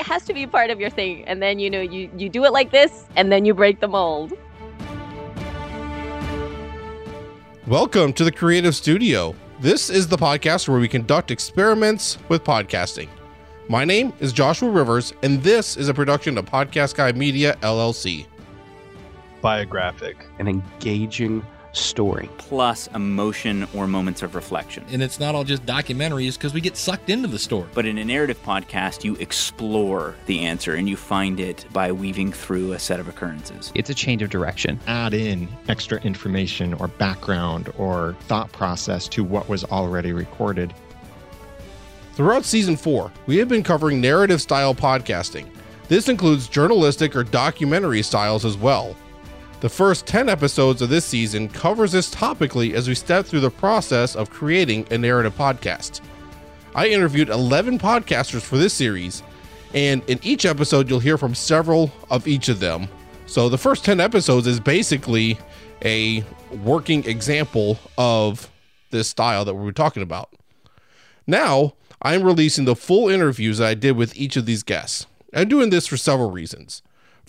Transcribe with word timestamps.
that 0.00 0.06
has 0.06 0.24
to 0.24 0.32
be 0.32 0.46
part 0.46 0.70
of 0.70 0.80
your 0.80 0.88
thing. 0.88 1.26
And 1.26 1.42
then, 1.42 1.58
you 1.58 1.68
know, 1.68 1.82
you, 1.82 2.10
you 2.16 2.30
do 2.30 2.46
it 2.46 2.54
like 2.54 2.70
this, 2.70 3.04
and 3.16 3.30
then 3.30 3.44
you 3.44 3.52
break 3.52 3.80
the 3.80 3.88
mold. 3.88 4.32
Welcome 7.66 8.14
to 8.14 8.24
the 8.24 8.32
Creative 8.32 8.74
Studio. 8.74 9.34
This 9.60 9.90
is 9.90 10.08
the 10.08 10.16
podcast 10.16 10.68
where 10.68 10.80
we 10.80 10.88
conduct 10.88 11.30
experiments 11.30 12.16
with 12.30 12.44
podcasting. 12.44 13.08
My 13.68 13.84
name 13.84 14.14
is 14.20 14.32
Joshua 14.32 14.70
Rivers, 14.70 15.12
and 15.22 15.42
this 15.42 15.76
is 15.76 15.90
a 15.90 15.94
production 15.94 16.38
of 16.38 16.46
Podcast 16.46 16.94
Guy 16.94 17.12
Media 17.12 17.58
LLC. 17.60 18.26
Biographic. 19.42 20.26
An 20.38 20.48
engaging 20.48 21.44
story. 21.72 22.28
plus 22.38 22.88
emotion 22.88 23.66
or 23.74 23.86
moments 23.86 24.22
of 24.22 24.34
reflection. 24.34 24.84
And 24.90 25.02
it's 25.02 25.20
not 25.20 25.34
all 25.34 25.44
just 25.44 25.64
documentaries 25.66 26.34
because 26.34 26.52
we 26.52 26.60
get 26.60 26.76
sucked 26.76 27.10
into 27.10 27.28
the 27.28 27.38
story. 27.38 27.68
But 27.74 27.86
in 27.86 27.98
a 27.98 28.04
narrative 28.04 28.42
podcast, 28.42 29.04
you 29.04 29.14
explore 29.16 30.14
the 30.26 30.40
answer 30.40 30.74
and 30.74 30.88
you 30.88 30.96
find 30.96 31.38
it 31.38 31.64
by 31.72 31.92
weaving 31.92 32.32
through 32.32 32.72
a 32.72 32.78
set 32.78 33.00
of 33.00 33.08
occurrences. 33.08 33.72
It's 33.74 33.90
a 33.90 33.94
change 33.94 34.22
of 34.22 34.30
direction. 34.30 34.80
Add 34.86 35.14
in 35.14 35.48
extra 35.68 36.00
information 36.00 36.74
or 36.74 36.88
background 36.88 37.72
or 37.78 38.16
thought 38.22 38.50
process 38.52 39.06
to 39.08 39.22
what 39.22 39.48
was 39.48 39.64
already 39.64 40.12
recorded. 40.12 40.74
Throughout 42.14 42.44
season 42.44 42.76
four, 42.76 43.12
we 43.26 43.36
have 43.36 43.48
been 43.48 43.62
covering 43.62 44.00
narrative 44.00 44.42
style 44.42 44.74
podcasting. 44.74 45.46
This 45.88 46.08
includes 46.08 46.48
journalistic 46.48 47.16
or 47.16 47.24
documentary 47.24 48.02
styles 48.02 48.44
as 48.44 48.56
well. 48.56 48.94
The 49.60 49.68
first 49.68 50.06
10 50.06 50.30
episodes 50.30 50.80
of 50.80 50.88
this 50.88 51.04
season 51.04 51.46
covers 51.46 51.92
this 51.92 52.08
topically 52.10 52.72
as 52.72 52.88
we 52.88 52.94
step 52.94 53.26
through 53.26 53.40
the 53.40 53.50
process 53.50 54.16
of 54.16 54.30
creating 54.30 54.86
a 54.90 54.96
narrative 54.96 55.36
podcast. 55.36 56.00
I 56.74 56.88
interviewed 56.88 57.28
11 57.28 57.78
podcasters 57.78 58.40
for 58.40 58.56
this 58.56 58.72
series, 58.72 59.22
and 59.74 60.02
in 60.08 60.18
each 60.22 60.46
episode 60.46 60.88
you'll 60.88 60.98
hear 60.98 61.18
from 61.18 61.34
several 61.34 61.92
of 62.08 62.26
each 62.26 62.48
of 62.48 62.58
them. 62.58 62.88
So 63.26 63.50
the 63.50 63.58
first 63.58 63.84
10 63.84 64.00
episodes 64.00 64.46
is 64.46 64.60
basically 64.60 65.38
a 65.84 66.24
working 66.64 67.04
example 67.04 67.78
of 67.98 68.50
this 68.90 69.08
style 69.08 69.44
that 69.44 69.54
we 69.54 69.62
were 69.62 69.72
talking 69.72 70.02
about. 70.02 70.32
Now, 71.26 71.74
I'm 72.00 72.22
releasing 72.22 72.64
the 72.64 72.74
full 72.74 73.10
interviews 73.10 73.58
that 73.58 73.68
I 73.68 73.74
did 73.74 73.94
with 73.94 74.16
each 74.16 74.38
of 74.38 74.46
these 74.46 74.62
guests. 74.62 75.06
I'm 75.34 75.50
doing 75.50 75.68
this 75.68 75.86
for 75.86 75.98
several 75.98 76.30
reasons. 76.30 76.80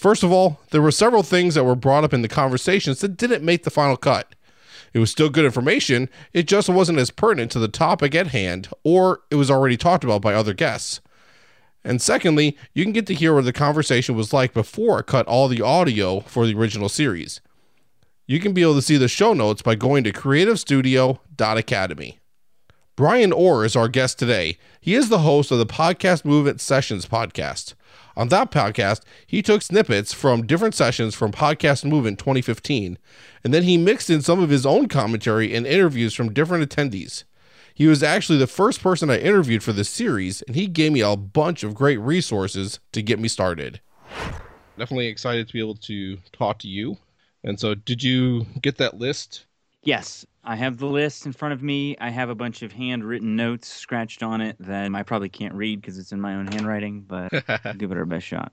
First 0.02 0.24
of 0.24 0.32
all, 0.32 0.60
there 0.72 0.82
were 0.82 0.90
several 0.90 1.22
things 1.22 1.54
that 1.54 1.64
were 1.64 1.76
brought 1.76 2.04
up 2.04 2.12
in 2.12 2.24
the 2.24 2.28
conversations 2.28 3.02
that 3.02 3.18
didn't 3.18 3.46
make 3.46 3.66
the 3.66 3.70
final 3.70 3.96
cut. 3.96 4.34
It 4.96 5.00
was 5.00 5.12
still 5.12 5.30
good 5.30 5.46
information, 5.46 6.10
it 6.34 6.48
just 6.48 6.68
wasn't 6.68 6.98
as 6.98 7.12
pertinent 7.12 7.52
to 7.52 7.60
the 7.60 7.68
topic 7.68 8.16
at 8.16 8.30
hand, 8.30 8.68
or 8.84 9.22
it 9.30 9.36
was 9.36 9.52
already 9.52 9.78
talked 9.78 10.04
about 10.04 10.24
by 10.24 10.34
other 10.34 10.56
guests. 10.56 11.02
And 11.84 12.02
secondly, 12.02 12.58
you 12.74 12.84
can 12.84 12.94
get 12.94 13.06
to 13.06 13.14
hear 13.14 13.36
what 13.36 13.46
the 13.46 13.54
conversation 13.54 14.16
was 14.16 14.34
like 14.34 14.56
before 14.56 14.98
I 14.98 15.04
cut 15.04 15.28
all 15.28 15.48
the 15.48 15.62
audio 15.62 16.22
for 16.22 16.48
the 16.48 16.58
original 16.58 16.90
series. 16.90 17.40
You 18.26 18.40
can 18.40 18.54
be 18.54 18.64
able 18.64 18.74
to 18.74 18.82
see 18.82 18.98
the 18.98 19.08
show 19.08 19.34
notes 19.34 19.62
by 19.62 19.76
going 19.76 20.04
to 20.06 20.12
creativestudio.academy. 20.12 22.18
Brian 22.96 23.32
Orr 23.32 23.66
is 23.66 23.76
our 23.76 23.88
guest 23.88 24.18
today. 24.18 24.58
He 24.80 24.96
is 24.96 25.10
the 25.10 25.20
host 25.20 25.52
of 25.52 25.60
the 25.60 25.68
Podcast 25.68 26.26
Movement 26.26 26.60
Sessions 26.60 27.06
podcast. 27.06 27.76
On 28.16 28.28
that 28.28 28.52
podcast, 28.52 29.02
he 29.26 29.42
took 29.42 29.62
snippets 29.62 30.14
from 30.14 30.46
different 30.46 30.76
sessions 30.76 31.16
from 31.16 31.32
Podcast 31.32 31.86
Movement 31.86 32.20
2015, 32.20 32.98
and 33.44 33.54
then 33.54 33.64
he 33.64 33.78
mixed 33.78 34.10
in 34.10 34.22
some 34.22 34.42
of 34.42 34.50
his 34.50 34.66
own 34.66 34.88
commentary 34.88 35.54
and 35.54 35.66
interviews 35.66 36.14
from 36.14 36.34
different 36.34 36.70
attendees. 36.70 37.24
He 37.74 37.88
was 37.88 38.04
actually 38.04 38.38
the 38.38 38.48
first 38.48 38.82
person 38.84 39.10
I 39.10 39.18
interviewed 39.18 39.64
for 39.64 39.74
this 39.74 39.90
series, 39.90 40.42
and 40.44 40.56
he 40.56 40.68
gave 40.68 40.92
me 40.92 41.02
a 41.02 41.16
bunch 41.16 41.64
of 41.64 41.74
great 41.74 42.00
resources 42.00 42.80
to 42.92 43.02
get 43.02 43.20
me 43.20 43.28
started. 43.28 43.80
Definitely 44.78 45.08
excited 45.08 45.48
to 45.48 45.54
be 45.54 45.60
able 45.60 45.76
to 45.76 46.18
talk 46.34 46.60
to 46.60 46.68
you. 46.68 46.98
And 47.44 47.60
so, 47.60 47.74
did 47.74 48.04
you 48.04 48.46
get 48.62 48.78
that 48.78 48.98
list? 48.98 49.46
Yes, 49.84 50.26
I 50.44 50.56
have 50.56 50.78
the 50.78 50.88
list 50.88 51.26
in 51.26 51.34
front 51.34 51.54
of 51.54 51.62
me. 51.64 51.96
I 52.00 52.10
have 52.10 52.30
a 52.30 52.36
bunch 52.36 52.62
of 52.64 52.72
handwritten 52.72 53.36
notes 53.36 53.68
scratched 53.68 54.24
on 54.24 54.42
it 54.42 54.56
that 54.60 54.94
I 54.94 55.04
probably 55.04 55.30
can't 55.30 55.54
read 55.54 55.82
because 55.82 55.98
it's 56.00 56.12
in 56.12 56.22
my 56.22 56.36
own 56.36 56.48
handwriting, 56.48 57.02
but 57.02 57.32
I'll 57.66 57.78
give 57.78 57.92
it 57.92 57.98
our 57.98 58.06
best 58.06 58.26
shot. 58.26 58.52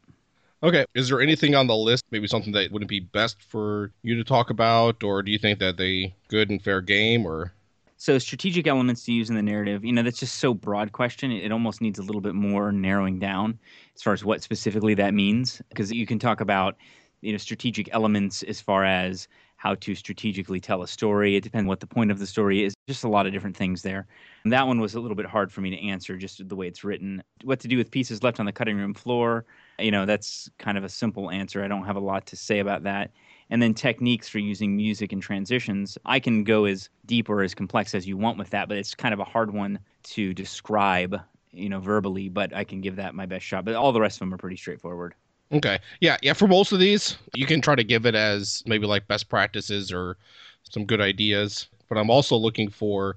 Okay. 0.63 0.85
Is 0.95 1.09
there 1.09 1.21
anything 1.21 1.55
on 1.55 1.67
the 1.67 1.77
list, 1.77 2.05
maybe 2.11 2.27
something 2.27 2.53
that 2.53 2.73
wouldn't 2.73 2.89
be 2.89 3.01
best 3.01 3.43
for 3.43 3.93
you 4.03 4.17
to 4.17 4.25
talk 4.25 4.51
about, 4.51 5.03
or 5.05 5.23
do 5.23 5.31
you 5.31 5.39
think 5.39 5.59
that 5.61 5.77
they 5.77 6.17
good 6.29 6.51
and 6.51 6.63
fair 6.63 6.81
game, 6.81 7.25
or 7.27 7.53
So, 7.97 8.19
strategic 8.19 8.67
elements 8.69 9.05
to 9.05 9.13
use 9.13 9.29
in 9.29 9.35
the 9.35 9.43
narrative, 9.43 9.85
you 9.85 9.93
know, 9.93 10.03
that's 10.03 10.21
just 10.21 10.37
so 10.37 10.55
broad 10.55 10.93
question. 10.93 11.33
It 11.33 11.51
almost 11.51 11.81
needs 11.81 11.99
a 11.99 12.03
little 12.03 12.21
bit 12.21 12.35
more 12.35 12.71
narrowing 12.71 13.19
down 13.19 13.59
as 13.95 14.03
far 14.03 14.13
as 14.13 14.25
what 14.25 14.43
specifically 14.43 14.95
that 14.95 15.15
means. 15.15 15.61
Because 15.69 15.93
you 15.93 16.07
can 16.07 16.19
talk 16.19 16.41
about, 16.41 16.77
you 17.23 17.33
know, 17.33 17.39
strategic 17.39 17.89
elements 17.93 18.43
as 18.45 18.61
far 18.61 18.85
as 18.85 19.27
how 19.59 19.75
to 19.75 19.95
strategically 19.95 20.61
tell 20.61 20.83
a 20.83 20.89
story. 20.89 21.35
It 21.35 21.43
depends 21.43 21.67
what 21.67 21.81
the 21.81 21.87
point 21.87 22.13
of 22.13 22.21
the 22.21 22.27
story 22.27 22.65
is. 22.65 22.75
Just 22.87 23.03
a 23.03 23.09
lot 23.09 23.27
of 23.27 23.33
different 23.33 23.57
things 23.57 23.83
there. 23.83 24.07
And 24.45 24.53
that 24.53 24.67
one 24.67 24.81
was 24.81 24.95
a 24.95 25.01
little 25.01 25.17
bit 25.17 25.27
hard 25.27 25.53
for 25.53 25.61
me 25.61 25.71
to 25.71 25.89
answer, 25.89 26.17
just 26.17 26.49
the 26.49 26.57
way 26.57 26.69
it's 26.69 26.85
written. 26.85 27.23
What 27.43 27.59
to 27.61 27.69
do 27.69 27.77
with 27.77 27.91
pieces 27.91 28.23
left 28.23 28.39
on 28.39 28.47
the 28.47 28.53
cutting 28.53 28.77
room 28.77 28.95
floor, 28.95 29.45
you 29.81 29.91
know, 29.91 30.07
that's 30.07 30.49
kind 30.59 30.79
of 30.79 30.85
a 30.85 30.89
simple 30.89 31.29
answer. 31.31 31.65
I 31.65 31.69
don't 31.69 31.85
have 31.85 31.97
a 31.97 32.01
lot 32.01 32.25
to 32.27 32.37
say 32.37 32.61
about 32.61 32.85
that. 32.85 33.11
And 33.51 33.61
then 33.61 33.75
techniques 33.75 34.29
for 34.29 34.39
using 34.39 34.77
music 34.77 35.13
and 35.13 35.21
transitions. 35.21 35.99
I 36.05 36.21
can 36.21 36.45
go 36.45 36.65
as 36.65 36.89
deep 37.05 37.29
or 37.29 37.43
as 37.43 37.53
complex 37.53 37.97
as 37.97 38.07
you 38.07 38.17
want 38.17 38.39
with 38.39 38.51
that, 38.51 38.69
but 38.69 38.79
it's 38.79 38.95
kind 38.95 39.13
of 39.13 39.19
a 39.19 39.25
hard 39.25 39.53
one 39.53 39.81
to 40.05 40.35
describe, 40.35 41.21
you 41.51 41.69
know, 41.69 41.81
verbally, 41.81 42.29
but 42.29 42.55
I 42.55 42.63
can 42.63 42.81
give 42.81 42.95
that 42.97 43.17
my 43.17 43.27
best 43.27 43.45
shot. 43.45 43.65
But 43.65 43.75
all 43.75 43.91
the 43.91 44.01
rest 44.01 44.17
of 44.17 44.21
them 44.21 44.35
are 44.35 44.39
pretty 44.39 44.57
straightforward. 44.57 45.17
Okay. 45.53 45.79
Yeah, 46.01 46.17
yeah, 46.23 46.35
for 46.35 46.47
most 46.47 46.73
of 46.73 46.79
these, 46.79 47.17
you 47.35 47.47
can 47.47 47.61
try 47.61 47.75
to 47.75 47.85
give 47.85 48.05
it 48.05 48.15
as 48.15 48.63
maybe 48.67 48.87
like 48.87 49.09
best 49.09 49.29
practices 49.29 49.91
or 49.93 50.17
some 50.65 50.85
good 50.85 51.01
ideas, 51.01 51.69
but 51.89 51.97
I'm 51.97 52.11
also 52.11 52.37
looking 52.37 52.69
for 52.69 53.17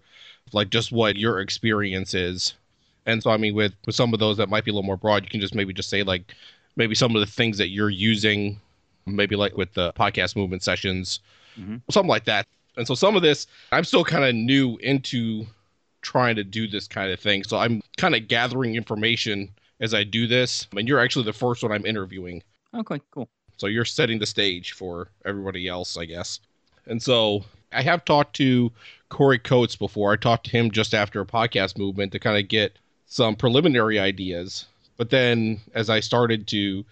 like 0.53 0.69
just 0.69 0.91
what 0.91 1.17
your 1.17 1.39
experience 1.41 2.13
is. 2.13 2.53
And 3.05 3.21
so 3.21 3.31
I 3.31 3.37
mean 3.37 3.53
with 3.55 3.73
with 3.85 3.95
some 3.95 4.13
of 4.13 4.19
those 4.19 4.37
that 4.37 4.47
might 4.49 4.63
be 4.63 4.71
a 4.71 4.73
little 4.73 4.85
more 4.85 4.97
broad, 4.97 5.23
you 5.23 5.29
can 5.29 5.41
just 5.41 5.55
maybe 5.55 5.73
just 5.73 5.89
say 5.89 6.03
like 6.03 6.33
maybe 6.77 6.95
some 6.95 7.15
of 7.15 7.19
the 7.19 7.25
things 7.25 7.57
that 7.57 7.69
you're 7.69 7.89
using 7.89 8.59
maybe 9.05 9.35
like 9.35 9.57
with 9.57 9.73
the 9.73 9.91
podcast 9.93 10.35
movement 10.35 10.63
sessions, 10.63 11.19
Mhm. 11.59 11.81
something 11.89 12.09
like 12.09 12.25
that. 12.25 12.47
And 12.77 12.87
so 12.87 12.95
some 12.95 13.15
of 13.17 13.21
this 13.23 13.47
I'm 13.73 13.83
still 13.83 14.05
kind 14.05 14.23
of 14.23 14.35
new 14.35 14.77
into 14.77 15.47
trying 16.01 16.35
to 16.37 16.43
do 16.43 16.67
this 16.67 16.87
kind 16.87 17.11
of 17.11 17.19
thing. 17.19 17.43
So 17.43 17.57
I'm 17.57 17.81
kind 17.97 18.15
of 18.15 18.27
gathering 18.27 18.75
information 18.75 19.49
as 19.81 19.93
I 19.93 20.03
do 20.05 20.27
this. 20.27 20.67
And 20.77 20.87
you're 20.87 20.99
actually 20.99 21.25
the 21.25 21.33
first 21.33 21.63
one 21.63 21.71
I'm 21.71 21.85
interviewing. 21.85 22.41
Okay, 22.73 23.01
cool. 23.11 23.27
So 23.57 23.67
you're 23.67 23.83
setting 23.85 24.19
the 24.19 24.25
stage 24.25 24.71
for 24.71 25.09
everybody 25.25 25.67
else, 25.67 25.97
I 25.97 26.05
guess. 26.05 26.39
And 26.85 27.01
so 27.01 27.43
I 27.73 27.81
have 27.81 28.05
talked 28.05 28.35
to 28.37 28.71
Corey 29.09 29.39
Coates 29.39 29.75
before. 29.75 30.13
I 30.13 30.15
talked 30.15 30.45
to 30.45 30.51
him 30.51 30.71
just 30.71 30.93
after 30.93 31.19
a 31.21 31.25
podcast 31.25 31.77
movement 31.77 32.11
to 32.13 32.19
kind 32.19 32.37
of 32.41 32.47
get 32.47 32.77
some 33.07 33.35
preliminary 33.35 33.99
ideas. 33.99 34.65
But 34.97 35.09
then 35.09 35.59
as 35.73 35.89
I 35.89 35.99
started 35.99 36.47
to 36.47 36.85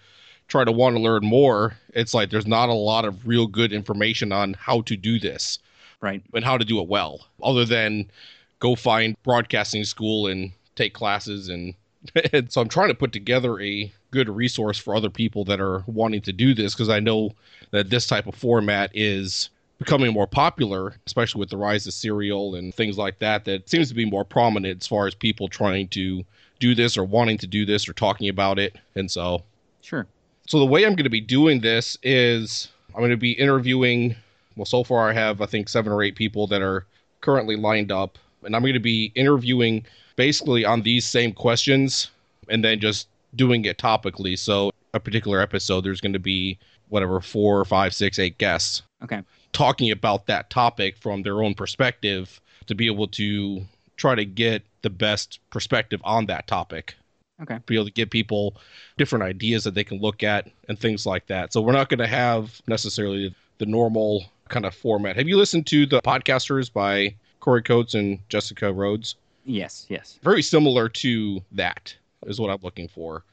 try 0.48 0.64
to 0.64 0.72
want 0.72 0.96
to 0.96 1.02
learn 1.02 1.24
more, 1.24 1.76
it's 1.94 2.12
like 2.12 2.30
there's 2.30 2.46
not 2.46 2.68
a 2.68 2.74
lot 2.74 3.04
of 3.04 3.26
real 3.26 3.46
good 3.46 3.72
information 3.72 4.32
on 4.32 4.54
how 4.54 4.82
to 4.82 4.96
do 4.96 5.18
this 5.18 5.58
Right. 6.00 6.22
and 6.34 6.44
how 6.44 6.58
to 6.58 6.64
do 6.64 6.80
it 6.80 6.88
well, 6.88 7.26
other 7.42 7.64
than 7.64 8.10
go 8.58 8.74
find 8.74 9.16
broadcasting 9.22 9.84
school 9.84 10.26
and 10.26 10.52
take 10.76 10.92
classes 10.92 11.48
and 11.48 11.74
and 12.32 12.50
so 12.50 12.60
I'm 12.60 12.68
trying 12.68 12.88
to 12.88 12.94
put 12.94 13.12
together 13.12 13.60
a 13.60 13.92
good 14.10 14.28
resource 14.28 14.78
for 14.78 14.94
other 14.94 15.10
people 15.10 15.44
that 15.44 15.60
are 15.60 15.84
wanting 15.86 16.22
to 16.22 16.32
do 16.32 16.54
this 16.54 16.74
because 16.74 16.88
I 16.88 17.00
know 17.00 17.32
that 17.70 17.90
this 17.90 18.06
type 18.06 18.26
of 18.26 18.34
format 18.34 18.90
is 18.94 19.50
becoming 19.78 20.12
more 20.12 20.26
popular, 20.26 20.94
especially 21.06 21.40
with 21.40 21.50
the 21.50 21.56
rise 21.56 21.86
of 21.86 21.94
serial 21.94 22.54
and 22.54 22.74
things 22.74 22.98
like 22.98 23.18
that. 23.20 23.44
That 23.44 23.68
seems 23.68 23.88
to 23.88 23.94
be 23.94 24.04
more 24.04 24.24
prominent 24.24 24.82
as 24.82 24.86
far 24.86 25.06
as 25.06 25.14
people 25.14 25.48
trying 25.48 25.88
to 25.88 26.22
do 26.58 26.74
this 26.74 26.98
or 26.98 27.04
wanting 27.04 27.38
to 27.38 27.46
do 27.46 27.64
this 27.64 27.88
or 27.88 27.92
talking 27.94 28.28
about 28.28 28.58
it. 28.58 28.76
And 28.94 29.10
so 29.10 29.42
Sure. 29.82 30.06
so 30.46 30.58
the 30.58 30.66
way 30.66 30.84
I'm 30.84 30.94
going 30.94 31.04
to 31.04 31.10
be 31.10 31.20
doing 31.22 31.60
this 31.60 31.96
is 32.02 32.68
I'm 32.94 33.00
going 33.00 33.10
to 33.10 33.16
be 33.16 33.32
interviewing. 33.32 34.14
Well, 34.56 34.66
so 34.66 34.84
far 34.84 35.08
I 35.08 35.12
have 35.14 35.40
I 35.40 35.46
think 35.46 35.68
seven 35.68 35.92
or 35.92 36.02
eight 36.02 36.16
people 36.16 36.46
that 36.48 36.60
are 36.60 36.84
currently 37.22 37.56
lined 37.56 37.90
up, 37.90 38.18
and 38.42 38.54
I'm 38.54 38.62
going 38.62 38.74
to 38.74 38.80
be 38.80 39.12
interviewing 39.14 39.86
basically 40.20 40.66
on 40.66 40.82
these 40.82 41.06
same 41.06 41.32
questions, 41.32 42.10
and 42.50 42.62
then 42.62 42.78
just 42.78 43.08
doing 43.36 43.64
it 43.64 43.78
topically. 43.78 44.38
So 44.38 44.70
a 44.92 45.00
particular 45.00 45.40
episode, 45.40 45.80
there's 45.82 46.02
going 46.02 46.12
to 46.12 46.18
be 46.18 46.58
whatever 46.90 47.22
four, 47.22 47.64
five, 47.64 47.94
six, 47.94 48.18
eight 48.18 48.36
guests 48.36 48.82
Okay. 49.02 49.22
talking 49.52 49.90
about 49.90 50.26
that 50.26 50.50
topic 50.50 50.98
from 50.98 51.22
their 51.22 51.42
own 51.42 51.54
perspective 51.54 52.38
to 52.66 52.74
be 52.74 52.84
able 52.86 53.08
to 53.08 53.62
try 53.96 54.14
to 54.14 54.26
get 54.26 54.62
the 54.82 54.90
best 54.90 55.38
perspective 55.48 56.00
on 56.04 56.26
that 56.26 56.46
topic 56.46 56.96
Okay. 57.40 57.58
be 57.64 57.76
able 57.76 57.86
to 57.86 57.92
give 57.92 58.10
people 58.10 58.56
different 58.98 59.24
ideas 59.24 59.64
that 59.64 59.72
they 59.74 59.84
can 59.84 60.00
look 60.00 60.22
at 60.22 60.46
and 60.68 60.78
things 60.78 61.06
like 61.06 61.28
that. 61.28 61.54
So 61.54 61.62
we're 61.62 61.72
not 61.72 61.88
going 61.88 62.00
to 62.00 62.06
have 62.06 62.60
necessarily 62.66 63.34
the 63.56 63.66
normal 63.66 64.26
kind 64.50 64.66
of 64.66 64.74
format. 64.74 65.16
Have 65.16 65.28
you 65.28 65.38
listened 65.38 65.66
to 65.68 65.86
the 65.86 66.02
podcasters 66.02 66.70
by 66.70 67.14
Corey 67.38 67.62
Coates 67.62 67.94
and 67.94 68.18
Jessica 68.28 68.70
Rhodes? 68.70 69.14
Yes. 69.44 69.86
Yes. 69.88 70.18
Very 70.22 70.42
similar 70.42 70.88
to 70.88 71.42
that 71.52 71.94
is 72.26 72.40
what 72.40 72.50
I'm 72.50 72.60
looking 72.62 72.88
for. 72.88 73.24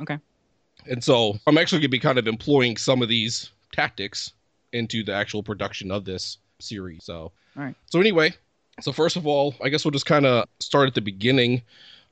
Okay. 0.00 0.18
And 0.88 1.02
so 1.02 1.38
I'm 1.46 1.58
actually 1.58 1.78
going 1.78 1.88
to 1.88 1.88
be 1.88 1.98
kind 1.98 2.18
of 2.18 2.28
employing 2.28 2.76
some 2.76 3.02
of 3.02 3.08
these 3.08 3.50
tactics 3.72 4.32
into 4.72 5.02
the 5.02 5.12
actual 5.12 5.42
production 5.42 5.90
of 5.90 6.04
this 6.04 6.38
series. 6.58 7.04
So, 7.04 7.32
All 7.56 7.64
right. 7.64 7.74
So 7.86 8.00
anyway, 8.00 8.34
so 8.80 8.92
first 8.92 9.16
of 9.16 9.26
all, 9.26 9.54
I 9.62 9.68
guess 9.68 9.84
we'll 9.84 9.92
just 9.92 10.06
kind 10.06 10.26
of 10.26 10.48
start 10.60 10.86
at 10.86 10.94
the 10.94 11.00
beginning 11.00 11.62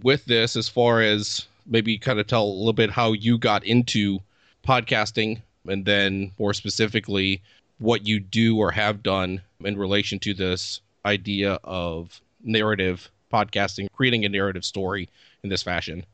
with 0.03 0.25
this, 0.25 0.57
as 0.57 0.69
far 0.69 1.01
as 1.01 1.47
maybe 1.67 1.99
kind 1.99 2.19
of 2.19 2.27
tell 2.27 2.45
a 2.45 2.47
little 2.47 2.73
bit 2.73 2.91
how 2.91 3.13
you 3.13 3.39
got 3.39 3.65
into 3.65 4.19
podcasting, 4.67 5.41
and 5.67 5.85
then 5.85 6.33
more 6.39 6.53
specifically, 6.53 7.41
what 7.79 8.07
you 8.07 8.19
do 8.21 8.59
or 8.59 8.71
have 8.71 9.03
done 9.03 9.41
in 9.65 9.77
relation 9.77 10.19
to 10.21 10.35
this 10.35 10.81
idea 11.05 11.59
of 11.65 12.21
narrative 12.43 13.11
podcasting, 13.35 13.89
creating 13.93 14.25
a 14.25 14.29
narrative 14.29 14.65
story 14.65 15.09
in 15.43 15.51
this 15.51 15.63
fashion. 15.63 16.07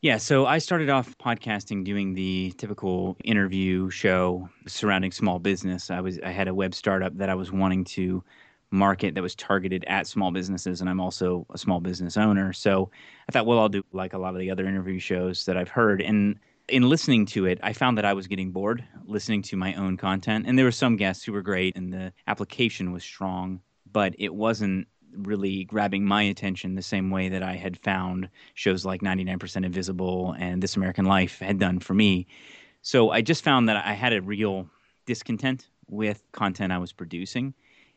Yeah, 0.00 0.18
so 0.18 0.46
I 0.46 0.58
started 0.58 0.90
off 0.90 1.18
podcasting 1.18 1.82
doing 1.82 2.14
the 2.14 2.52
typical 2.56 3.16
interview 3.24 3.90
show 3.90 4.48
surrounding 4.68 5.10
small 5.10 5.40
business. 5.40 5.90
I 5.90 6.00
was 6.00 6.20
I 6.20 6.30
had 6.30 6.46
a 6.46 6.54
web 6.54 6.72
startup 6.72 7.16
that 7.16 7.28
I 7.28 7.34
was 7.34 7.50
wanting 7.50 7.82
to 7.96 8.22
market 8.70 9.14
that 9.14 9.22
was 9.22 9.34
targeted 9.34 9.84
at 9.88 10.06
small 10.06 10.30
businesses 10.30 10.80
and 10.80 10.88
I'm 10.88 11.00
also 11.00 11.46
a 11.52 11.58
small 11.58 11.80
business 11.80 12.16
owner. 12.16 12.52
So 12.52 12.90
I 13.28 13.32
thought 13.32 13.46
well 13.46 13.58
I'll 13.58 13.68
do 13.68 13.82
like 13.92 14.12
a 14.12 14.18
lot 14.18 14.34
of 14.34 14.40
the 14.40 14.50
other 14.50 14.66
interview 14.66 15.00
shows 15.00 15.44
that 15.46 15.56
I've 15.56 15.70
heard 15.70 16.00
and 16.00 16.38
in 16.68 16.88
listening 16.88 17.24
to 17.24 17.46
it, 17.46 17.58
I 17.62 17.72
found 17.72 17.96
that 17.98 18.04
I 18.04 18.12
was 18.12 18.26
getting 18.26 18.52
bored 18.52 18.84
listening 19.06 19.42
to 19.42 19.56
my 19.56 19.74
own 19.74 19.96
content. 19.96 20.44
And 20.46 20.58
there 20.58 20.66
were 20.66 20.70
some 20.70 20.96
guests 20.96 21.24
who 21.24 21.32
were 21.32 21.42
great 21.42 21.76
and 21.76 21.92
the 21.92 22.12
application 22.26 22.92
was 22.92 23.02
strong, 23.02 23.62
but 23.90 24.14
it 24.18 24.34
wasn't 24.34 24.86
really 25.26 25.64
grabbing 25.64 26.04
my 26.04 26.22
attention 26.22 26.74
the 26.74 26.82
same 26.82 27.10
way 27.10 27.28
that 27.28 27.42
I 27.42 27.54
had 27.54 27.78
found 27.78 28.28
shows 28.54 28.84
like 28.84 29.00
99% 29.00 29.64
Invisible 29.64 30.34
and 30.38 30.62
This 30.62 30.76
American 30.76 31.04
Life 31.04 31.38
had 31.38 31.58
done 31.58 31.80
for 31.80 31.94
me. 31.94 32.26
So 32.82 33.10
I 33.10 33.20
just 33.20 33.44
found 33.44 33.68
that 33.68 33.84
I 33.84 33.92
had 33.92 34.12
a 34.12 34.22
real 34.22 34.68
discontent 35.06 35.68
with 35.88 36.22
content 36.32 36.72
I 36.72 36.78
was 36.78 36.92
producing, 36.92 37.54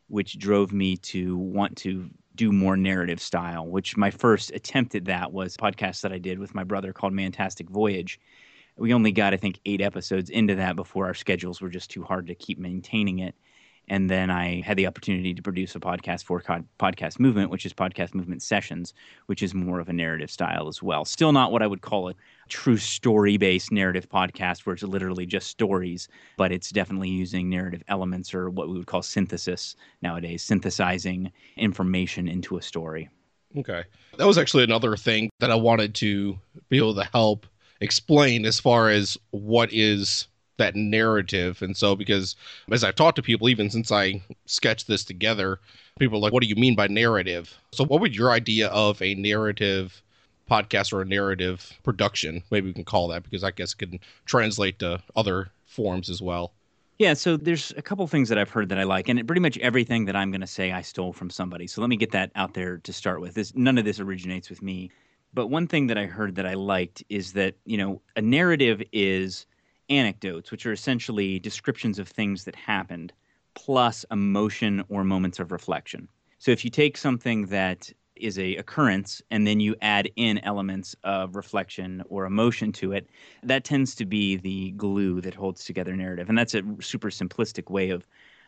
which 0.07 0.39
drove 0.39 0.71
me 0.73 0.97
to 0.97 1.37
want 1.37 1.77
to 1.77 2.09
do 2.35 2.51
more 2.51 2.77
narrative 2.77 3.19
style, 3.21 3.67
which 3.67 3.97
my 3.97 4.09
first 4.09 4.51
attempt 4.51 4.95
at 4.95 5.05
that 5.05 5.31
was 5.31 5.55
a 5.55 5.57
podcast 5.57 6.01
that 6.01 6.13
I 6.13 6.17
did 6.17 6.39
with 6.39 6.55
my 6.55 6.63
brother 6.63 6.93
called 6.93 7.13
Mantastic 7.13 7.69
Voyage 7.69 8.19
we 8.77 8.93
only 8.93 9.11
got 9.11 9.33
I 9.33 9.37
think 9.37 9.59
eight 9.65 9.81
episodes 9.81 10.29
into 10.29 10.55
that 10.55 10.75
before 10.75 11.05
our 11.05 11.13
schedules 11.13 11.61
were 11.61 11.69
just 11.69 11.91
too 11.91 12.03
hard 12.03 12.27
to 12.27 12.35
keep 12.35 12.57
maintaining 12.59 13.19
it. 13.19 13.35
And 13.87 14.09
then 14.09 14.29
I 14.29 14.61
had 14.61 14.77
the 14.77 14.87
opportunity 14.87 15.33
to 15.33 15.41
produce 15.41 15.75
a 15.75 15.79
podcast 15.79 16.23
for 16.23 16.41
Podcast 16.79 17.19
Movement, 17.19 17.49
which 17.49 17.65
is 17.65 17.73
Podcast 17.73 18.13
Movement 18.13 18.41
Sessions, 18.41 18.93
which 19.25 19.43
is 19.43 19.53
more 19.53 19.79
of 19.79 19.89
a 19.89 19.93
narrative 19.93 20.31
style 20.31 20.67
as 20.69 20.81
well. 20.81 21.03
Still 21.03 21.33
not 21.33 21.51
what 21.51 21.61
I 21.61 21.67
would 21.67 21.81
call 21.81 22.09
a 22.09 22.15
true 22.47 22.77
story 22.77 23.37
based 23.37 23.71
narrative 23.71 24.07
podcast 24.07 24.59
where 24.65 24.73
it's 24.73 24.83
literally 24.83 25.25
just 25.25 25.49
stories, 25.49 26.07
but 26.37 26.51
it's 26.51 26.69
definitely 26.69 27.09
using 27.09 27.49
narrative 27.49 27.83
elements 27.89 28.33
or 28.33 28.49
what 28.49 28.69
we 28.69 28.77
would 28.77 28.87
call 28.87 29.01
synthesis 29.01 29.75
nowadays, 30.01 30.41
synthesizing 30.43 31.31
information 31.57 32.29
into 32.29 32.57
a 32.57 32.61
story. 32.61 33.09
Okay. 33.57 33.83
That 34.17 34.27
was 34.27 34.37
actually 34.37 34.63
another 34.63 34.95
thing 34.95 35.29
that 35.39 35.51
I 35.51 35.55
wanted 35.55 35.95
to 35.95 36.39
be 36.69 36.77
able 36.77 36.95
to 36.95 37.03
help 37.03 37.45
explain 37.81 38.45
as 38.45 38.59
far 38.59 38.89
as 38.89 39.17
what 39.31 39.73
is 39.73 40.27
that 40.61 40.75
narrative. 40.75 41.61
And 41.61 41.75
so, 41.75 41.95
because 41.95 42.35
as 42.71 42.83
I've 42.83 42.95
talked 42.95 43.17
to 43.17 43.21
people, 43.21 43.49
even 43.49 43.69
since 43.69 43.91
I 43.91 44.21
sketched 44.45 44.87
this 44.87 45.03
together, 45.03 45.59
people 45.99 46.17
are 46.17 46.21
like, 46.21 46.33
what 46.33 46.43
do 46.43 46.49
you 46.49 46.55
mean 46.55 46.75
by 46.75 46.87
narrative? 46.87 47.57
So, 47.73 47.83
what 47.83 47.99
would 48.01 48.15
your 48.15 48.31
idea 48.31 48.67
of 48.69 49.01
a 49.01 49.15
narrative 49.15 50.01
podcast 50.49 50.93
or 50.93 51.01
a 51.01 51.05
narrative 51.05 51.71
production? 51.83 52.43
Maybe 52.51 52.67
we 52.67 52.73
can 52.73 52.85
call 52.85 53.07
that 53.09 53.23
because 53.23 53.43
I 53.43 53.51
guess 53.51 53.73
it 53.73 53.77
can 53.77 53.99
translate 54.25 54.79
to 54.79 55.01
other 55.15 55.51
forms 55.65 56.09
as 56.09 56.21
well. 56.21 56.53
Yeah, 56.99 57.15
so 57.15 57.35
there's 57.35 57.73
a 57.77 57.81
couple 57.81 58.05
things 58.05 58.29
that 58.29 58.37
I've 58.37 58.51
heard 58.51 58.69
that 58.69 58.77
I 58.77 58.83
like, 58.83 59.09
and 59.09 59.25
pretty 59.25 59.41
much 59.41 59.57
everything 59.57 60.05
that 60.05 60.15
I'm 60.15 60.29
going 60.29 60.41
to 60.41 60.47
say 60.47 60.71
I 60.71 60.81
stole 60.81 61.13
from 61.13 61.31
somebody. 61.31 61.65
So 61.65 61.81
let 61.81 61.89
me 61.89 61.97
get 61.97 62.11
that 62.11 62.31
out 62.35 62.53
there 62.53 62.77
to 62.77 62.93
start 62.93 63.21
with. 63.21 63.33
This 63.33 63.55
none 63.55 63.79
of 63.79 63.85
this 63.85 63.99
originates 63.99 64.49
with 64.49 64.61
me. 64.61 64.91
But 65.33 65.47
one 65.47 65.65
thing 65.65 65.87
that 65.87 65.97
I 65.97 66.05
heard 66.05 66.35
that 66.35 66.45
I 66.45 66.53
liked 66.53 67.03
is 67.09 67.33
that, 67.33 67.55
you 67.65 67.77
know, 67.77 68.01
a 68.15 68.21
narrative 68.21 68.83
is 68.91 69.47
anecdotes, 69.89 70.51
which 70.51 70.65
are 70.65 70.71
essentially 70.71 71.39
descriptions 71.39 71.99
of 71.99 72.07
things 72.07 72.43
that 72.45 72.55
happened, 72.55 73.13
plus 73.53 74.05
emotion 74.11 74.83
or 74.89 75.03
moments 75.03 75.39
of 75.39 75.51
reflection. 75.51 76.07
So 76.39 76.51
if 76.51 76.63
you 76.63 76.71
take 76.71 76.97
something 76.97 77.47
that 77.47 77.91
is 78.15 78.37
a 78.37 78.55
occurrence 78.55 79.21
and 79.31 79.47
then 79.47 79.59
you 79.59 79.75
add 79.81 80.09
in 80.15 80.37
elements 80.39 80.95
of 81.03 81.35
reflection 81.35 82.03
or 82.09 82.25
emotion 82.25 82.71
to 82.73 82.91
it, 82.91 83.07
that 83.43 83.63
tends 83.63 83.95
to 83.95 84.05
be 84.05 84.37
the 84.37 84.71
glue 84.71 85.21
that 85.21 85.33
holds 85.33 85.65
together 85.65 85.95
narrative. 85.95 86.29
And 86.29 86.37
that's 86.37 86.53
a 86.53 86.61
super 86.79 87.09
simplistic 87.09 87.69
way 87.69 87.89
of 87.89 88.05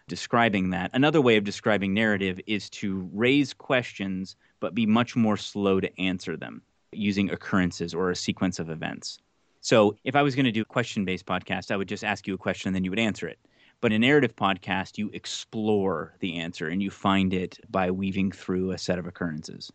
describing 0.07 0.69
that. 0.71 0.91
Another 0.94 1.21
way 1.21 1.38
of 1.38 1.44
describing 1.44 1.94
narrative 1.94 2.39
is 2.45 2.69
to 2.69 3.09
raise 3.13 3.53
questions 3.53 4.36
but 4.59 4.75
be 4.75 4.86
much 4.86 5.15
more 5.15 5.38
slow 5.38 5.79
to 5.79 6.00
answer 6.00 6.38
them 6.38 6.62
using 6.91 7.29
occurrences 7.31 7.94
or 7.94 8.12
a 8.12 8.15
sequence 8.15 8.59
of 8.59 8.69
events. 8.69 9.19
So 9.63 9.95
if 10.04 10.13
I 10.13 10.21
was 10.21 10.36
going 10.36 10.45
to 10.45 10.51
do 10.51 10.62
a 10.62 10.65
question 10.65 11.06
based 11.06 11.25
podcast, 11.25 11.71
I 11.71 11.77
would 11.77 11.88
just 11.88 12.04
ask 12.04 12.27
you 12.27 12.33
a 12.33 12.38
question 12.38 12.68
and 12.68 12.75
then 12.75 12.83
you 12.83 12.92
would 12.92 13.00
answer 13.00 13.30
it. 13.30 13.39
But 13.80 13.94
in 13.94 14.04
a 14.04 14.07
narrative 14.07 14.36
podcast, 14.36 14.98
you 14.98 15.10
explore 15.13 16.13
the 16.19 16.38
answer 16.38 16.68
and 16.68 16.83
you 16.83 16.92
find 16.92 17.33
it 17.33 17.60
by 17.71 17.89
weaving 17.89 18.33
through 18.33 18.71
a 18.71 18.77
set 18.77 19.00
of 19.00 19.07
occurrences. 19.07 19.71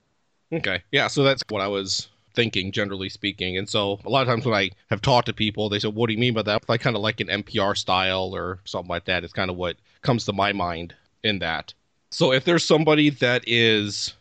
Okay. 0.53 0.83
Yeah. 0.93 1.07
So 1.07 1.23
that's 1.23 1.43
what 1.49 1.63
I 1.63 1.69
was 1.69 2.09
thinking, 2.35 2.71
generally 2.71 3.09
speaking. 3.09 3.57
And 3.57 3.67
so 3.67 3.99
a 4.05 4.11
lot 4.11 4.21
of 4.21 4.29
times 4.29 4.45
when 4.45 4.55
I 4.55 4.71
have 4.91 5.01
talked 5.01 5.27
to 5.27 5.33
people, 5.33 5.71
they 5.71 5.79
say, 5.79 5.89
What 5.89 6.09
do 6.09 6.13
you 6.13 6.19
mean 6.19 6.35
by 6.35 6.43
that? 6.43 6.69
Like 6.69 6.83
kind 6.83 6.95
of 6.95 7.01
like 7.01 7.21
an 7.21 7.29
NPR 7.29 7.75
style 7.75 8.35
or 8.35 8.59
something 8.65 8.91
like 8.91 9.07
that. 9.07 9.25
It's 9.25 9.33
kind 9.33 9.51
of 9.51 9.57
what 9.57 9.77
comes 10.03 10.27
to 10.27 10.35
my 10.35 10.53
mind 10.53 10.95
in 11.25 11.39
that. 11.39 11.73
So 12.11 12.33
if 12.33 12.45
there's 12.45 12.65
somebody 12.65 13.09
that 13.09 13.43
is 13.47 14.15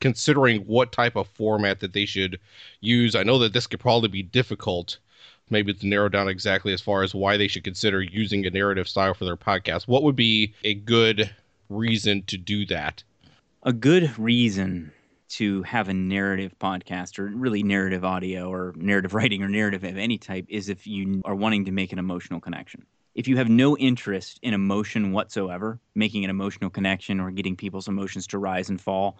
considering 0.00 0.62
what 0.62 0.92
type 0.92 1.14
of 1.14 1.28
format 1.28 1.80
that 1.80 1.92
they 1.92 2.06
should 2.06 2.40
use. 2.80 3.14
I 3.14 3.22
know 3.22 3.38
that 3.38 3.52
this 3.52 3.66
could 3.66 3.80
probably 3.80 4.08
be 4.08 4.22
difficult, 4.22 4.98
maybe 5.50 5.74
to 5.74 5.86
narrow 5.86 6.08
down 6.08 6.28
exactly 6.28 6.72
as 6.72 6.80
far 6.80 7.02
as 7.02 7.14
why 7.14 7.36
they 7.36 7.48
should 7.48 7.64
consider 7.64 8.00
using 8.00 8.46
a 8.46 8.50
narrative 8.50 8.88
style 8.88 9.14
for 9.14 9.24
their 9.24 9.36
podcast. 9.36 9.88
What 9.88 10.02
would 10.02 10.16
be 10.16 10.54
a 10.64 10.74
good 10.74 11.30
reason 11.68 12.22
to 12.24 12.36
do 12.36 12.66
that? 12.66 13.02
A 13.62 13.72
good 13.72 14.18
reason 14.18 14.92
to 15.30 15.62
have 15.62 15.88
a 15.88 15.94
narrative 15.94 16.54
podcast 16.58 17.18
or 17.18 17.26
really 17.26 17.62
narrative 17.62 18.04
audio 18.04 18.50
or 18.50 18.74
narrative 18.76 19.14
writing 19.14 19.42
or 19.42 19.48
narrative 19.48 19.84
of 19.84 19.96
any 19.96 20.18
type 20.18 20.46
is 20.48 20.68
if 20.68 20.86
you 20.86 21.22
are 21.24 21.34
wanting 21.34 21.64
to 21.64 21.72
make 21.72 21.92
an 21.92 21.98
emotional 21.98 22.40
connection. 22.40 22.84
If 23.14 23.26
you 23.26 23.36
have 23.36 23.48
no 23.48 23.76
interest 23.76 24.38
in 24.42 24.54
emotion 24.54 25.12
whatsoever, 25.12 25.80
making 25.94 26.24
an 26.24 26.30
emotional 26.30 26.70
connection 26.70 27.20
or 27.20 27.30
getting 27.30 27.56
people's 27.56 27.88
emotions 27.88 28.26
to 28.28 28.38
rise 28.38 28.68
and 28.68 28.80
fall, 28.80 29.18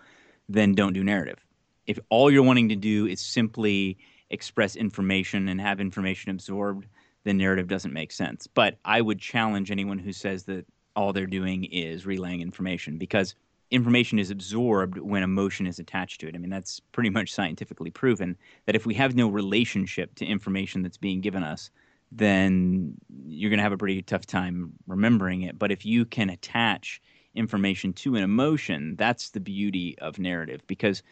then 0.49 0.75
don't 0.75 0.93
do 0.93 1.05
narrative. 1.05 1.39
If 1.87 1.99
all 2.09 2.31
you're 2.31 2.43
wanting 2.43 2.69
to 2.69 2.77
do 2.77 3.07
is 3.07 3.21
simply 3.21 3.99
express 4.31 4.77
information 4.77 5.49
and 5.49 5.61
have 5.61 5.81
information 5.81 6.31
absorbed, 6.31 6.87
the 7.25 7.35
narrative 7.35 7.69
doesn't 7.69 7.93
make 7.93 8.13
sense. 8.13 8.47
But 8.47 8.79
I 8.85 9.01
would 9.01 9.19
challenge 9.19 9.71
anyone 9.71 9.99
who 9.99 10.13
says 10.13 10.45
that 10.45 10.67
all 10.97 11.13
they're 11.13 11.27
doing 11.27 11.65
is 11.65 12.07
relaying 12.07 12.41
information 12.41 12.99
because 12.99 13.35
information 13.71 14.19
is 14.19 14.31
absorbed 14.31 14.99
when 14.99 15.23
emotion 15.23 15.67
is 15.67 15.79
attached 15.79 16.21
to 16.21 16.29
it. 16.29 16.35
I 16.35 16.39
mean, 16.39 16.51
that's 16.51 16.81
pretty 16.93 17.11
much 17.11 17.33
scientifically 17.33 17.91
proven 17.91 18.37
that 18.67 18.75
if 18.75 18.87
we 18.87 18.95
have 18.95 19.15
no 19.15 19.29
relationship 19.29 20.15
to 20.17 20.27
information 20.27 20.83
that's 20.83 20.97
being 20.97 21.21
given 21.21 21.45
us, 21.45 21.71
then 22.11 22.95
you're 23.27 23.51
going 23.51 23.59
to 23.59 23.63
have 23.63 23.73
a 23.73 23.79
pretty 23.79 24.03
tough 24.03 24.27
time 24.27 24.73
remembering 24.89 25.43
it. 25.43 25.59
But 25.59 25.71
if 25.71 25.87
you 25.87 26.05
can 26.05 26.31
attach 26.31 27.01
information 27.35 27.93
to 27.93 28.17
an 28.17 28.25
emotion, 28.25 28.97
that's 28.97 29.31
the 29.31 29.41
beauty 29.41 29.97
of 29.99 30.19
narrative 30.19 30.63
because 30.67 31.05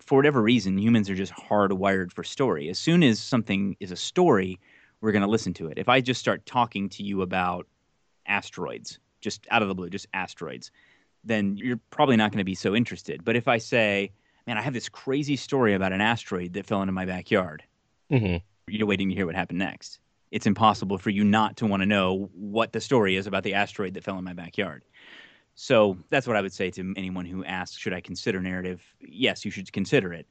for 0.00 0.16
whatever 0.16 0.42
reason, 0.42 0.78
humans 0.78 1.10
are 1.10 1.14
just 1.14 1.32
hardwired 1.32 2.12
for 2.12 2.24
story. 2.24 2.68
As 2.68 2.78
soon 2.78 3.02
as 3.02 3.18
something 3.18 3.76
is 3.80 3.90
a 3.90 3.96
story, 3.96 4.58
we're 5.00 5.12
going 5.12 5.22
to 5.22 5.28
listen 5.28 5.52
to 5.54 5.68
it. 5.68 5.78
If 5.78 5.88
I 5.88 6.00
just 6.00 6.20
start 6.20 6.46
talking 6.46 6.88
to 6.90 7.02
you 7.02 7.22
about 7.22 7.66
asteroids, 8.26 8.98
just 9.20 9.46
out 9.50 9.62
of 9.62 9.68
the 9.68 9.74
blue, 9.74 9.90
just 9.90 10.06
asteroids, 10.14 10.70
then 11.24 11.56
you're 11.56 11.80
probably 11.90 12.16
not 12.16 12.30
going 12.30 12.38
to 12.38 12.44
be 12.44 12.54
so 12.54 12.74
interested. 12.74 13.24
But 13.24 13.36
if 13.36 13.48
I 13.48 13.58
say, 13.58 14.12
man, 14.46 14.58
I 14.58 14.62
have 14.62 14.74
this 14.74 14.88
crazy 14.88 15.36
story 15.36 15.74
about 15.74 15.92
an 15.92 16.00
asteroid 16.00 16.54
that 16.54 16.66
fell 16.66 16.82
into 16.82 16.92
my 16.92 17.04
backyard, 17.04 17.62
mm-hmm. 18.10 18.36
you're 18.66 18.86
waiting 18.86 19.08
to 19.08 19.14
hear 19.14 19.26
what 19.26 19.34
happened 19.34 19.58
next. 19.58 20.00
It's 20.30 20.46
impossible 20.46 20.98
for 20.98 21.10
you 21.10 21.24
not 21.24 21.58
to 21.58 21.66
want 21.66 21.82
to 21.82 21.86
know 21.86 22.30
what 22.34 22.72
the 22.72 22.80
story 22.80 23.16
is 23.16 23.26
about 23.26 23.42
the 23.42 23.54
asteroid 23.54 23.94
that 23.94 24.04
fell 24.04 24.18
in 24.18 24.24
my 24.24 24.32
backyard. 24.32 24.82
So 25.54 25.98
that's 26.10 26.26
what 26.26 26.36
I 26.36 26.40
would 26.40 26.52
say 26.52 26.70
to 26.70 26.94
anyone 26.96 27.26
who 27.26 27.44
asks, 27.44 27.76
should 27.76 27.92
I 27.92 28.00
consider 28.00 28.40
narrative? 28.40 28.82
Yes, 29.00 29.44
you 29.44 29.50
should 29.50 29.72
consider 29.72 30.12
it. 30.12 30.26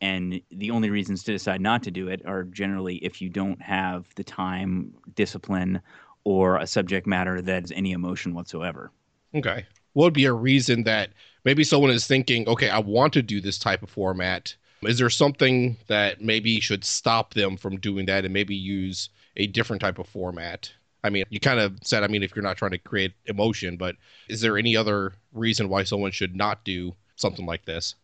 And 0.00 0.40
the 0.50 0.70
only 0.72 0.90
reasons 0.90 1.22
to 1.24 1.32
decide 1.32 1.60
not 1.60 1.82
to 1.84 1.90
do 1.90 2.08
it 2.08 2.22
are 2.26 2.42
generally 2.44 2.96
if 2.96 3.22
you 3.22 3.28
don't 3.28 3.62
have 3.62 4.06
the 4.16 4.24
time, 4.24 4.92
discipline, 5.14 5.80
or 6.24 6.56
a 6.56 6.66
subject 6.66 7.06
matter 7.06 7.40
that 7.40 7.62
has 7.62 7.72
any 7.72 7.92
emotion 7.92 8.34
whatsoever. 8.34 8.90
Okay. 9.34 9.64
What 9.92 10.06
would 10.06 10.14
be 10.14 10.24
a 10.24 10.32
reason 10.32 10.82
that 10.84 11.10
maybe 11.44 11.62
someone 11.62 11.90
is 11.90 12.06
thinking, 12.06 12.48
okay, 12.48 12.68
I 12.68 12.80
want 12.80 13.12
to 13.12 13.22
do 13.22 13.40
this 13.40 13.58
type 13.58 13.82
of 13.82 13.90
format, 13.90 14.56
Is 14.86 14.98
there 14.98 15.10
something 15.10 15.76
that 15.86 16.20
maybe 16.20 16.60
should 16.60 16.84
stop 16.84 17.34
them 17.34 17.56
from 17.56 17.78
doing 17.78 18.06
that 18.06 18.24
and 18.24 18.34
maybe 18.34 18.54
use 18.54 19.08
a 19.36 19.46
different 19.46 19.80
type 19.80 19.98
of 19.98 20.08
format? 20.08 20.72
I 21.04 21.10
mean, 21.10 21.24
you 21.28 21.38
kind 21.38 21.60
of 21.60 21.78
said, 21.82 22.02
I 22.02 22.08
mean, 22.08 22.22
if 22.22 22.34
you're 22.34 22.42
not 22.42 22.56
trying 22.56 22.70
to 22.72 22.78
create 22.78 23.12
emotion, 23.26 23.76
but 23.76 23.94
is 24.28 24.40
there 24.40 24.56
any 24.56 24.74
other 24.74 25.12
reason 25.32 25.68
why 25.68 25.84
someone 25.84 26.10
should 26.10 26.34
not 26.34 26.64
do 26.64 26.96
something 27.16 27.44
like 27.44 27.66
this? 27.66 27.94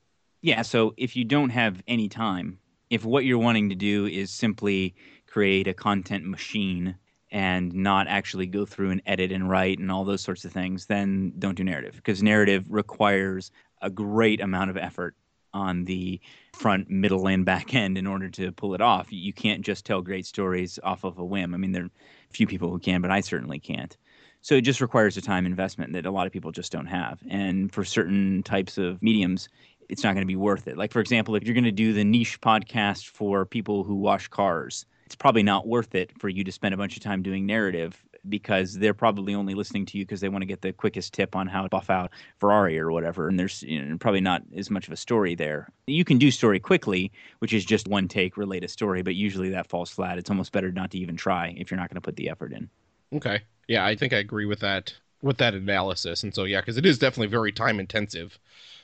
Yeah. 0.42 0.62
So 0.62 0.94
if 0.98 1.16
you 1.16 1.24
don't 1.24 1.50
have 1.50 1.82
any 1.88 2.08
time, 2.08 2.58
if 2.90 3.04
what 3.04 3.24
you're 3.24 3.38
wanting 3.38 3.70
to 3.70 3.74
do 3.74 4.06
is 4.06 4.30
simply 4.30 4.94
create 5.26 5.66
a 5.66 5.74
content 5.74 6.24
machine 6.26 6.96
and 7.30 7.72
not 7.72 8.06
actually 8.06 8.46
go 8.46 8.66
through 8.66 8.90
and 8.90 9.02
edit 9.06 9.32
and 9.32 9.48
write 9.48 9.78
and 9.78 9.90
all 9.90 10.04
those 10.04 10.20
sorts 10.20 10.44
of 10.44 10.52
things, 10.52 10.86
then 10.86 11.32
don't 11.38 11.56
do 11.56 11.64
narrative 11.64 11.94
because 11.96 12.22
narrative 12.22 12.64
requires 12.68 13.50
a 13.80 13.88
great 13.88 14.40
amount 14.40 14.68
of 14.68 14.76
effort 14.76 15.16
on 15.52 15.84
the 15.84 16.20
front, 16.52 16.90
middle, 16.90 17.26
and 17.28 17.44
back 17.44 17.74
end 17.74 17.98
in 17.98 18.06
order 18.06 18.28
to 18.30 18.52
pull 18.52 18.74
it 18.74 18.80
off. 18.80 19.08
You 19.10 19.32
can't 19.32 19.62
just 19.62 19.84
tell 19.84 20.02
great 20.02 20.26
stories 20.26 20.78
off 20.82 21.04
of 21.04 21.18
a 21.18 21.24
whim. 21.24 21.54
I 21.54 21.56
mean, 21.56 21.72
there 21.72 21.84
are 21.84 21.90
few 22.30 22.46
people 22.46 22.70
who 22.70 22.78
can, 22.78 23.00
but 23.00 23.10
I 23.10 23.20
certainly 23.20 23.58
can't. 23.58 23.96
So 24.42 24.54
it 24.54 24.62
just 24.62 24.80
requires 24.80 25.16
a 25.16 25.20
time 25.20 25.44
investment 25.44 25.92
that 25.92 26.06
a 26.06 26.10
lot 26.10 26.26
of 26.26 26.32
people 26.32 26.50
just 26.50 26.72
don't 26.72 26.86
have. 26.86 27.20
And 27.28 27.72
for 27.72 27.84
certain 27.84 28.42
types 28.42 28.78
of 28.78 29.02
mediums, 29.02 29.48
it's 29.90 30.02
not 30.02 30.14
going 30.14 30.22
to 30.22 30.26
be 30.26 30.36
worth 30.36 30.66
it. 30.66 30.78
Like, 30.78 30.92
for 30.92 31.00
example, 31.00 31.34
if 31.34 31.44
you're 31.44 31.54
going 31.54 31.64
to 31.64 31.72
do 31.72 31.92
the 31.92 32.04
niche 32.04 32.40
podcast 32.40 33.08
for 33.08 33.44
people 33.44 33.84
who 33.84 33.96
wash 33.96 34.28
cars, 34.28 34.86
it's 35.04 35.16
probably 35.16 35.42
not 35.42 35.66
worth 35.66 35.94
it 35.94 36.16
for 36.18 36.28
you 36.28 36.44
to 36.44 36.52
spend 36.52 36.72
a 36.72 36.76
bunch 36.76 36.96
of 36.96 37.02
time 37.02 37.22
doing 37.22 37.44
narrative 37.44 38.02
because 38.28 38.74
they're 38.74 38.94
probably 38.94 39.34
only 39.34 39.54
listening 39.54 39.86
to 39.86 39.98
you 39.98 40.04
because 40.04 40.20
they 40.20 40.28
want 40.28 40.42
to 40.42 40.46
get 40.46 40.62
the 40.62 40.72
quickest 40.72 41.14
tip 41.14 41.34
on 41.34 41.46
how 41.46 41.62
to 41.62 41.68
buff 41.68 41.90
out 41.90 42.10
Ferrari 42.38 42.78
or 42.78 42.92
whatever. 42.92 43.28
And 43.28 43.38
there's 43.38 43.62
you 43.62 43.82
know, 43.82 43.96
probably 43.98 44.20
not 44.20 44.42
as 44.54 44.70
much 44.70 44.86
of 44.86 44.92
a 44.92 44.96
story 44.96 45.34
there. 45.34 45.68
You 45.86 46.04
can 46.04 46.18
do 46.18 46.30
story 46.30 46.60
quickly, 46.60 47.12
which 47.38 47.52
is 47.52 47.64
just 47.64 47.88
one 47.88 48.08
take, 48.08 48.36
relate 48.36 48.64
a 48.64 48.68
story, 48.68 49.02
but 49.02 49.14
usually 49.14 49.50
that 49.50 49.68
falls 49.68 49.90
flat. 49.90 50.18
It's 50.18 50.30
almost 50.30 50.52
better 50.52 50.70
not 50.70 50.90
to 50.92 50.98
even 50.98 51.16
try 51.16 51.54
if 51.56 51.70
you're 51.70 51.80
not 51.80 51.88
going 51.88 51.96
to 51.96 52.00
put 52.00 52.16
the 52.16 52.30
effort 52.30 52.52
in. 52.52 52.68
Okay. 53.14 53.40
Yeah, 53.68 53.84
I 53.84 53.96
think 53.96 54.12
I 54.12 54.18
agree 54.18 54.46
with 54.46 54.60
that 54.60 54.94
with 55.22 55.38
that 55.38 55.54
analysis. 55.54 56.22
And 56.22 56.34
so 56.34 56.44
yeah, 56.44 56.60
because 56.60 56.76
it 56.76 56.86
is 56.86 56.98
definitely 56.98 57.28
very 57.28 57.52
time 57.52 57.80
intensive. 57.80 58.38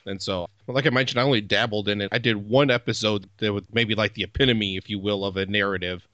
And 0.05 0.21
so, 0.21 0.47
like 0.67 0.85
I 0.85 0.89
mentioned, 0.89 1.19
I 1.19 1.23
only 1.23 1.41
dabbled 1.41 1.89
in 1.89 2.01
it. 2.01 2.09
I 2.11 2.17
did 2.17 2.49
one 2.49 2.71
episode 2.71 3.29
that 3.39 3.51
was 3.51 3.63
maybe 3.73 3.95
like 3.95 4.13
the 4.13 4.23
epitome, 4.23 4.77
if 4.77 4.89
you 4.89 4.99
will, 4.99 5.25
of 5.25 5.35
a 5.35 5.45
narrative, 5.45 6.07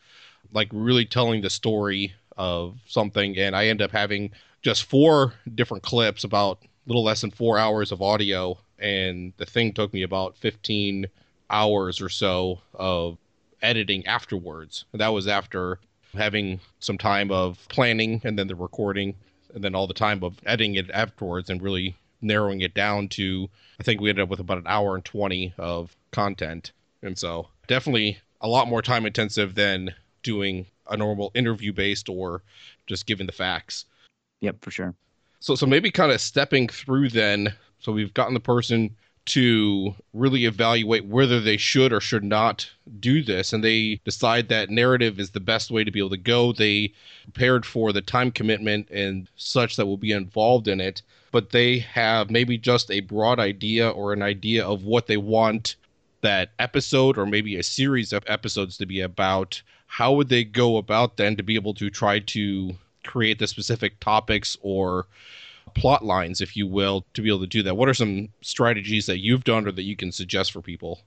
like 0.52 0.70
really 0.72 1.06
telling 1.06 1.42
the 1.42 1.50
story 1.50 2.14
of 2.38 2.80
something. 2.88 3.38
And 3.38 3.56
I 3.56 3.68
end 3.68 3.82
up 3.82 3.92
having 3.92 4.32
just 4.62 4.84
four 4.84 5.34
different 5.54 5.84
clips, 5.84 6.24
about 6.24 6.60
a 6.64 6.68
little 6.88 7.04
less 7.04 7.22
than 7.22 7.32
four 7.32 7.58
hours 7.58 7.92
of 7.92 8.02
audio. 8.02 8.58
And 8.80 9.34
the 9.38 9.46
thing 9.46 9.74
took 9.74 9.94
me 9.94 10.04
about 10.04 10.38
15 10.38 11.08
hours 11.50 12.02
or 12.02 12.10
so 12.10 12.62
of 12.74 13.18
editing 13.62 14.06
afterwards. 14.06 14.86
And 14.92 15.02
that 15.02 15.10
was 15.10 15.28
after 15.28 15.80
having 16.14 16.60
some 16.80 16.98
time 16.98 17.32
of 17.32 17.66
planning 17.70 18.22
and 18.24 18.38
then 18.38 18.48
the 18.48 18.56
recording 18.56 19.16
and 19.54 19.64
then 19.64 19.76
all 19.76 19.88
the 19.88 19.94
time 19.94 20.24
of 20.24 20.40
editing 20.46 20.76
it 20.76 20.90
afterwards 20.92 21.50
and 21.50 21.62
really 21.62 21.96
narrowing 22.22 22.62
it 22.62 22.74
down 22.74 23.08
to 23.10 23.50
I 23.80 23.84
think 23.84 24.00
we 24.00 24.10
ended 24.10 24.24
up 24.24 24.30
with 24.30 24.40
about 24.40 24.58
an 24.58 24.68
hour 24.68 24.96
and 24.96 25.04
20 25.04 25.54
of 25.58 25.96
content. 26.12 26.72
And 27.02 27.18
so 27.18 27.50
definitely 27.68 28.20
a 28.42 28.48
lot 28.48 28.68
more 28.68 28.82
time 28.82 29.06
intensive 29.06 29.56
than 29.56 29.94
doing 30.22 30.68
a 30.90 30.98
normal 30.98 31.32
interview 31.34 31.74
based 31.74 32.10
or 32.10 32.44
just 32.88 33.06
giving 33.06 33.26
the 33.26 33.32
facts. 33.32 33.86
Yep, 34.42 34.58
for 34.62 34.72
sure. 34.72 34.96
So 35.40 35.56
so 35.56 35.66
maybe 35.66 35.92
kind 35.92 36.12
of 36.12 36.22
stepping 36.22 36.68
through 36.68 37.10
then 37.10 37.54
so 37.80 37.92
we've 37.92 38.14
gotten 38.14 38.34
the 38.34 38.40
person 38.40 38.96
to 39.26 39.96
really 40.14 40.46
evaluate 40.46 41.06
whether 41.06 41.40
they 41.40 41.56
should 41.56 41.94
or 41.94 42.02
should 42.02 42.24
not 42.24 42.70
do 43.00 43.24
this 43.24 43.54
and 43.54 43.64
they 43.64 44.00
decide 44.04 44.50
that 44.50 44.70
narrative 44.70 45.20
is 45.20 45.32
the 45.32 45.40
best 45.40 45.72
way 45.72 45.84
to 45.84 45.92
be 45.92 46.00
able 46.00 46.10
to 46.10 46.18
go 46.18 46.52
they 46.52 46.92
prepared 47.24 47.66
for 47.66 47.94
the 47.94 48.02
time 48.02 48.32
commitment 48.32 48.90
and 48.90 49.30
such 49.38 49.78
that 49.78 49.86
will 49.86 49.98
be 49.98 50.12
involved 50.12 50.68
in 50.68 50.82
it 50.82 51.02
but 51.32 51.52
they 51.52 51.80
have 51.80 52.30
maybe 52.30 52.58
just 52.58 52.92
a 52.92 53.00
broad 53.00 53.40
idea 53.40 53.90
or 53.90 54.12
an 54.12 54.22
idea 54.22 54.66
of 54.66 54.84
what 54.84 55.08
they 55.08 55.18
want 55.18 55.78
that 56.22 56.52
episode 56.60 57.18
or 57.18 57.26
maybe 57.26 57.56
a 57.58 57.64
series 57.64 58.12
of 58.12 58.24
episodes 58.28 58.78
to 58.78 58.86
be 58.86 59.00
about 59.00 59.62
how 59.94 60.12
would 60.12 60.28
they 60.28 60.44
go 60.44 60.78
about 60.78 61.18
then 61.18 61.36
to 61.36 61.44
be 61.44 61.54
able 61.54 61.76
to 61.76 61.88
try 61.88 62.18
to 62.18 62.76
create 63.06 63.38
the 63.38 63.46
specific 63.46 64.00
topics 64.00 64.58
or 64.64 65.06
plot 65.76 66.04
lines, 66.04 66.42
if 66.42 66.58
you 66.58 66.66
will, 66.66 67.06
to 67.14 67.22
be 67.22 67.30
able 67.30 67.42
to 67.42 67.46
do 67.46 67.62
that? 67.62 67.78
What 67.78 67.88
are 67.88 67.94
some 67.94 68.30
strategies 68.42 69.06
that 69.06 69.20
you've 69.20 69.44
done 69.44 69.68
or 69.68 69.72
that 69.72 69.84
you 69.84 69.96
can 69.96 70.12
suggest 70.12 70.52
for 70.52 70.64
people? 70.64 71.02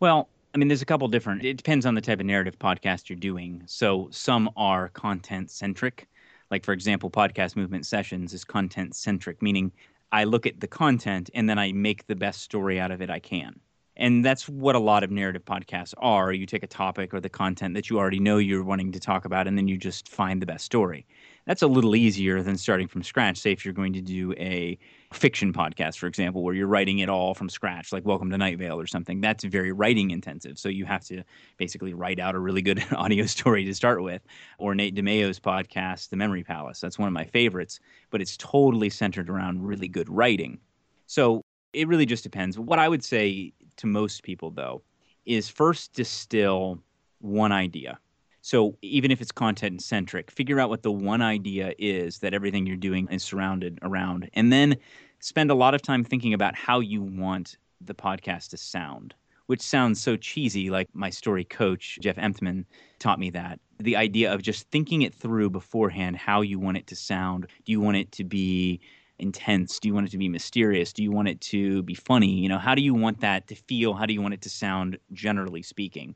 Well, 0.00 0.28
I 0.52 0.58
mean, 0.58 0.66
there's 0.66 0.82
a 0.82 0.84
couple 0.84 1.06
different. 1.06 1.44
It 1.44 1.56
depends 1.56 1.86
on 1.86 1.94
the 1.94 2.00
type 2.00 2.18
of 2.18 2.26
narrative 2.26 2.58
podcast 2.58 3.08
you're 3.08 3.16
doing. 3.16 3.62
So 3.66 4.08
some 4.10 4.50
are 4.56 4.88
content 4.88 5.52
centric. 5.52 6.08
Like, 6.50 6.64
for 6.64 6.72
example, 6.72 7.10
Podcast 7.12 7.54
Movement 7.54 7.86
Sessions 7.86 8.34
is 8.34 8.42
content 8.44 8.96
centric, 8.96 9.42
meaning 9.42 9.70
I 10.10 10.24
look 10.24 10.44
at 10.44 10.58
the 10.58 10.66
content 10.66 11.30
and 11.34 11.48
then 11.48 11.60
I 11.60 11.70
make 11.70 12.04
the 12.08 12.16
best 12.16 12.40
story 12.40 12.80
out 12.80 12.90
of 12.90 13.00
it 13.00 13.10
I 13.10 13.20
can. 13.20 13.60
And 13.96 14.24
that's 14.24 14.48
what 14.48 14.74
a 14.74 14.80
lot 14.80 15.04
of 15.04 15.10
narrative 15.10 15.44
podcasts 15.44 15.94
are. 15.98 16.32
You 16.32 16.46
take 16.46 16.62
a 16.62 16.68
topic 16.68 17.14
or 17.14 17.20
the 17.20 17.28
content 17.28 17.74
that 17.74 17.90
you 17.90 17.98
already 17.98 18.18
know 18.18 18.38
you're 18.38 18.64
wanting 18.64 18.90
to 18.92 19.00
talk 19.00 19.24
about, 19.24 19.46
and 19.46 19.56
then 19.56 19.68
you 19.68 19.76
just 19.76 20.08
find 20.08 20.42
the 20.42 20.46
best 20.46 20.64
story 20.64 21.06
that's 21.46 21.62
a 21.62 21.66
little 21.66 21.94
easier 21.94 22.42
than 22.42 22.56
starting 22.56 22.88
from 22.88 23.02
scratch. 23.02 23.38
Say 23.38 23.52
if 23.52 23.64
you're 23.64 23.74
going 23.74 23.92
to 23.92 24.00
do 24.00 24.32
a 24.34 24.78
fiction 25.12 25.52
podcast, 25.52 25.98
for 25.98 26.06
example, 26.06 26.42
where 26.42 26.54
you're 26.54 26.66
writing 26.66 26.98
it 27.00 27.08
all 27.08 27.34
from 27.34 27.48
scratch, 27.48 27.92
like 27.92 28.04
Welcome 28.04 28.30
to 28.30 28.38
Night 28.38 28.58
Vale 28.58 28.80
or 28.80 28.86
something, 28.86 29.20
that's 29.20 29.44
very 29.44 29.72
writing 29.72 30.10
intensive. 30.10 30.58
So 30.58 30.68
you 30.68 30.86
have 30.86 31.04
to 31.06 31.22
basically 31.56 31.92
write 31.92 32.18
out 32.18 32.34
a 32.34 32.38
really 32.38 32.62
good 32.62 32.82
audio 32.96 33.26
story 33.26 33.64
to 33.64 33.74
start 33.74 34.02
with. 34.02 34.22
Or 34.58 34.74
Nate 34.74 34.94
DeMeo's 34.94 35.38
podcast, 35.38 36.08
The 36.08 36.16
Memory 36.16 36.44
Palace. 36.44 36.80
That's 36.80 36.98
one 36.98 37.08
of 37.08 37.12
my 37.12 37.24
favorites, 37.24 37.78
but 38.10 38.20
it's 38.22 38.36
totally 38.36 38.90
centered 38.90 39.28
around 39.28 39.66
really 39.66 39.88
good 39.88 40.08
writing. 40.08 40.58
So 41.06 41.42
it 41.74 41.88
really 41.88 42.06
just 42.06 42.22
depends. 42.22 42.58
What 42.58 42.78
I 42.78 42.88
would 42.88 43.04
say 43.04 43.52
to 43.76 43.86
most 43.86 44.22
people, 44.22 44.50
though, 44.50 44.82
is 45.26 45.48
first 45.48 45.92
distill 45.94 46.80
one 47.20 47.52
idea 47.52 47.98
so 48.44 48.76
even 48.82 49.10
if 49.10 49.22
it's 49.22 49.32
content 49.32 49.82
centric, 49.82 50.30
figure 50.30 50.60
out 50.60 50.68
what 50.68 50.82
the 50.82 50.92
one 50.92 51.22
idea 51.22 51.72
is 51.78 52.18
that 52.18 52.34
everything 52.34 52.66
you're 52.66 52.76
doing 52.76 53.08
is 53.10 53.22
surrounded 53.22 53.78
around, 53.80 54.28
and 54.34 54.52
then 54.52 54.76
spend 55.20 55.50
a 55.50 55.54
lot 55.54 55.74
of 55.74 55.80
time 55.80 56.04
thinking 56.04 56.34
about 56.34 56.54
how 56.54 56.80
you 56.80 57.00
want 57.00 57.56
the 57.80 57.94
podcast 57.94 58.50
to 58.50 58.58
sound. 58.58 59.14
Which 59.46 59.62
sounds 59.62 59.98
so 59.98 60.18
cheesy, 60.18 60.68
like 60.68 60.90
my 60.92 61.08
story 61.08 61.44
coach, 61.44 61.98
Jeff 62.02 62.16
Emtman, 62.16 62.66
taught 62.98 63.18
me 63.18 63.30
that. 63.30 63.60
The 63.80 63.96
idea 63.96 64.30
of 64.30 64.42
just 64.42 64.70
thinking 64.70 65.00
it 65.00 65.14
through 65.14 65.48
beforehand, 65.48 66.16
how 66.18 66.42
you 66.42 66.58
want 66.58 66.76
it 66.76 66.86
to 66.88 66.96
sound. 66.96 67.46
Do 67.64 67.72
you 67.72 67.80
want 67.80 67.96
it 67.96 68.12
to 68.12 68.24
be 68.24 68.78
intense? 69.18 69.78
Do 69.78 69.88
you 69.88 69.94
want 69.94 70.06
it 70.06 70.10
to 70.10 70.18
be 70.18 70.28
mysterious? 70.28 70.92
Do 70.92 71.02
you 71.02 71.12
want 71.12 71.28
it 71.28 71.40
to 71.42 71.82
be 71.82 71.94
funny? 71.94 72.32
You 72.32 72.48
know, 72.48 72.58
how 72.58 72.74
do 72.74 72.82
you 72.82 72.94
want 72.94 73.20
that 73.20 73.46
to 73.48 73.54
feel? 73.54 73.94
How 73.94 74.06
do 74.06 74.12
you 74.12 74.22
want 74.22 74.34
it 74.34 74.42
to 74.42 74.50
sound, 74.50 74.98
generally 75.12 75.62
speaking? 75.62 76.14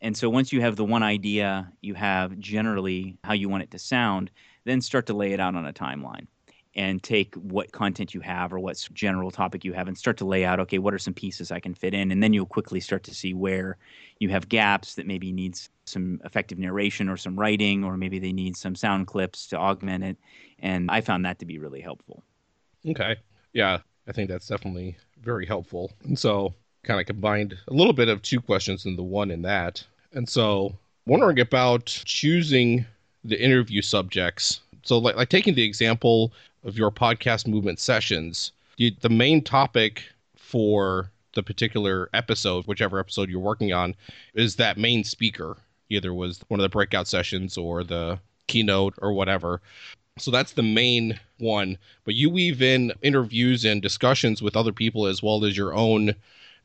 And 0.00 0.16
so 0.16 0.30
once 0.30 0.52
you 0.52 0.60
have 0.60 0.76
the 0.76 0.84
one 0.84 1.02
idea, 1.02 1.72
you 1.80 1.94
have 1.94 2.38
generally 2.38 3.18
how 3.24 3.32
you 3.32 3.48
want 3.48 3.64
it 3.64 3.70
to 3.72 3.78
sound, 3.78 4.30
then 4.64 4.80
start 4.80 5.06
to 5.06 5.14
lay 5.14 5.32
it 5.32 5.40
out 5.40 5.56
on 5.56 5.66
a 5.66 5.72
timeline 5.72 6.26
and 6.74 7.02
take 7.02 7.34
what 7.34 7.72
content 7.72 8.14
you 8.14 8.20
have 8.20 8.52
or 8.52 8.58
what 8.60 8.86
general 8.92 9.30
topic 9.30 9.64
you 9.64 9.72
have 9.72 9.88
and 9.88 9.96
start 9.96 10.16
to 10.18 10.24
lay 10.24 10.44
out 10.44 10.60
okay 10.60 10.78
what 10.78 10.94
are 10.94 10.98
some 10.98 11.14
pieces 11.14 11.50
i 11.50 11.60
can 11.60 11.74
fit 11.74 11.94
in? 11.94 12.12
And 12.12 12.22
then 12.22 12.32
you'll 12.32 12.46
quickly 12.46 12.80
start 12.80 13.02
to 13.04 13.14
see 13.14 13.34
where 13.34 13.76
you 14.18 14.28
have 14.28 14.48
gaps 14.48 14.94
that 14.94 15.06
maybe 15.06 15.32
needs 15.32 15.70
some 15.86 16.20
effective 16.24 16.58
narration 16.58 17.08
or 17.08 17.16
some 17.16 17.38
writing 17.38 17.84
or 17.84 17.96
maybe 17.96 18.18
they 18.18 18.32
need 18.32 18.56
some 18.56 18.74
sound 18.74 19.06
clips 19.06 19.46
to 19.48 19.56
augment 19.56 20.04
it. 20.04 20.16
And 20.58 20.90
i 20.90 21.00
found 21.00 21.24
that 21.24 21.38
to 21.38 21.46
be 21.46 21.58
really 21.58 21.80
helpful. 21.80 22.22
Okay. 22.86 23.16
Yeah 23.52 23.78
i 24.06 24.12
think 24.12 24.30
that's 24.30 24.48
definitely 24.48 24.96
very 25.22 25.46
helpful. 25.46 25.92
And 26.04 26.18
so 26.18 26.54
kind 26.82 27.00
of 27.00 27.06
combined 27.06 27.56
a 27.68 27.74
little 27.74 27.92
bit 27.92 28.08
of 28.08 28.22
two 28.22 28.40
questions 28.40 28.86
in 28.86 28.96
the 28.96 29.02
one 29.02 29.30
in 29.30 29.42
that. 29.42 29.84
And 30.12 30.28
so, 30.28 30.74
wondering 31.06 31.40
about 31.40 31.86
choosing 31.86 32.86
the 33.24 33.40
interview 33.40 33.82
subjects. 33.82 34.60
So, 34.82 34.98
like, 34.98 35.16
like 35.16 35.28
taking 35.28 35.54
the 35.54 35.64
example 35.64 36.32
of 36.64 36.76
your 36.76 36.90
podcast 36.90 37.46
movement 37.46 37.78
sessions, 37.78 38.52
you, 38.76 38.92
the 39.00 39.08
main 39.08 39.42
topic 39.42 40.04
for 40.36 41.10
the 41.34 41.42
particular 41.42 42.08
episode, 42.14 42.66
whichever 42.66 42.98
episode 42.98 43.28
you're 43.28 43.40
working 43.40 43.72
on, 43.72 43.94
is 44.34 44.56
that 44.56 44.78
main 44.78 45.04
speaker. 45.04 45.56
Either 45.90 46.12
was 46.12 46.40
one 46.48 46.60
of 46.60 46.62
the 46.62 46.68
breakout 46.68 47.08
sessions 47.08 47.56
or 47.56 47.82
the 47.82 48.18
keynote 48.46 48.94
or 49.00 49.12
whatever. 49.12 49.60
So 50.18 50.30
that's 50.30 50.52
the 50.52 50.62
main 50.62 51.18
one. 51.38 51.78
But 52.04 52.14
you 52.14 52.28
weave 52.28 52.60
in 52.60 52.92
interviews 53.02 53.64
and 53.64 53.80
discussions 53.80 54.42
with 54.42 54.56
other 54.56 54.72
people 54.72 55.06
as 55.06 55.22
well 55.22 55.44
as 55.44 55.56
your 55.56 55.72
own 55.74 56.14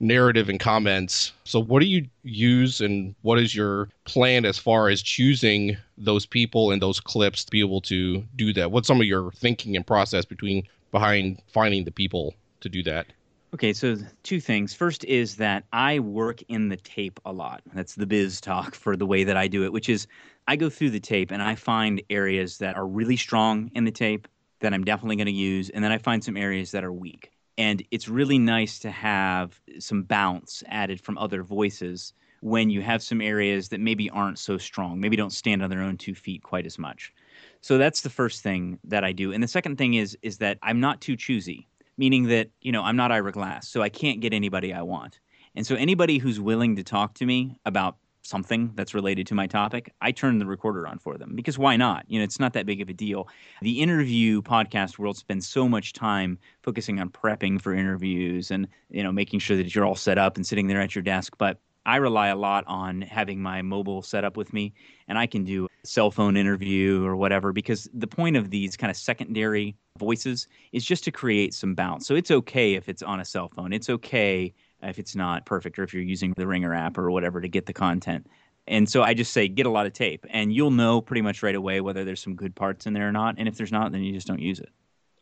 narrative 0.03 0.49
and 0.49 0.59
comments. 0.59 1.31
So, 1.45 1.59
what 1.59 1.79
do 1.79 1.87
you 1.87 2.05
use, 2.23 2.81
and 2.81 3.15
what 3.21 3.39
is 3.39 3.55
your 3.55 3.89
plan 4.05 4.45
as 4.45 4.57
far 4.57 4.89
as 4.89 5.01
choosing 5.01 5.77
those 5.97 6.25
people 6.25 6.71
and 6.71 6.81
those 6.81 6.99
clips 6.99 7.43
to 7.45 7.51
be 7.51 7.61
able 7.61 7.81
to 7.81 8.23
do 8.35 8.53
that? 8.53 8.71
What's 8.71 8.87
some 8.87 9.01
of 9.01 9.07
your 9.07 9.31
thinking 9.31 9.75
and 9.75 9.87
process 9.87 10.25
between 10.25 10.67
behind 10.91 11.41
finding 11.51 11.85
the 11.85 11.91
people 11.91 12.35
to 12.61 12.69
do 12.69 12.83
that? 12.83 13.07
Okay, 13.53 13.71
so 13.71 13.97
two 14.23 14.39
things. 14.39 14.73
First 14.73 15.05
is 15.05 15.35
that 15.35 15.63
I 15.71 15.99
work 15.99 16.41
in 16.47 16.69
the 16.69 16.77
tape 16.77 17.19
a 17.23 17.31
lot. 17.31 17.61
That's 17.73 17.95
the 17.95 18.07
biz 18.07 18.41
talk 18.41 18.75
for 18.83 18.95
the 18.95 19.05
way 19.05 19.23
that 19.23 19.37
I 19.37 19.47
do 19.47 19.63
it, 19.63 19.71
which 19.71 19.89
is 19.89 20.07
I 20.47 20.55
go 20.55 20.69
through 20.69 20.89
the 20.89 20.99
tape 20.99 21.31
and 21.31 21.41
I 21.41 21.55
find 21.55 22.01
areas 22.09 22.57
that 22.57 22.75
are 22.75 22.87
really 22.87 23.15
strong 23.15 23.69
in 23.75 23.85
the 23.85 23.91
tape 23.91 24.27
that 24.59 24.73
I'm 24.73 24.83
definitely 24.83 25.17
going 25.17 25.27
to 25.27 25.31
use, 25.31 25.69
and 25.69 25.83
then 25.83 25.91
I 25.91 25.97
find 25.97 26.23
some 26.23 26.37
areas 26.37 26.71
that 26.71 26.83
are 26.83 26.93
weak. 26.93 27.32
And 27.57 27.83
it's 27.91 28.07
really 28.07 28.39
nice 28.39 28.79
to 28.79 28.91
have 28.91 29.59
some 29.79 30.03
bounce 30.03 30.63
added 30.67 30.99
from 31.01 31.17
other 31.17 31.43
voices 31.43 32.13
when 32.41 32.69
you 32.69 32.81
have 32.81 33.01
some 33.01 33.21
areas 33.21 33.69
that 33.69 33.79
maybe 33.79 34.09
aren't 34.09 34.37
so 34.37 34.57
strong, 34.57 34.99
maybe 34.99 35.15
don't 35.15 35.31
stand 35.31 35.63
on 35.63 35.69
their 35.69 35.81
own 35.81 35.97
two 35.97 36.13
feet 36.13 36.43
quite 36.43 36.65
as 36.65 36.77
much. 36.77 37.13
So 37.61 37.77
that's 37.77 38.01
the 38.01 38.09
first 38.09 38.41
thing 38.41 38.79
that 38.83 39.03
I 39.03 39.13
do. 39.13 39.31
And 39.31 39.41
the 39.41 39.47
second 39.47 39.77
thing 39.77 39.93
is 39.93 40.17
is 40.21 40.39
that 40.39 40.57
I'm 40.61 40.79
not 40.79 40.99
too 40.99 41.15
choosy 41.15 41.67
meaning 41.97 42.23
that 42.27 42.49
you 42.61 42.71
know 42.71 42.83
I'm 42.83 42.95
not 42.95 43.11
Ira 43.11 43.31
Glass, 43.31 43.67
so 43.67 43.81
I 43.81 43.89
can't 43.89 44.19
get 44.19 44.33
anybody 44.33 44.73
I 44.73 44.81
want. 44.81 45.19
And 45.55 45.65
so 45.65 45.75
anybody 45.75 46.17
who's 46.17 46.39
willing 46.39 46.75
to 46.77 46.83
talk 46.83 47.13
to 47.15 47.25
me 47.25 47.57
about 47.65 47.97
something 48.23 48.71
that's 48.75 48.93
related 48.93 49.27
to 49.27 49.35
my 49.35 49.45
topic, 49.45 49.93
I 50.01 50.11
turn 50.11 50.39
the 50.39 50.45
recorder 50.45 50.87
on 50.87 50.97
for 50.97 51.17
them 51.17 51.35
because 51.35 51.57
why 51.57 51.77
not? 51.77 52.05
You 52.07 52.19
know, 52.19 52.23
it's 52.23 52.39
not 52.39 52.53
that 52.53 52.65
big 52.65 52.81
of 52.81 52.89
a 52.89 52.93
deal. 52.93 53.27
The 53.61 53.81
interview 53.81 54.41
podcast 54.41 54.97
world 54.97 55.17
spends 55.17 55.47
so 55.47 55.67
much 55.69 55.93
time 55.93 56.39
focusing 56.63 56.99
on 56.99 57.09
prepping 57.09 57.61
for 57.61 57.73
interviews 57.73 58.49
and, 58.49 58.67
you 58.89 59.03
know, 59.03 59.11
making 59.11 59.39
sure 59.39 59.57
that 59.57 59.75
you're 59.75 59.85
all 59.85 59.95
set 59.95 60.17
up 60.17 60.37
and 60.37 60.47
sitting 60.47 60.67
there 60.67 60.81
at 60.81 60.95
your 60.95 61.03
desk, 61.03 61.35
but 61.37 61.59
I 61.85 61.97
rely 61.97 62.29
a 62.29 62.35
lot 62.35 62.63
on 62.65 63.01
having 63.01 63.41
my 63.41 63.61
mobile 63.61 64.01
set 64.01 64.23
up 64.23 64.37
with 64.37 64.53
me 64.53 64.73
and 65.07 65.17
I 65.17 65.27
can 65.27 65.43
do 65.43 65.65
a 65.65 65.87
cell 65.87 66.11
phone 66.11 66.37
interview 66.37 67.03
or 67.03 67.15
whatever 67.15 67.51
because 67.51 67.89
the 67.93 68.07
point 68.07 68.37
of 68.37 68.49
these 68.49 68.77
kind 68.77 68.89
of 68.89 68.95
secondary 68.95 69.75
voices 69.99 70.47
is 70.71 70.85
just 70.85 71.03
to 71.03 71.11
create 71.11 71.53
some 71.53 71.75
bounce. 71.75 72.07
So 72.07 72.15
it's 72.15 72.31
okay 72.31 72.75
if 72.75 72.87
it's 72.87 73.03
on 73.03 73.19
a 73.19 73.25
cell 73.25 73.49
phone. 73.49 73.73
It's 73.73 73.89
okay 73.89 74.53
if 74.83 74.99
it's 74.99 75.15
not 75.15 75.45
perfect 75.45 75.79
or 75.79 75.83
if 75.83 75.93
you're 75.93 76.03
using 76.03 76.33
the 76.35 76.47
Ringr 76.47 76.73
app 76.73 76.97
or 76.97 77.09
whatever 77.11 77.41
to 77.41 77.47
get 77.47 77.65
the 77.65 77.73
content. 77.73 78.27
And 78.67 78.89
so 78.89 79.03
I 79.03 79.13
just 79.13 79.33
say 79.33 79.47
get 79.47 79.65
a 79.65 79.69
lot 79.69 79.85
of 79.85 79.93
tape 79.93 80.25
and 80.29 80.53
you'll 80.53 80.71
know 80.71 81.01
pretty 81.01 81.21
much 81.21 81.43
right 81.43 81.55
away 81.55 81.81
whether 81.81 82.05
there's 82.05 82.21
some 82.21 82.35
good 82.35 82.55
parts 82.55 82.85
in 82.85 82.93
there 82.93 83.07
or 83.07 83.11
not. 83.11 83.35
And 83.37 83.47
if 83.47 83.57
there's 83.57 83.71
not, 83.71 83.91
then 83.91 84.03
you 84.03 84.13
just 84.13 84.27
don't 84.27 84.39
use 84.39 84.59
it. 84.59 84.69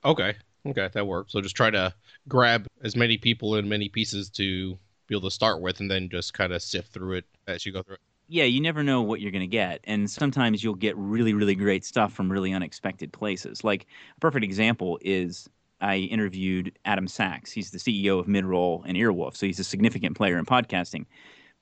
Okay. 0.05 0.35
Okay, 0.65 0.89
that 0.93 1.07
works. 1.07 1.31
So 1.31 1.41
just 1.41 1.55
try 1.55 1.71
to 1.71 1.93
grab 2.27 2.67
as 2.83 2.95
many 2.95 3.17
people 3.17 3.55
and 3.55 3.67
many 3.67 3.89
pieces 3.89 4.29
to 4.31 4.77
be 5.07 5.15
able 5.15 5.29
to 5.29 5.33
start 5.33 5.59
with 5.59 5.79
and 5.79 5.89
then 5.89 6.07
just 6.09 6.33
kind 6.33 6.53
of 6.53 6.61
sift 6.61 6.93
through 6.93 7.13
it 7.13 7.25
as 7.47 7.65
you 7.65 7.71
go 7.71 7.81
through 7.81 7.95
it. 7.95 8.01
Yeah, 8.27 8.43
you 8.43 8.61
never 8.61 8.83
know 8.83 9.01
what 9.01 9.19
you're 9.19 9.31
going 9.31 9.41
to 9.41 9.47
get. 9.47 9.81
And 9.85 10.09
sometimes 10.09 10.63
you'll 10.63 10.75
get 10.75 10.95
really, 10.95 11.33
really 11.33 11.55
great 11.55 11.83
stuff 11.83 12.13
from 12.13 12.31
really 12.31 12.53
unexpected 12.53 13.11
places. 13.11 13.63
Like 13.63 13.87
a 14.15 14.19
perfect 14.19 14.45
example 14.45 14.99
is 15.01 15.49
I 15.81 15.97
interviewed 15.97 16.77
Adam 16.85 17.07
Sachs. 17.07 17.51
He's 17.51 17.71
the 17.71 17.77
CEO 17.77 18.19
of 18.19 18.27
Midroll 18.27 18.83
and 18.85 18.97
Earwolf. 18.97 19.35
So 19.35 19.45
he's 19.45 19.59
a 19.59 19.63
significant 19.63 20.15
player 20.15 20.37
in 20.37 20.45
podcasting. 20.45 21.05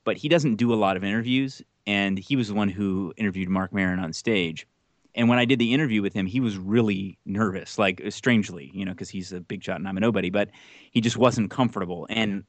But 0.04 0.16
he 0.16 0.28
doesn't 0.28 0.56
do 0.56 0.72
a 0.72 0.76
lot 0.76 0.96
of 0.96 1.04
interviews. 1.04 1.62
And 1.86 2.18
he 2.18 2.36
was 2.36 2.48
the 2.48 2.54
one 2.54 2.68
who 2.68 3.12
interviewed 3.16 3.48
Marc 3.48 3.72
Maron 3.72 3.98
on 3.98 4.12
stage. 4.12 4.66
And 5.14 5.28
when 5.28 5.38
I 5.38 5.44
did 5.44 5.58
the 5.58 5.74
interview 5.74 6.02
with 6.02 6.12
him, 6.12 6.26
he 6.26 6.40
was 6.40 6.56
really 6.56 7.18
nervous, 7.24 7.78
like 7.78 8.00
strangely, 8.10 8.70
you 8.72 8.84
know, 8.84 8.92
because 8.92 9.08
he's 9.08 9.32
a 9.32 9.40
big 9.40 9.64
shot 9.64 9.76
and 9.76 9.88
I'm 9.88 9.96
a 9.96 10.00
nobody, 10.00 10.30
but 10.30 10.50
he 10.92 11.00
just 11.00 11.16
wasn't 11.16 11.50
comfortable. 11.50 12.06
And 12.08 12.44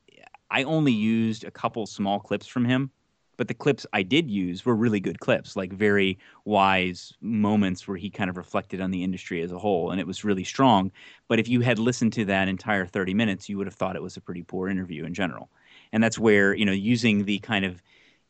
I 0.51 0.63
only 0.63 0.91
used 0.91 1.43
a 1.43 1.51
couple 1.51 1.87
small 1.87 2.19
clips 2.19 2.45
from 2.45 2.65
him, 2.65 2.91
but 3.41 3.47
the 3.47 3.55
clips 3.55 3.87
I 3.91 4.03
did 4.03 4.29
use 4.29 4.67
were 4.67 4.75
really 4.75 4.99
good 4.99 5.19
clips, 5.19 5.55
like 5.55 5.73
very 5.73 6.19
wise 6.45 7.11
moments 7.21 7.87
where 7.87 7.97
he 7.97 8.07
kind 8.07 8.29
of 8.29 8.37
reflected 8.37 8.79
on 8.79 8.91
the 8.91 9.03
industry 9.03 9.41
as 9.41 9.51
a 9.51 9.57
whole, 9.57 9.89
and 9.89 9.99
it 9.99 10.05
was 10.05 10.23
really 10.23 10.43
strong. 10.43 10.91
But 11.27 11.39
if 11.39 11.49
you 11.49 11.61
had 11.61 11.79
listened 11.79 12.13
to 12.13 12.25
that 12.25 12.47
entire 12.47 12.85
30 12.85 13.15
minutes, 13.15 13.49
you 13.49 13.57
would 13.57 13.65
have 13.65 13.73
thought 13.73 13.95
it 13.95 14.03
was 14.03 14.15
a 14.15 14.21
pretty 14.21 14.43
poor 14.43 14.69
interview 14.69 15.05
in 15.05 15.15
general. 15.15 15.49
And 15.91 16.03
that's 16.03 16.19
where, 16.19 16.53
you 16.53 16.65
know, 16.65 16.71
using 16.71 17.25
the 17.25 17.39
kind 17.39 17.65
of 17.65 17.81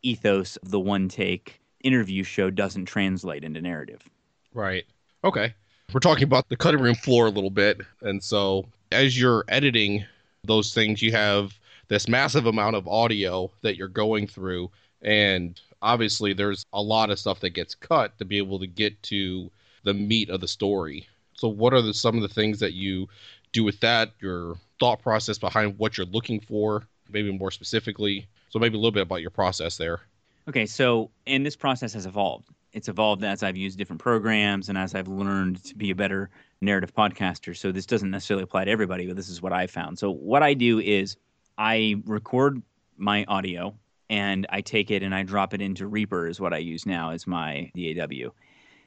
ethos 0.01 0.56
of 0.56 0.72
the 0.72 0.80
one 0.80 1.10
take 1.10 1.60
interview 1.84 2.24
show 2.24 2.50
doesn't 2.50 2.86
translate 2.86 3.43
into 3.43 3.62
narrative. 3.62 4.10
Right. 4.54 4.86
Okay. 5.26 5.54
We're 5.91 6.00
talking 6.00 6.24
about 6.24 6.47
the 6.47 6.56
cutting 6.56 6.80
room 6.80 6.95
floor 6.95 7.26
a 7.26 7.32
little 7.32 7.50
bit. 7.50 7.82
And 8.02 8.24
so 8.24 8.65
as 8.93 9.19
you're 9.19 9.43
editing 9.50 10.06
those 10.45 10.74
things, 10.74 11.02
you 11.02 11.12
have 11.12 11.60
this 11.89 12.08
massive 12.08 12.45
amount 12.45 12.78
of 12.78 12.88
audio 12.88 13.52
that 13.62 13.76
you're 13.76 13.89
going 13.89 14.26
through 14.26 14.71
and 15.01 15.59
obviously 15.81 16.33
there's 16.33 16.65
a 16.73 16.81
lot 16.81 17.09
of 17.09 17.19
stuff 17.19 17.39
that 17.39 17.51
gets 17.51 17.75
cut 17.75 18.17
to 18.17 18.25
be 18.25 18.37
able 18.37 18.59
to 18.59 18.67
get 18.67 19.01
to 19.03 19.49
the 19.83 19.93
meat 19.93 20.29
of 20.29 20.41
the 20.41 20.47
story 20.47 21.07
so 21.33 21.47
what 21.47 21.73
are 21.73 21.81
the, 21.81 21.93
some 21.93 22.15
of 22.15 22.21
the 22.21 22.27
things 22.27 22.59
that 22.59 22.73
you 22.73 23.07
do 23.51 23.63
with 23.63 23.79
that 23.79 24.11
your 24.19 24.55
thought 24.79 25.01
process 25.01 25.37
behind 25.37 25.77
what 25.77 25.97
you're 25.97 26.07
looking 26.07 26.39
for 26.39 26.83
maybe 27.09 27.31
more 27.31 27.51
specifically 27.51 28.27
so 28.49 28.59
maybe 28.59 28.75
a 28.75 28.77
little 28.77 28.91
bit 28.91 29.03
about 29.03 29.21
your 29.21 29.31
process 29.31 29.77
there 29.77 30.01
okay 30.47 30.65
so 30.65 31.09
and 31.27 31.45
this 31.45 31.55
process 31.55 31.93
has 31.93 32.05
evolved 32.05 32.47
it's 32.73 32.87
evolved 32.87 33.23
as 33.23 33.43
I've 33.43 33.57
used 33.57 33.77
different 33.77 34.01
programs 34.01 34.69
and 34.69 34.77
as 34.77 34.95
I've 34.95 35.07
learned 35.07 35.63
to 35.65 35.75
be 35.75 35.91
a 35.91 35.95
better 35.95 36.29
narrative 36.61 36.93
podcaster. 36.93 37.55
So 37.55 37.71
this 37.71 37.85
doesn't 37.85 38.09
necessarily 38.09 38.43
apply 38.43 38.65
to 38.65 38.71
everybody, 38.71 39.07
but 39.07 39.15
this 39.15 39.29
is 39.29 39.41
what 39.41 39.51
I 39.51 39.67
found. 39.67 39.99
So 39.99 40.11
what 40.11 40.43
I 40.43 40.53
do 40.53 40.79
is 40.79 41.17
I 41.57 42.01
record 42.05 42.61
my 42.97 43.25
audio 43.27 43.75
and 44.12 44.45
I 44.50 44.60
take 44.60 44.91
it 44.91 45.02
and 45.02 45.15
I 45.15 45.24
drop 45.24 45.54
it 45.54 45.62
into 45.62 45.88
Reaper 45.88 46.28
is 46.28 46.39
what 46.39 46.54
I 46.54 46.58
use 46.58 46.86
now 46.86 47.12
as 47.12 47.26
my 47.26 47.71
DAW. 47.74 48.32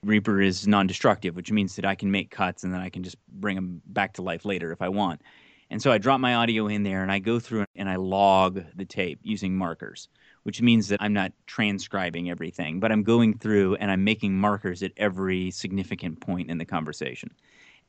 Reaper 0.04 0.42
is 0.42 0.68
non-destructive, 0.68 1.34
which 1.34 1.50
means 1.50 1.76
that 1.76 1.86
I 1.86 1.94
can 1.94 2.10
make 2.10 2.30
cuts 2.30 2.62
and 2.62 2.74
then 2.74 2.82
I 2.82 2.90
can 2.90 3.02
just 3.02 3.16
bring 3.28 3.56
them 3.56 3.80
back 3.86 4.12
to 4.14 4.22
life 4.22 4.44
later 4.44 4.70
if 4.70 4.82
I 4.82 4.90
want. 4.90 5.22
And 5.70 5.80
so 5.80 5.90
I 5.90 5.96
drop 5.96 6.20
my 6.20 6.34
audio 6.34 6.66
in 6.66 6.82
there 6.82 7.02
and 7.02 7.10
I 7.10 7.20
go 7.20 7.40
through 7.40 7.64
and 7.74 7.88
I 7.88 7.96
log 7.96 8.62
the 8.76 8.84
tape 8.84 9.18
using 9.22 9.56
markers, 9.56 10.08
which 10.42 10.60
means 10.60 10.88
that 10.88 11.00
I'm 11.00 11.14
not 11.14 11.32
transcribing 11.46 12.28
everything, 12.28 12.78
but 12.78 12.92
I'm 12.92 13.02
going 13.02 13.38
through 13.38 13.76
and 13.76 13.90
I'm 13.90 14.04
making 14.04 14.38
markers 14.38 14.82
at 14.82 14.92
every 14.98 15.50
significant 15.50 16.20
point 16.20 16.50
in 16.50 16.58
the 16.58 16.66
conversation. 16.66 17.30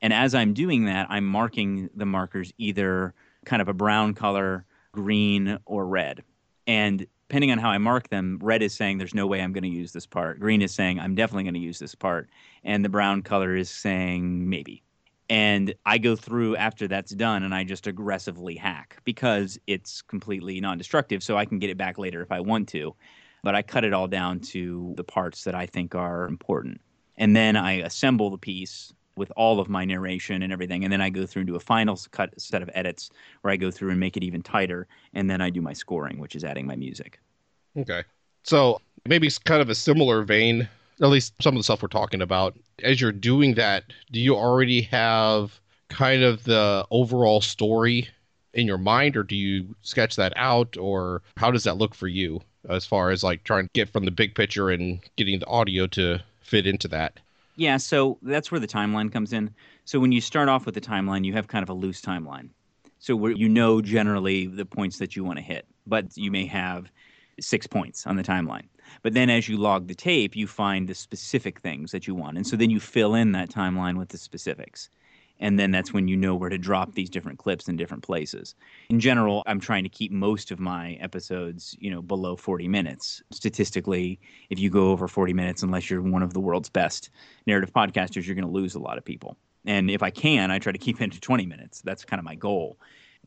And 0.02 0.14
as 0.14 0.34
I'm 0.34 0.54
doing 0.54 0.86
that, 0.86 1.08
I'm 1.10 1.26
marking 1.26 1.90
the 1.94 2.06
markers 2.06 2.54
either 2.58 3.14
kind 3.44 3.62
of 3.62 3.68
a 3.68 3.74
brown 3.74 4.14
color, 4.14 4.66
green, 4.94 5.60
or 5.66 5.86
red. 5.86 6.24
And 6.66 7.06
depending 7.36 7.52
on 7.52 7.58
how 7.58 7.70
I 7.70 7.80
mark 7.80 8.08
them, 8.08 8.40
red 8.42 8.62
is 8.62 8.74
saying 8.74 8.98
there's 8.98 9.14
no 9.14 9.28
way 9.28 9.42
I'm 9.42 9.52
going 9.52 9.66
to 9.66 9.68
use 9.68 9.92
this 9.92 10.06
part. 10.06 10.40
Green 10.40 10.62
is 10.62 10.74
saying 10.74 11.02
I'm 11.02 11.16
definitely 11.16 11.44
going 11.44 11.56
to 11.56 11.60
use 11.60 11.80
this 11.80 11.94
part. 11.94 12.30
And 12.64 12.86
the 12.86 12.88
brown 12.88 13.24
color 13.24 13.58
is 13.58 13.70
saying 13.70 14.50
maybe. 14.50 14.84
And 15.30 15.76
I 15.86 15.98
go 15.98 16.16
through 16.16 16.56
after 16.56 16.88
that's 16.88 17.12
done 17.12 17.44
and 17.44 17.54
I 17.54 17.66
just 17.66 17.88
aggressively 17.88 18.56
hack 18.56 19.02
because 19.04 19.60
it's 19.68 20.02
completely 20.02 20.62
non 20.62 20.78
destructive. 20.78 21.22
So 21.22 21.36
I 21.36 21.44
can 21.44 21.60
get 21.60 21.70
it 21.70 21.78
back 21.78 21.98
later 21.98 22.22
if 22.22 22.32
I 22.32 22.40
want 22.40 22.70
to. 22.70 22.96
But 23.44 23.54
I 23.54 23.64
cut 23.64 23.84
it 23.84 23.92
all 23.92 24.08
down 24.08 24.40
to 24.52 24.94
the 24.96 25.04
parts 25.04 25.44
that 25.44 25.56
I 25.56 25.66
think 25.66 25.94
are 25.94 26.28
important. 26.28 26.80
And 27.18 27.36
then 27.36 27.58
I 27.58 27.80
assemble 27.82 28.30
the 28.30 28.38
piece 28.38 28.94
with 29.18 29.32
all 29.36 29.60
of 29.60 29.70
my 29.70 29.86
narration 29.86 30.42
and 30.42 30.52
everything. 30.52 30.84
And 30.84 30.92
then 30.92 31.02
I 31.02 31.10
go 31.10 31.26
through 31.26 31.42
and 31.42 31.48
do 31.48 31.56
a 31.56 31.60
final 31.60 32.00
cut 32.12 32.40
set 32.40 32.62
of 32.62 32.70
edits 32.74 33.10
where 33.42 33.54
I 33.54 33.58
go 33.58 33.72
through 33.72 33.92
and 33.92 34.00
make 34.00 34.18
it 34.18 34.24
even 34.24 34.42
tighter. 34.42 34.88
And 35.14 35.30
then 35.30 35.42
I 35.42 35.50
do 35.50 35.62
my 35.62 35.74
scoring, 35.74 36.20
which 36.20 36.36
is 36.36 36.44
adding 36.44 36.68
my 36.68 36.76
music. 36.76 37.20
Okay. 37.78 38.04
So 38.44 38.82
maybe 39.08 39.28
it's 39.28 39.38
kind 39.38 39.62
of 39.62 39.70
a 39.70 39.76
similar 39.76 40.24
vein, 40.24 40.68
at 41.02 41.10
least 41.10 41.34
some 41.42 41.56
of 41.56 41.60
the 41.60 41.64
stuff 41.64 41.82
we're 41.82 41.88
talking 41.88 42.22
about. 42.22 42.58
As 42.84 43.02
you're 43.02 43.12
doing 43.12 43.56
that, 43.56 43.86
do 44.12 44.20
you 44.20 44.36
already 44.36 44.82
have 44.82 45.60
kind 45.90 46.24
of 46.24 46.44
the 46.44 46.86
overall 46.92 47.42
story 47.42 48.10
in 48.54 48.68
your 48.68 48.78
mind, 48.78 49.18
or 49.18 49.24
do 49.24 49.36
you 49.36 49.76
sketch 49.82 50.16
that 50.16 50.34
out, 50.36 50.78
or 50.78 51.22
how 51.38 51.52
does 51.52 51.66
that 51.66 51.78
look 51.78 51.94
for 51.94 52.08
you 52.08 52.42
as 52.70 52.86
far 52.86 53.12
as 53.12 53.24
like 53.24 53.44
trying 53.44 53.66
to 53.66 53.72
get 53.74 53.90
from 53.90 54.06
the 54.06 54.12
big 54.12 54.34
picture 54.34 54.70
and 54.70 55.00
getting 55.18 55.40
the 55.40 55.46
audio 55.48 55.86
to 55.88 56.20
fit 56.42 56.66
into 56.66 56.88
that? 56.88 57.20
Yeah, 57.56 57.78
so 57.78 58.18
that's 58.22 58.52
where 58.52 58.60
the 58.60 58.68
timeline 58.68 59.12
comes 59.12 59.32
in. 59.32 59.54
So 59.86 60.00
when 60.00 60.12
you 60.12 60.20
start 60.22 60.50
off 60.50 60.66
with 60.66 60.76
the 60.76 60.82
timeline, 60.82 61.24
you 61.24 61.34
have 61.34 61.48
kind 61.48 61.64
of 61.64 61.70
a 61.70 61.74
loose 61.74 62.02
timeline. 62.02 62.50
So 63.00 63.16
where 63.16 63.32
you 63.32 63.48
know 63.48 63.82
generally 63.82 64.48
the 64.48 64.66
points 64.66 65.00
that 65.00 65.16
you 65.16 65.24
want 65.24 65.38
to 65.38 65.44
hit, 65.44 65.66
but 65.88 66.06
you 66.18 66.32
may 66.32 66.46
have 66.48 66.92
six 67.40 67.68
points 67.68 68.08
on 68.08 68.16
the 68.16 68.24
timeline. 68.24 68.68
But 69.04 69.14
then 69.14 69.30
as 69.30 69.48
you 69.48 69.58
log 69.58 69.88
the 69.88 69.96
tape, 69.96 70.36
you 70.36 70.48
find 70.48 70.88
the 70.88 70.96
specific 70.96 71.60
things 71.60 71.92
that 71.92 72.08
you 72.08 72.16
want. 72.16 72.38
And 72.38 72.46
so 72.48 72.56
then 72.56 72.70
you 72.70 72.80
fill 72.80 73.16
in 73.16 73.32
that 73.34 73.50
timeline 73.50 73.98
with 73.98 74.10
the 74.10 74.18
specifics 74.18 74.90
and 75.40 75.60
then 75.60 75.72
that's 75.72 75.94
when 75.94 76.08
you 76.08 76.16
know 76.16 76.36
where 76.36 76.50
to 76.50 76.58
drop 76.58 76.94
these 76.94 77.10
different 77.10 77.40
clips 77.40 77.68
in 77.68 77.76
different 77.76 78.04
places. 78.04 78.56
In 78.90 79.00
general, 79.00 79.44
I'm 79.46 79.60
trying 79.60 79.84
to 79.84 79.90
keep 79.90 80.12
most 80.12 80.52
of 80.52 80.60
my 80.60 80.94
episodes, 81.02 81.76
you 81.80 81.92
know, 81.92 82.02
below 82.02 82.36
40 82.36 82.68
minutes. 82.68 83.22
Statistically, 83.32 84.20
if 84.50 84.60
you 84.60 84.70
go 84.70 84.92
over 84.92 85.08
40 85.08 85.34
minutes 85.34 85.64
unless 85.64 85.90
you're 85.90 86.02
one 86.02 86.24
of 86.24 86.34
the 86.34 86.40
world's 86.40 86.70
best 86.70 87.10
narrative 87.48 87.74
podcasters, 87.74 88.26
you're 88.26 88.36
going 88.36 88.48
to 88.48 88.52
lose 88.52 88.76
a 88.76 88.80
lot 88.80 88.98
of 88.98 89.06
people. 89.06 89.38
And 89.66 89.90
if 89.90 90.04
I 90.04 90.12
can, 90.12 90.52
I 90.52 90.60
try 90.60 90.72
to 90.72 90.78
keep 90.78 91.02
it 91.02 91.12
to 91.12 91.20
20 91.20 91.46
minutes. 91.46 91.82
That's 91.82 92.06
kind 92.06 92.20
of 92.20 92.24
my 92.24 92.36
goal. 92.36 92.78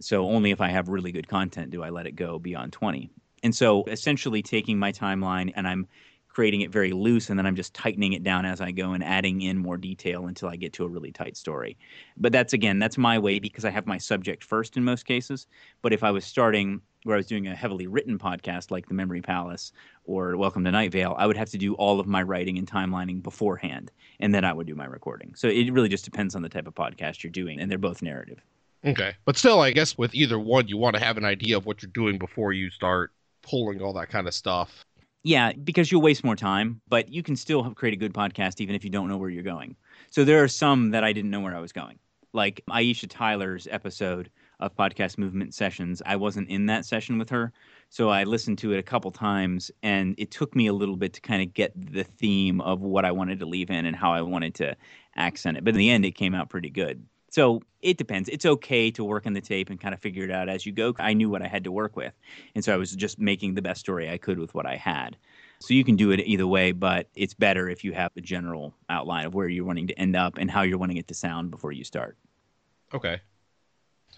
So 0.01 0.29
only 0.29 0.51
if 0.51 0.61
I 0.61 0.69
have 0.69 0.89
really 0.89 1.13
good 1.13 1.29
content 1.29 1.71
do 1.71 1.83
I 1.83 1.91
let 1.91 2.07
it 2.07 2.13
go 2.13 2.39
beyond 2.39 2.73
20. 2.73 3.11
And 3.43 3.55
so 3.55 3.85
essentially 3.85 4.43
taking 4.43 4.79
my 4.79 4.93
timeline 4.93 5.53
and 5.55 5.67
I'm 5.67 5.87
creating 6.39 6.61
it 6.61 6.71
very 6.71 6.93
loose 6.93 7.31
and 7.31 7.37
then 7.37 7.47
I'm 7.47 7.57
just 7.57 7.75
tightening 7.75 8.13
it 8.13 8.23
down 8.23 8.45
as 8.45 8.61
I 8.61 8.71
go 8.71 8.93
and 8.93 9.03
adding 9.03 9.43
in 9.43 9.59
more 9.59 9.77
detail 9.77 10.29
until 10.29 10.49
I 10.49 10.55
get 10.55 10.73
to 10.75 10.85
a 10.85 10.89
really 10.89 11.11
tight 11.11 11.37
story. 11.37 11.77
But 12.17 12.31
that's 12.31 12.53
again, 12.53 12.79
that's 12.79 12.97
my 12.97 13.19
way 13.19 13.41
because 13.41 13.65
I 13.65 13.71
have 13.71 13.89
my 13.89 13.99
subject 13.99 14.45
first 14.45 14.77
in 14.77 14.85
most 14.85 15.05
cases. 15.05 15.49
But 15.83 15.93
if 15.93 16.05
I 16.05 16.13
was 16.13 16.25
starting 16.25 16.81
where 17.03 17.17
I 17.17 17.19
was 17.19 17.27
doing 17.27 17.49
a 17.49 17.57
heavily 17.57 17.89
written 17.89 18.21
podcast 18.21 18.71
like 18.71 18.87
The 18.87 18.95
Memory 18.95 19.21
Palace 19.21 19.73
or 20.05 20.37
Welcome 20.37 20.63
to 20.63 20.71
Night 20.71 20.93
Vale, 20.93 21.17
I 21.19 21.27
would 21.27 21.37
have 21.37 21.51
to 21.51 21.59
do 21.59 21.75
all 21.75 21.99
of 21.99 22.07
my 22.07 22.23
writing 22.23 22.57
and 22.57 22.71
timelining 22.71 23.21
beforehand, 23.21 23.91
and 24.21 24.33
then 24.33 24.45
I 24.45 24.53
would 24.53 24.69
do 24.69 24.77
my 24.77 24.87
recording. 24.87 25.35
So 25.35 25.49
it 25.49 25.73
really 25.73 25.89
just 25.89 26.05
depends 26.05 26.37
on 26.37 26.43
the 26.43 26.49
type 26.49 26.69
of 26.69 26.75
podcast 26.77 27.25
you're 27.25 27.33
doing, 27.33 27.59
and 27.59 27.69
they're 27.69 27.79
both 27.79 28.01
narrative. 28.01 28.41
Okay. 28.85 29.17
But 29.25 29.37
still, 29.37 29.61
I 29.61 29.73
guess 29.73 29.99
with 29.99 30.15
either 30.15 30.39
one, 30.39 30.69
you 30.69 30.77
want 30.77 30.95
to 30.95 31.03
have 31.03 31.17
an 31.17 31.25
idea 31.25 31.57
of 31.57 31.67
what 31.67 31.83
you're 31.83 31.91
doing 31.91 32.17
before 32.17 32.53
you 32.53 32.71
start 32.71 33.11
pulling 33.43 33.83
all 33.83 33.95
that 33.95 34.09
kind 34.09 34.29
of 34.29 34.35
stuff. 34.35 34.85
Yeah, 35.25 35.53
because 35.53 35.91
you'll 35.91 36.03
waste 36.03 36.25
more 36.25 36.37
time, 36.37 36.81
but 36.89 37.13
you 37.13 37.23
can 37.23 37.37
still 37.37 37.75
create 37.75 37.93
a 37.93 37.97
good 37.97 38.15
podcast 38.15 38.61
even 38.61 38.75
if 38.75 38.85
you 38.85 38.91
don't 38.91 39.09
know 39.09 39.17
where 39.17 39.31
you're 39.31 39.43
going. 39.43 39.77
So 40.11 40.25
there 40.25 40.43
are 40.43 40.49
some 40.49 40.91
that 40.91 41.05
I 41.05 41.13
didn't 41.13 41.31
know 41.31 41.41
where 41.41 41.57
I 41.57 41.61
was 41.61 41.73
going. 41.73 41.99
Like 42.33 42.63
Aisha 42.71 43.07
Tyler's 43.09 43.67
episode 43.71 44.31
of 44.61 44.75
podcast 44.77 45.19
movement 45.19 45.55
sessions. 45.55 46.03
I 46.05 46.17
wasn't 46.17 46.49
in 46.49 46.67
that 46.67 46.85
session 46.85 47.19
with 47.19 47.31
her, 47.31 47.53
so 47.91 48.11
I 48.11 48.25
listened 48.25 48.59
to 48.59 48.73
it 48.73 48.79
a 48.79 48.83
couple 48.83 49.11
times, 49.11 49.71
and 49.83 50.15
it 50.19 50.31
took 50.31 50.55
me 50.55 50.67
a 50.67 50.73
little 50.73 50.97
bit 50.97 51.13
to 51.15 51.21
kind 51.21 51.43
of 51.43 51.55
get 51.55 51.73
the 51.75 52.05
theme 52.05 52.61
of 52.61 52.81
what 52.81 53.05
I 53.05 53.13
wanted 53.13 53.39
to 53.41 53.47
leave 53.47 53.71
in 53.71 53.87
and 53.87 53.97
how 53.97 54.13
I 54.13 54.23
wanted 54.23 54.55
to 54.57 54.77
accent 55.17 55.57
it. 55.57 55.65
But 55.65 55.75
in 55.75 55.79
the 55.79 55.91
end, 55.91 56.05
it 56.05 56.13
came 56.13 56.35
out 56.35 56.51
pretty 56.51 56.71
good. 56.71 57.07
So 57.31 57.63
it 57.83 57.99
depends. 57.99 58.29
It's 58.29 58.47
okay 58.47 58.91
to 58.93 59.05
work 59.05 59.27
on 59.27 59.35
the 59.35 59.41
tape 59.41 59.71
and 59.71 59.81
kind 59.81 59.95
of 59.95 60.01
figure 60.01 60.25
it 60.25 60.31
out 60.31 60.49
as 60.49 60.65
you 60.65 60.73
go. 60.73 60.95
I 60.99 61.13
knew 61.13 61.29
what 61.29 61.43
I 61.43 61.47
had 61.47 61.65
to 61.65 61.73
work 61.73 61.97
with, 61.97 62.15
and 62.55 62.65
so 62.65 62.73
I 62.73 62.77
was 62.77 62.95
just 62.95 63.19
making 63.19 63.55
the 63.55 63.63
best 63.63 63.81
story 63.81 64.11
I 64.11 64.19
could 64.19 64.39
with 64.39 64.55
what 64.55 64.67
I 64.67 64.77
had. 64.77 65.17
So 65.61 65.75
you 65.75 65.85
can 65.85 65.97
do 65.97 66.11
it 66.13 66.21
either 66.21 66.47
way, 66.47 66.73
but 66.73 67.09
it's 67.15 67.35
better 67.35 67.69
if 67.69 67.83
you 67.85 67.93
have 67.93 68.13
a 68.17 68.21
general 68.21 68.75
outline 68.89 69.27
of 69.27 69.35
where 69.35 69.49
you're 69.49 69.65
wanting 69.65 69.89
to 69.89 69.99
end 69.99 70.15
up 70.15 70.39
and 70.39 70.51
how 70.51 70.63
you're 70.63 70.79
wanting 70.79 70.99
it 70.99 71.09
to 71.09 71.15
sound 71.15 71.51
before 71.51 71.73
you 71.73 71.85
start. 71.85 72.17
Okay. 72.95 73.21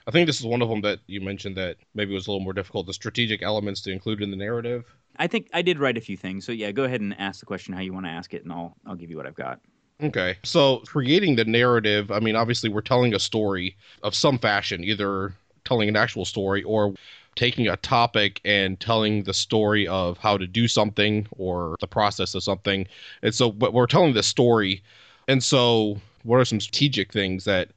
I 0.07 0.11
think 0.11 0.27
this 0.27 0.39
is 0.41 0.47
one 0.47 0.63
of 0.63 0.69
them 0.69 0.83
that 0.83 1.01
you 1.07 1.21
mentioned 1.21 1.57
that 1.57 1.77
maybe 1.95 2.13
was 2.13 2.27
a 2.27 2.31
little 2.31 2.45
more 2.45 2.53
difficult. 2.53 2.87
The 2.87 2.93
strategic 2.93 3.43
elements 3.43 3.81
to 3.83 3.91
include 3.91 4.23
in 4.23 4.31
the 4.31 4.37
narrative. 4.37 4.85
I 5.17 5.27
think 5.27 5.49
I 5.53 5.63
did 5.63 5.79
write 5.79 5.97
a 5.97 6.01
few 6.01 6.17
things. 6.17 6.45
So 6.45 6.53
yeah, 6.53 6.73
go 6.73 6.85
ahead 6.85 7.01
and 7.01 7.19
ask 7.19 7.41
the 7.41 7.47
question 7.47 7.75
how 7.75 7.81
you 7.81 7.93
want 7.93 8.07
to 8.07 8.11
ask 8.11 8.33
it, 8.35 8.43
and 8.43 8.53
I'll 8.53 8.77
I'll 8.87 8.95
give 8.95 9.11
you 9.11 9.17
what 9.17 9.27
I've 9.27 9.35
got. 9.35 9.61
Okay. 10.03 10.39
So 10.45 10.79
creating 10.87 11.37
the 11.37 11.45
narrative, 11.45 12.11
I 12.11 12.21
mean, 12.21 12.37
obviously 12.37 12.71
we're 12.71 12.81
telling 12.81 13.15
a 13.15 13.19
story 13.19 13.77
of 14.03 14.15
some 14.15 14.39
fashion, 14.39 14.83
either 14.83 15.35
telling 15.65 15.89
an 15.89 15.97
actual 15.97 16.25
story 16.25 16.63
or 16.63 16.95
taking 17.37 17.69
a 17.69 17.77
topic 17.77 18.41
and 18.45 18.81
telling 18.81 19.23
the 19.25 19.35
story 19.35 19.87
of 19.89 20.19
how 20.19 20.37
to 20.37 20.47
do 20.47 20.67
something 20.67 21.27
or 21.37 21.77
the 21.81 21.87
process 21.87 22.35
of 22.35 22.43
something. 22.43 22.87
And 23.23 23.35
so 23.35 23.53
but 23.53 23.75
we're 23.75 23.87
telling 23.87 24.15
the 24.15 24.23
story. 24.23 24.83
And 25.29 25.43
so 25.45 26.01
what 26.23 26.39
are 26.39 26.45
some 26.45 26.61
strategic 26.61 27.13
things 27.13 27.45
that 27.45 27.69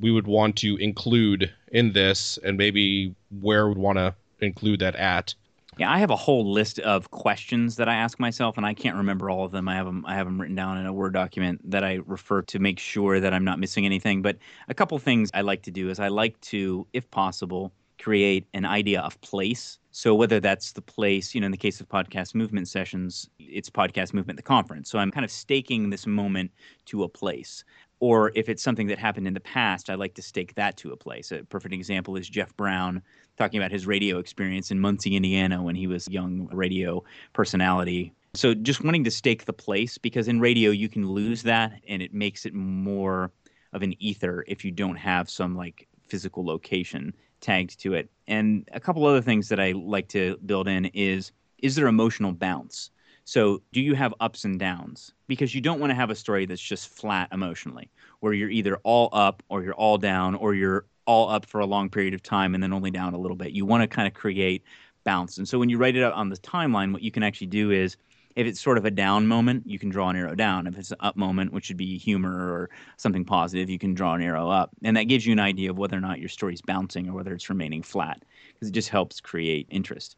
we 0.00 0.10
would 0.10 0.26
want 0.26 0.56
to 0.56 0.76
include 0.76 1.52
in 1.72 1.92
this 1.92 2.38
and 2.42 2.56
maybe 2.56 3.14
where 3.40 3.68
we'd 3.68 3.78
want 3.78 3.98
to 3.98 4.14
include 4.40 4.80
that 4.80 4.96
at? 4.96 5.34
Yeah, 5.78 5.92
I 5.92 5.98
have 5.98 6.10
a 6.10 6.16
whole 6.16 6.50
list 6.50 6.78
of 6.78 7.10
questions 7.10 7.76
that 7.76 7.86
I 7.86 7.94
ask 7.96 8.18
myself, 8.18 8.56
and 8.56 8.64
I 8.64 8.72
can't 8.72 8.96
remember 8.96 9.28
all 9.28 9.44
of 9.44 9.52
them. 9.52 9.68
I 9.68 9.74
have 9.74 9.84
them. 9.84 10.06
I 10.06 10.14
have 10.14 10.26
them 10.26 10.40
written 10.40 10.56
down 10.56 10.78
in 10.78 10.86
a 10.86 10.92
Word 10.92 11.12
document 11.12 11.70
that 11.70 11.84
I 11.84 12.00
refer 12.06 12.40
to 12.42 12.58
make 12.58 12.78
sure 12.78 13.20
that 13.20 13.34
I'm 13.34 13.44
not 13.44 13.58
missing 13.58 13.84
anything. 13.84 14.22
But 14.22 14.38
a 14.68 14.74
couple 14.74 14.98
things 14.98 15.30
I 15.34 15.42
like 15.42 15.62
to 15.64 15.70
do 15.70 15.90
is 15.90 16.00
I 16.00 16.08
like 16.08 16.40
to, 16.42 16.86
if 16.94 17.10
possible, 17.10 17.74
create 17.98 18.46
an 18.54 18.64
idea 18.64 19.02
of 19.02 19.20
place. 19.20 19.78
So 19.90 20.14
whether 20.14 20.40
that's 20.40 20.72
the 20.72 20.80
place, 20.80 21.34
you 21.34 21.42
know, 21.42 21.46
in 21.46 21.52
the 21.52 21.58
case 21.58 21.78
of 21.78 21.88
podcast 21.88 22.34
movement 22.34 22.68
sessions, 22.68 23.28
it's 23.38 23.68
podcast 23.68 24.14
movement 24.14 24.38
the 24.38 24.42
conference. 24.42 24.90
So 24.90 24.98
I'm 24.98 25.10
kind 25.10 25.24
of 25.24 25.30
staking 25.30 25.90
this 25.90 26.06
moment 26.06 26.52
to 26.86 27.02
a 27.02 27.08
place. 27.08 27.64
Or 28.00 28.32
if 28.34 28.48
it's 28.48 28.62
something 28.62 28.86
that 28.88 28.98
happened 28.98 29.26
in 29.26 29.34
the 29.34 29.40
past, 29.40 29.88
I 29.90 29.94
like 29.94 30.14
to 30.14 30.22
stake 30.22 30.54
that 30.54 30.76
to 30.78 30.92
a 30.92 30.96
place. 30.96 31.32
A 31.32 31.44
perfect 31.44 31.74
example 31.74 32.16
is 32.16 32.28
Jeff 32.28 32.54
Brown 32.56 33.02
talking 33.36 33.58
about 33.60 33.70
his 33.70 33.86
radio 33.86 34.18
experience 34.18 34.70
in 34.70 34.80
Muncie, 34.80 35.16
Indiana, 35.16 35.62
when 35.62 35.74
he 35.74 35.86
was 35.86 36.08
a 36.08 36.12
young 36.12 36.48
radio 36.52 37.02
personality. 37.32 38.12
So 38.34 38.54
just 38.54 38.84
wanting 38.84 39.04
to 39.04 39.10
stake 39.10 39.44
the 39.44 39.52
place 39.52 39.98
because 39.98 40.28
in 40.28 40.40
radio 40.40 40.70
you 40.70 40.88
can 40.88 41.08
lose 41.08 41.42
that 41.44 41.80
and 41.88 42.02
it 42.02 42.12
makes 42.12 42.46
it 42.46 42.54
more 42.54 43.30
of 43.72 43.82
an 43.82 43.94
ether 44.02 44.44
if 44.46 44.64
you 44.64 44.70
don't 44.70 44.96
have 44.96 45.28
some 45.30 45.56
like 45.56 45.88
physical 46.08 46.44
location 46.44 47.14
tagged 47.40 47.80
to 47.80 47.94
it. 47.94 48.10
And 48.26 48.68
a 48.72 48.80
couple 48.80 49.06
other 49.06 49.22
things 49.22 49.48
that 49.48 49.60
I 49.60 49.72
like 49.72 50.08
to 50.08 50.36
build 50.46 50.68
in 50.68 50.86
is 50.86 51.32
is 51.58 51.74
there 51.74 51.86
emotional 51.86 52.32
bounce? 52.32 52.90
So, 53.24 53.60
do 53.72 53.80
you 53.80 53.94
have 53.94 54.14
ups 54.20 54.44
and 54.44 54.58
downs? 54.58 55.12
Because 55.26 55.54
you 55.54 55.60
don't 55.60 55.80
want 55.80 55.90
to 55.90 55.96
have 55.96 56.10
a 56.10 56.14
story 56.14 56.46
that's 56.46 56.60
just 56.60 56.88
flat 56.88 57.28
emotionally, 57.32 57.90
where 58.20 58.32
you're 58.32 58.50
either 58.50 58.76
all 58.84 59.08
up 59.12 59.42
or 59.48 59.64
you're 59.64 59.74
all 59.74 59.98
down 59.98 60.36
or 60.36 60.54
you're 60.54 60.84
all 61.06 61.30
up 61.30 61.46
for 61.46 61.60
a 61.60 61.66
long 61.66 61.88
period 61.88 62.14
of 62.14 62.22
time 62.22 62.54
and 62.54 62.62
then 62.62 62.72
only 62.72 62.90
down 62.90 63.14
a 63.14 63.18
little 63.18 63.36
bit. 63.36 63.52
You 63.52 63.64
want 63.64 63.82
to 63.82 63.86
kind 63.86 64.06
of 64.06 64.14
create 64.14 64.62
bounce. 65.04 65.38
And 65.38 65.48
so, 65.48 65.58
when 65.58 65.68
you 65.68 65.78
write 65.78 65.96
it 65.96 66.02
out 66.02 66.12
on 66.12 66.28
the 66.28 66.36
timeline, 66.36 66.92
what 66.92 67.02
you 67.02 67.10
can 67.10 67.22
actually 67.22 67.46
do 67.46 67.70
is 67.70 67.96
if 68.36 68.46
it's 68.46 68.60
sort 68.60 68.76
of 68.76 68.84
a 68.84 68.90
down 68.90 69.26
moment, 69.26 69.66
you 69.66 69.78
can 69.78 69.88
draw 69.88 70.10
an 70.10 70.16
arrow 70.16 70.34
down. 70.34 70.66
If 70.66 70.76
it's 70.76 70.90
an 70.90 70.98
up 71.00 71.16
moment, 71.16 71.54
which 71.54 71.70
would 71.70 71.78
be 71.78 71.96
humor 71.96 72.52
or 72.52 72.70
something 72.98 73.24
positive, 73.24 73.70
you 73.70 73.78
can 73.78 73.94
draw 73.94 74.14
an 74.14 74.20
arrow 74.20 74.50
up. 74.50 74.70
And 74.84 74.94
that 74.96 75.04
gives 75.04 75.24
you 75.24 75.32
an 75.32 75.40
idea 75.40 75.70
of 75.70 75.78
whether 75.78 75.96
or 75.96 76.00
not 76.00 76.18
your 76.18 76.28
story's 76.28 76.60
bouncing 76.60 77.08
or 77.08 77.14
whether 77.14 77.32
it's 77.32 77.48
remaining 77.48 77.82
flat 77.82 78.22
because 78.52 78.68
it 78.68 78.72
just 78.72 78.90
helps 78.90 79.20
create 79.20 79.66
interest. 79.70 80.16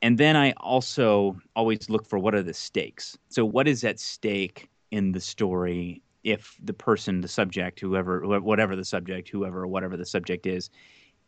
And 0.00 0.16
then 0.16 0.34
I 0.34 0.52
also 0.52 1.36
always 1.56 1.90
look 1.90 2.06
for 2.06 2.18
what 2.18 2.34
are 2.34 2.42
the 2.42 2.54
stakes. 2.54 3.18
So, 3.28 3.44
what 3.44 3.68
is 3.68 3.84
at 3.84 4.00
stake 4.00 4.70
in 4.90 5.12
the 5.12 5.20
story 5.20 6.00
if 6.24 6.56
the 6.62 6.72
person, 6.72 7.20
the 7.20 7.28
subject, 7.28 7.80
whoever, 7.80 8.26
whatever 8.40 8.76
the 8.76 8.84
subject, 8.84 9.28
whoever, 9.28 9.66
whatever 9.66 9.96
the 9.96 10.06
subject 10.06 10.46
is, 10.46 10.70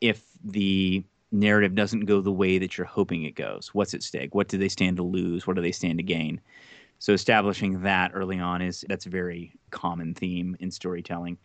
if 0.01 0.23
the 0.45 1.05
narrative 1.33 1.75
doesn't 1.75 2.07
go 2.07 2.21
the 2.21 2.33
way 2.33 2.59
that 2.59 2.77
you're 2.77 2.87
hoping 2.87 3.25
it 3.25 3.35
goes. 3.35 3.69
What's 3.73 3.95
at 3.95 4.03
stake? 4.03 4.35
What 4.35 4.49
do 4.49 4.59
they 4.59 4.69
stand 4.69 4.97
to 4.97 5.03
lose? 5.03 5.47
What 5.47 5.57
do 5.57 5.63
they 5.63 5.73
stand 5.73 5.99
to 5.99 6.03
gain? 6.03 6.41
So 6.99 7.13
establishing 7.13 7.83
that 7.83 8.11
early 8.15 8.39
on 8.39 8.63
is 8.63 8.85
that's 8.89 9.07
a 9.07 9.11
very 9.11 9.53
common 9.71 10.15
theme 10.15 10.57
in 10.61 10.71
storytelling. 10.71 11.39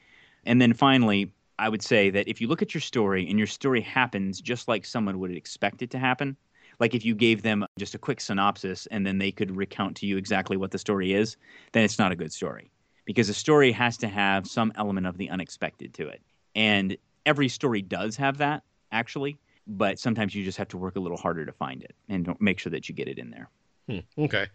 And 0.46 0.62
then 0.62 0.74
finally, 0.74 1.32
I 1.58 1.70
would 1.70 1.82
say 1.82 2.10
that 2.10 2.28
if 2.28 2.42
you 2.42 2.48
look 2.48 2.62
at 2.62 2.74
your 2.74 2.82
story 2.82 3.30
and 3.30 3.38
your 3.38 3.48
story 3.48 3.82
happens 3.82 4.42
just 4.42 4.68
like 4.68 4.86
someone 4.86 5.20
would 5.20 5.32
expect 5.32 5.82
it 5.82 5.92
to 5.92 6.00
happen, 6.00 6.36
like 6.80 6.94
if 6.94 7.06
you 7.06 7.16
gave 7.16 7.42
them 7.42 7.66
just 7.80 7.96
a 7.96 8.00
quick 8.00 8.20
synopsis 8.20 8.86
and 8.88 9.06
then 9.06 9.18
they 9.18 9.32
could 9.32 9.56
recount 9.56 9.96
to 9.98 10.06
you 10.06 10.18
exactly 10.18 10.58
what 10.58 10.72
the 10.72 10.78
story 10.78 11.14
is, 11.14 11.38
then 11.72 11.84
it's 11.86 12.00
not 12.00 12.12
a 12.12 12.16
good 12.18 12.34
story. 12.34 12.70
Because 13.06 13.30
a 13.30 13.34
story 13.34 13.72
has 13.72 13.98
to 13.98 14.08
have 14.08 14.48
some 14.48 14.74
element 14.76 15.08
of 15.08 15.18
the 15.18 15.30
unexpected 15.30 15.94
to 15.96 16.08
it. 16.08 16.22
And 16.56 16.98
every 17.26 17.48
story 17.50 17.82
does 17.82 18.16
have 18.18 18.38
that, 18.40 18.64
actually 18.92 19.38
but 19.68 20.00
sometimes 20.00 20.36
you 20.36 20.44
just 20.44 20.58
have 20.58 20.68
to 20.70 20.78
work 20.78 20.96
a 20.96 21.00
little 21.00 21.18
harder 21.18 21.46
to 21.46 21.52
find 21.52 21.84
it 21.84 21.96
and 22.10 22.36
make 22.40 22.60
sure 22.60 22.72
that 22.72 22.88
you 22.88 22.96
get 22.96 23.08
it 23.08 23.18
in 23.18 23.32
there. 23.32 23.50
Hmm, 23.88 24.24
okay. 24.24 24.48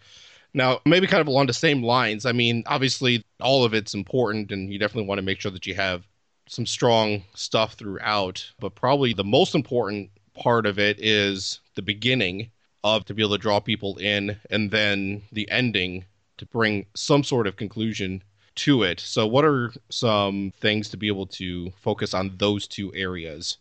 Now, 0.55 0.81
maybe 0.85 1.07
kind 1.07 1.21
of 1.21 1.29
along 1.29 1.47
the 1.47 1.53
same 1.53 1.83
lines. 1.83 2.27
I 2.27 2.33
mean, 2.33 2.65
obviously, 2.67 3.25
all 3.41 3.65
of 3.65 3.75
it's 3.75 3.95
important, 3.95 4.51
and 4.51 4.73
you 4.73 4.79
definitely 4.79 5.07
want 5.07 5.19
to 5.19 5.25
make 5.25 5.41
sure 5.41 5.53
that 5.53 5.67
you 5.67 5.75
have 5.75 6.07
some 6.49 6.67
strong 6.67 7.23
stuff 7.35 7.75
throughout. 7.75 8.51
But 8.59 8.75
probably 8.75 9.13
the 9.13 9.25
most 9.25 9.55
important 9.55 10.11
part 10.35 10.67
of 10.67 10.79
it 10.79 10.99
is 11.01 11.61
the 11.77 11.83
beginning 11.83 12.51
of 12.83 13.05
to 13.05 13.15
be 13.15 13.23
able 13.23 13.37
to 13.37 13.39
draw 13.39 13.61
people 13.61 13.97
in, 13.99 14.37
and 14.51 14.71
then 14.71 15.23
the 15.31 15.49
ending 15.51 16.05
to 16.39 16.47
bring 16.47 16.87
some 16.95 17.23
sort 17.23 17.47
of 17.47 17.57
conclusion 17.57 18.23
to 18.61 18.83
it. 18.83 19.01
So, 19.01 19.27
what 19.27 19.45
are 19.45 19.73
some 19.91 20.53
things 20.61 20.89
to 20.91 20.97
be 20.97 21.09
able 21.09 21.27
to 21.27 21.71
focus 21.73 22.15
on 22.15 22.35
those 22.37 22.67
two 22.67 22.93
areas? 22.95 23.59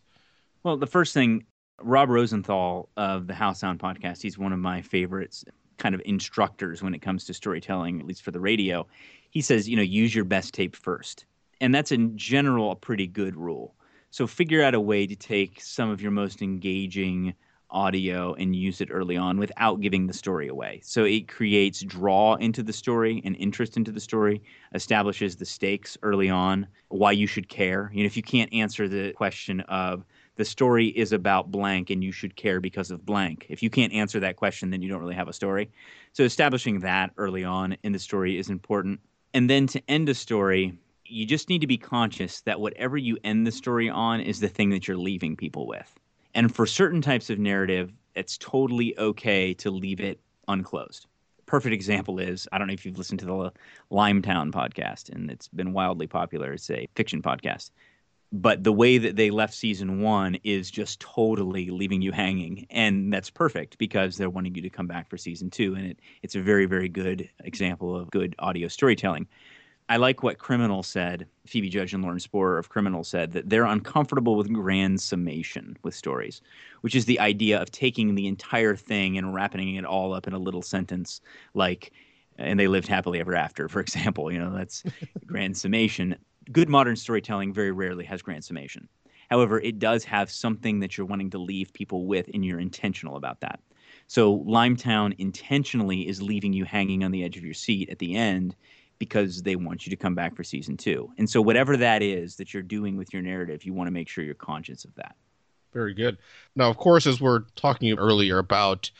Well, 0.64 0.78
the 0.78 0.88
first 0.88 1.14
thing, 1.14 1.46
Rob 1.82 2.10
Rosenthal 2.10 2.90
of 2.98 3.28
the 3.28 3.34
How 3.34 3.54
Sound 3.54 3.80
podcast, 3.80 4.22
he's 4.22 4.38
one 4.38 4.54
of 4.54 4.60
my 4.60 4.82
favorites 4.82 5.46
kind 5.78 5.96
of 5.96 6.02
instructors 6.06 6.84
when 6.84 6.94
it 6.94 7.02
comes 7.02 7.24
to 7.26 7.34
storytelling, 7.34 8.00
at 8.00 8.06
least 8.06 8.22
for 8.22 8.32
the 8.32 8.40
radio. 8.40 8.86
He 9.32 9.42
says, 9.42 9.68
you 9.68 9.76
know, 9.76 9.82
use 9.82 10.14
your 10.14 10.26
best 10.26 10.54
tape 10.54 10.76
first. 10.76 11.26
And 11.62 11.74
that's 11.74 11.92
in 11.92 12.18
general 12.18 12.72
a 12.72 12.76
pretty 12.76 13.08
good 13.08 13.36
rule. 13.36 13.76
So 14.12 14.28
figure 14.28 14.62
out 14.62 14.76
a 14.76 14.82
way 14.82 15.08
to 15.08 15.16
take 15.16 15.62
some 15.62 15.90
of 15.90 16.02
your 16.02 16.12
most 16.12 16.42
engaging 16.42 17.34
audio 17.72 18.34
and 18.34 18.56
use 18.56 18.82
it 18.82 18.90
early 18.92 19.18
on 19.18 19.38
without 19.38 19.82
giving 19.82 20.08
the 20.08 20.14
story 20.14 20.48
away. 20.48 20.82
So 20.84 21.04
it 21.04 21.28
creates 21.28 21.82
draw 21.82 22.36
into 22.36 22.64
the 22.64 22.74
story 22.74 23.22
and 23.26 23.36
interest 23.38 23.78
into 23.78 23.92
the 23.92 24.00
story, 24.00 24.42
establishes 24.74 25.36
the 25.36 25.46
stakes 25.46 25.98
early 26.02 26.30
on, 26.30 26.68
why 26.90 27.12
you 27.12 27.28
should 27.28 27.50
care. 27.50 27.92
You 27.94 28.04
know, 28.04 28.08
if 28.08 28.18
you 28.18 28.24
can't 28.24 28.54
answer 28.54 28.88
the 28.88 29.14
question 29.14 29.62
of 29.62 30.04
the 30.36 30.46
story 30.46 30.88
is 30.88 31.12
about 31.12 31.52
blank 31.52 31.90
and 31.90 32.04
you 32.04 32.14
should 32.14 32.36
care 32.36 32.62
because 32.62 32.92
of 32.92 33.06
blank. 33.06 33.46
If 33.50 33.62
you 33.62 33.70
can't 33.70 33.92
answer 33.92 34.22
that 34.22 34.38
question, 34.38 34.70
then 34.70 34.82
you 34.82 34.88
don't 34.88 35.02
really 35.02 35.16
have 35.16 35.28
a 35.28 35.34
story. 35.34 35.70
So 36.14 36.24
establishing 36.24 36.80
that 36.80 37.12
early 37.18 37.44
on 37.44 37.76
in 37.84 37.92
the 37.92 38.00
story 38.00 38.38
is 38.38 38.50
important. 38.50 39.02
And 39.34 39.50
then 39.50 39.68
to 39.68 39.84
end 39.90 40.08
a 40.08 40.14
story, 40.14 40.78
you 41.06 41.26
just 41.26 41.50
need 41.50 41.60
to 41.62 41.68
be 41.68 41.78
conscious 41.78 42.42
that 42.42 42.60
whatever 42.62 42.98
you 42.98 43.18
end 43.24 43.46
the 43.46 43.52
story 43.52 43.90
on 43.90 44.22
is 44.22 44.40
the 44.40 44.48
thing 44.48 44.70
that 44.70 44.88
you're 44.88 44.98
leaving 44.98 45.36
people 45.36 45.68
with. 45.68 45.94
And 46.40 46.56
for 46.56 46.66
certain 46.66 47.02
types 47.02 47.30
of 47.30 47.38
narrative, 47.38 47.92
it's 48.16 48.38
totally 48.38 48.98
okay 48.98 49.54
to 49.56 49.70
leave 49.70 50.00
it 50.00 50.22
unclosed. 50.48 51.06
perfect 51.48 51.74
example 51.74 52.18
is 52.18 52.48
I 52.54 52.58
don't 52.58 52.68
know 52.68 52.74
if 52.74 52.86
you've 52.86 52.98
listened 52.98 53.20
to 53.20 53.26
the 53.26 53.52
Limetown 53.92 54.50
podcast, 54.54 55.10
and 55.10 55.30
it's 55.30 55.50
been 55.50 55.74
wildly 55.74 56.08
popular. 56.08 56.54
It's 56.54 56.70
a 56.70 56.88
fiction 56.96 57.22
podcast. 57.22 57.72
But 58.32 58.64
the 58.64 58.72
way 58.72 58.98
that 59.00 59.18
they 59.18 59.32
left 59.32 59.54
season 59.54 60.02
one 60.02 60.38
is 60.46 60.72
just 60.72 61.02
totally 61.02 61.72
leaving 61.72 62.02
you 62.02 62.14
hanging. 62.14 62.68
And 62.70 63.12
that's 63.12 63.30
perfect 63.30 63.78
because 63.78 64.16
they're 64.16 64.30
wanting 64.30 64.56
you 64.56 64.62
to 64.62 64.70
come 64.70 64.88
back 64.88 65.10
for 65.10 65.18
season 65.18 65.50
two. 65.50 65.76
And 65.76 65.88
it, 65.88 66.00
it's 66.24 66.36
a 66.36 66.42
very, 66.42 66.68
very 66.68 66.88
good 66.88 67.30
example 67.44 67.98
of 67.98 68.10
good 68.12 68.34
audio 68.40 68.70
storytelling. 68.70 69.28
I 69.90 69.98
like 69.98 70.22
what 70.22 70.38
Criminal 70.38 70.84
said. 70.84 71.28
Phoebe 71.48 71.68
Judge 71.68 71.96
and 71.96 72.04
Lauren 72.04 72.20
Spohrer 72.20 72.60
of 72.60 72.70
Criminal 72.70 73.04
said 73.04 73.32
that 73.32 73.50
they're 73.50 73.66
uncomfortable 73.66 74.36
with 74.36 74.54
grand 74.54 75.02
summation 75.02 75.76
with 75.82 75.96
stories, 75.96 76.44
which 76.82 76.94
is 76.94 77.06
the 77.06 77.20
idea 77.20 77.60
of 77.60 77.72
taking 77.72 78.14
the 78.14 78.28
entire 78.28 78.76
thing 78.76 79.18
and 79.18 79.34
wrapping 79.34 79.74
it 79.76 79.86
all 79.86 80.14
up 80.14 80.28
in 80.28 80.34
a 80.34 80.38
little 80.38 80.62
sentence, 80.62 81.22
like, 81.56 81.92
and 82.38 82.60
they 82.60 82.68
lived 82.68 82.88
happily 82.88 83.20
ever 83.20 83.34
after, 83.34 83.68
for 83.68 83.80
example. 83.82 84.32
You 84.32 84.38
know, 84.38 84.56
that's 84.56 84.84
grand 85.26 85.58
summation. 85.58 86.16
Good 86.52 86.70
modern 86.70 86.96
storytelling 86.96 87.52
very 87.52 87.72
rarely 87.72 88.06
has 88.06 88.22
grand 88.22 88.46
summation. 88.46 88.88
However, 89.32 89.60
it 89.60 89.80
does 89.80 90.04
have 90.04 90.30
something 90.30 90.80
that 90.82 90.98
you're 90.98 91.08
wanting 91.08 91.32
to 91.32 91.40
leave 91.40 91.74
people 91.74 92.06
with, 92.06 92.30
and 92.32 92.46
you're 92.46 92.60
intentional 92.60 93.16
about 93.16 93.40
that. 93.42 93.60
So, 94.06 94.40
Limetown 94.40 95.16
intentionally 95.18 96.08
is 96.08 96.22
leaving 96.22 96.54
you 96.54 96.66
hanging 96.66 97.04
on 97.04 97.12
the 97.12 97.24
edge 97.24 97.38
of 97.38 97.44
your 97.44 97.54
seat 97.56 97.90
at 97.90 97.98
the 97.98 98.16
end 98.16 98.56
because 99.00 99.42
they 99.42 99.56
want 99.56 99.86
you 99.86 99.90
to 99.90 99.96
come 99.96 100.14
back 100.14 100.36
for 100.36 100.44
season 100.44 100.78
two. 100.78 101.10
And 101.18 101.30
so, 101.30 101.42
whatever 101.42 101.78
that 101.78 102.04
is 102.04 102.36
that 102.36 102.54
you're 102.54 102.64
doing 102.64 102.98
with 102.98 103.14
your 103.14 103.22
narrative, 103.22 103.64
you 103.64 103.74
want 103.74 103.88
to 103.88 103.92
make 103.92 104.10
sure 104.10 104.24
you're 104.24 104.36
conscious 104.36 104.86
of 104.86 104.94
that. 104.96 105.16
Very 105.74 105.94
good. 105.94 106.18
Now, 106.56 106.70
of 106.70 106.78
course, 106.78 107.08
as 107.08 107.22
we're 107.22 107.42
talking 107.56 107.98
earlier 107.98 108.38
about 108.38 108.92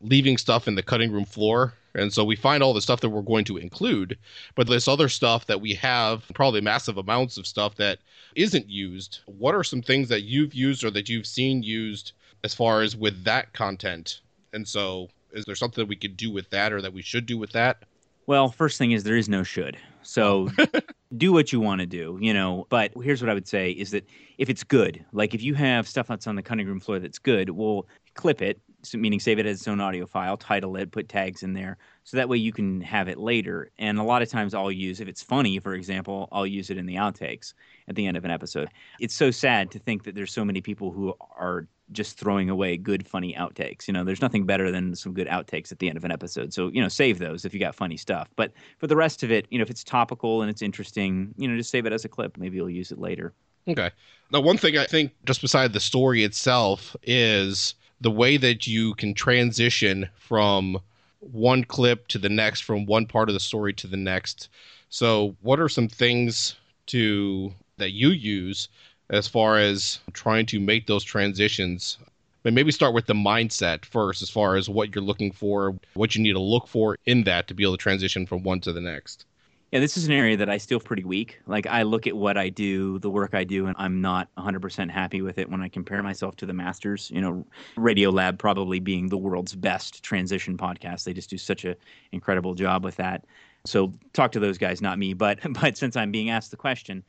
leaving 0.00 0.38
stuff 0.38 0.68
in 0.68 0.74
the 0.74 0.82
cutting 0.82 1.10
room 1.10 1.24
floor, 1.24 1.74
and 1.94 2.12
so 2.12 2.24
we 2.24 2.36
find 2.36 2.62
all 2.62 2.74
the 2.74 2.82
stuff 2.82 3.00
that 3.00 3.08
we're 3.08 3.22
going 3.22 3.44
to 3.46 3.56
include, 3.56 4.18
but 4.54 4.68
this 4.68 4.88
other 4.88 5.08
stuff 5.08 5.46
that 5.46 5.60
we 5.60 5.74
have, 5.74 6.24
probably 6.34 6.60
massive 6.60 6.98
amounts 6.98 7.36
of 7.38 7.46
stuff 7.46 7.74
that 7.76 7.98
isn't 8.34 8.68
used. 8.68 9.20
What 9.26 9.54
are 9.54 9.64
some 9.64 9.82
things 9.82 10.08
that 10.10 10.22
you've 10.22 10.54
used 10.54 10.84
or 10.84 10.90
that 10.90 11.08
you've 11.08 11.26
seen 11.26 11.62
used 11.62 12.12
as 12.44 12.54
far 12.54 12.82
as 12.82 12.94
with 12.94 13.24
that 13.24 13.52
content? 13.52 14.20
And 14.52 14.68
so, 14.68 15.08
is 15.32 15.44
there 15.44 15.54
something 15.54 15.82
that 15.82 15.88
we 15.88 15.96
could 15.96 16.16
do 16.16 16.30
with 16.30 16.48
that 16.50 16.72
or 16.72 16.80
that 16.80 16.92
we 16.92 17.02
should 17.02 17.26
do 17.26 17.36
with 17.36 17.52
that? 17.52 17.82
Well, 18.28 18.50
first 18.50 18.76
thing 18.76 18.92
is 18.92 19.04
there 19.04 19.16
is 19.16 19.30
no 19.30 19.42
should. 19.42 19.78
So 20.02 20.50
do 21.16 21.32
what 21.32 21.50
you 21.50 21.60
want 21.60 21.80
to 21.80 21.86
do, 21.86 22.18
you 22.20 22.34
know. 22.34 22.66
But 22.68 22.92
here's 23.02 23.22
what 23.22 23.30
I 23.30 23.34
would 23.34 23.48
say 23.48 23.70
is 23.70 23.90
that 23.92 24.06
if 24.36 24.50
it's 24.50 24.62
good, 24.62 25.02
like 25.12 25.32
if 25.32 25.42
you 25.42 25.54
have 25.54 25.88
stuff 25.88 26.08
that's 26.08 26.26
on 26.26 26.36
the 26.36 26.42
cutting 26.42 26.66
room 26.66 26.78
floor 26.78 26.98
that's 26.98 27.18
good, 27.18 27.48
well, 27.48 27.86
clip 28.12 28.42
it, 28.42 28.60
meaning 28.94 29.20
save 29.20 29.38
it 29.38 29.46
as 29.46 29.58
its 29.58 29.68
own 29.68 29.80
audio 29.80 30.06
file, 30.06 30.36
title 30.36 30.76
it, 30.76 30.90
put 30.90 31.08
tags 31.08 31.42
in 31.42 31.52
there, 31.52 31.78
so 32.04 32.16
that 32.16 32.28
way 32.28 32.36
you 32.36 32.52
can 32.52 32.80
have 32.80 33.08
it 33.08 33.18
later. 33.18 33.70
And 33.78 33.98
a 33.98 34.02
lot 34.02 34.22
of 34.22 34.28
times 34.28 34.54
I'll 34.54 34.72
use, 34.72 35.00
if 35.00 35.08
it's 35.08 35.22
funny, 35.22 35.58
for 35.58 35.74
example, 35.74 36.28
I'll 36.32 36.46
use 36.46 36.70
it 36.70 36.78
in 36.78 36.86
the 36.86 36.96
outtakes 36.96 37.54
at 37.88 37.96
the 37.96 38.06
end 38.06 38.16
of 38.16 38.24
an 38.24 38.30
episode. 38.30 38.68
It's 39.00 39.14
so 39.14 39.30
sad 39.30 39.70
to 39.72 39.78
think 39.78 40.04
that 40.04 40.14
there's 40.14 40.32
so 40.32 40.44
many 40.44 40.60
people 40.60 40.90
who 40.90 41.14
are 41.36 41.66
just 41.92 42.18
throwing 42.18 42.50
away 42.50 42.76
good 42.76 43.06
funny 43.06 43.34
outtakes. 43.34 43.88
You 43.88 43.94
know, 43.94 44.04
there's 44.04 44.20
nothing 44.20 44.44
better 44.44 44.70
than 44.70 44.94
some 44.94 45.14
good 45.14 45.26
outtakes 45.26 45.72
at 45.72 45.78
the 45.78 45.88
end 45.88 45.96
of 45.96 46.04
an 46.04 46.12
episode. 46.12 46.52
So, 46.52 46.68
you 46.68 46.82
know, 46.82 46.88
save 46.88 47.18
those 47.18 47.44
if 47.44 47.54
you 47.54 47.60
got 47.60 47.74
funny 47.74 47.96
stuff. 47.96 48.28
But 48.36 48.52
for 48.78 48.86
the 48.86 48.96
rest 48.96 49.22
of 49.22 49.30
it, 49.30 49.46
you 49.50 49.58
know, 49.58 49.62
if 49.62 49.70
it's 49.70 49.84
topical 49.84 50.42
and 50.42 50.50
it's 50.50 50.62
interesting, 50.62 51.34
you 51.38 51.48
know, 51.48 51.56
just 51.56 51.70
save 51.70 51.86
it 51.86 51.92
as 51.92 52.04
a 52.04 52.08
clip. 52.08 52.36
Maybe 52.36 52.56
you'll 52.56 52.70
use 52.70 52.92
it 52.92 52.98
later. 52.98 53.32
Okay. 53.66 53.90
Now, 54.30 54.40
one 54.40 54.58
thing 54.58 54.76
I 54.78 54.84
think 54.84 55.12
just 55.24 55.40
beside 55.40 55.72
the 55.72 55.80
story 55.80 56.24
itself 56.24 56.94
is 57.02 57.74
the 58.00 58.10
way 58.10 58.36
that 58.36 58.66
you 58.66 58.94
can 58.94 59.14
transition 59.14 60.08
from 60.14 60.78
one 61.20 61.64
clip 61.64 62.06
to 62.08 62.18
the 62.18 62.28
next, 62.28 62.60
from 62.60 62.86
one 62.86 63.06
part 63.06 63.28
of 63.28 63.34
the 63.34 63.40
story 63.40 63.72
to 63.74 63.86
the 63.86 63.96
next. 63.96 64.48
So, 64.88 65.36
what 65.42 65.60
are 65.60 65.68
some 65.68 65.88
things 65.88 66.56
to 66.86 67.52
that 67.76 67.92
you 67.92 68.10
use 68.10 68.68
as 69.10 69.26
far 69.26 69.58
as 69.58 70.00
trying 70.12 70.46
to 70.46 70.60
make 70.60 70.86
those 70.86 71.04
transitions 71.04 71.98
but 72.42 72.52
maybe 72.52 72.70
start 72.70 72.94
with 72.94 73.06
the 73.06 73.14
mindset 73.14 73.84
first 73.84 74.22
as 74.22 74.30
far 74.30 74.56
as 74.56 74.68
what 74.68 74.94
you're 74.94 75.04
looking 75.04 75.32
for 75.32 75.78
what 75.94 76.14
you 76.14 76.22
need 76.22 76.32
to 76.32 76.40
look 76.40 76.66
for 76.66 76.96
in 77.06 77.24
that 77.24 77.48
to 77.48 77.54
be 77.54 77.62
able 77.62 77.76
to 77.76 77.82
transition 77.82 78.26
from 78.26 78.42
one 78.42 78.60
to 78.60 78.72
the 78.72 78.80
next 78.80 79.24
yeah 79.70 79.80
this 79.80 79.96
is 79.96 80.06
an 80.06 80.12
area 80.12 80.36
that 80.36 80.48
i 80.48 80.58
still 80.58 80.80
pretty 80.80 81.04
weak. 81.04 81.40
Like 81.46 81.66
i 81.66 81.82
look 81.82 82.06
at 82.06 82.16
what 82.16 82.36
i 82.36 82.48
do 82.48 82.98
the 82.98 83.10
work 83.10 83.34
i 83.34 83.44
do 83.44 83.66
and 83.66 83.76
i'm 83.78 84.00
not 84.00 84.28
100% 84.36 84.90
happy 84.90 85.22
with 85.22 85.38
it 85.38 85.50
when 85.50 85.60
i 85.60 85.68
compare 85.68 86.02
myself 86.02 86.36
to 86.36 86.46
the 86.46 86.52
masters. 86.52 87.10
You 87.12 87.20
know 87.20 87.46
Radiolab 87.76 88.38
probably 88.38 88.80
being 88.80 89.08
the 89.08 89.18
world's 89.18 89.54
best 89.54 90.02
transition 90.02 90.56
podcast. 90.56 91.04
They 91.04 91.12
just 91.12 91.30
do 91.30 91.38
such 91.38 91.64
an 91.64 91.76
incredible 92.12 92.54
job 92.54 92.84
with 92.84 92.96
that. 92.96 93.24
So 93.64 93.92
talk 94.12 94.32
to 94.32 94.40
those 94.40 94.58
guys 94.58 94.80
not 94.80 94.98
me. 94.98 95.14
But 95.14 95.40
but 95.60 95.76
since 95.76 95.96
i'm 95.96 96.10
being 96.10 96.30
asked 96.30 96.50
the 96.50 96.56
question 96.56 97.04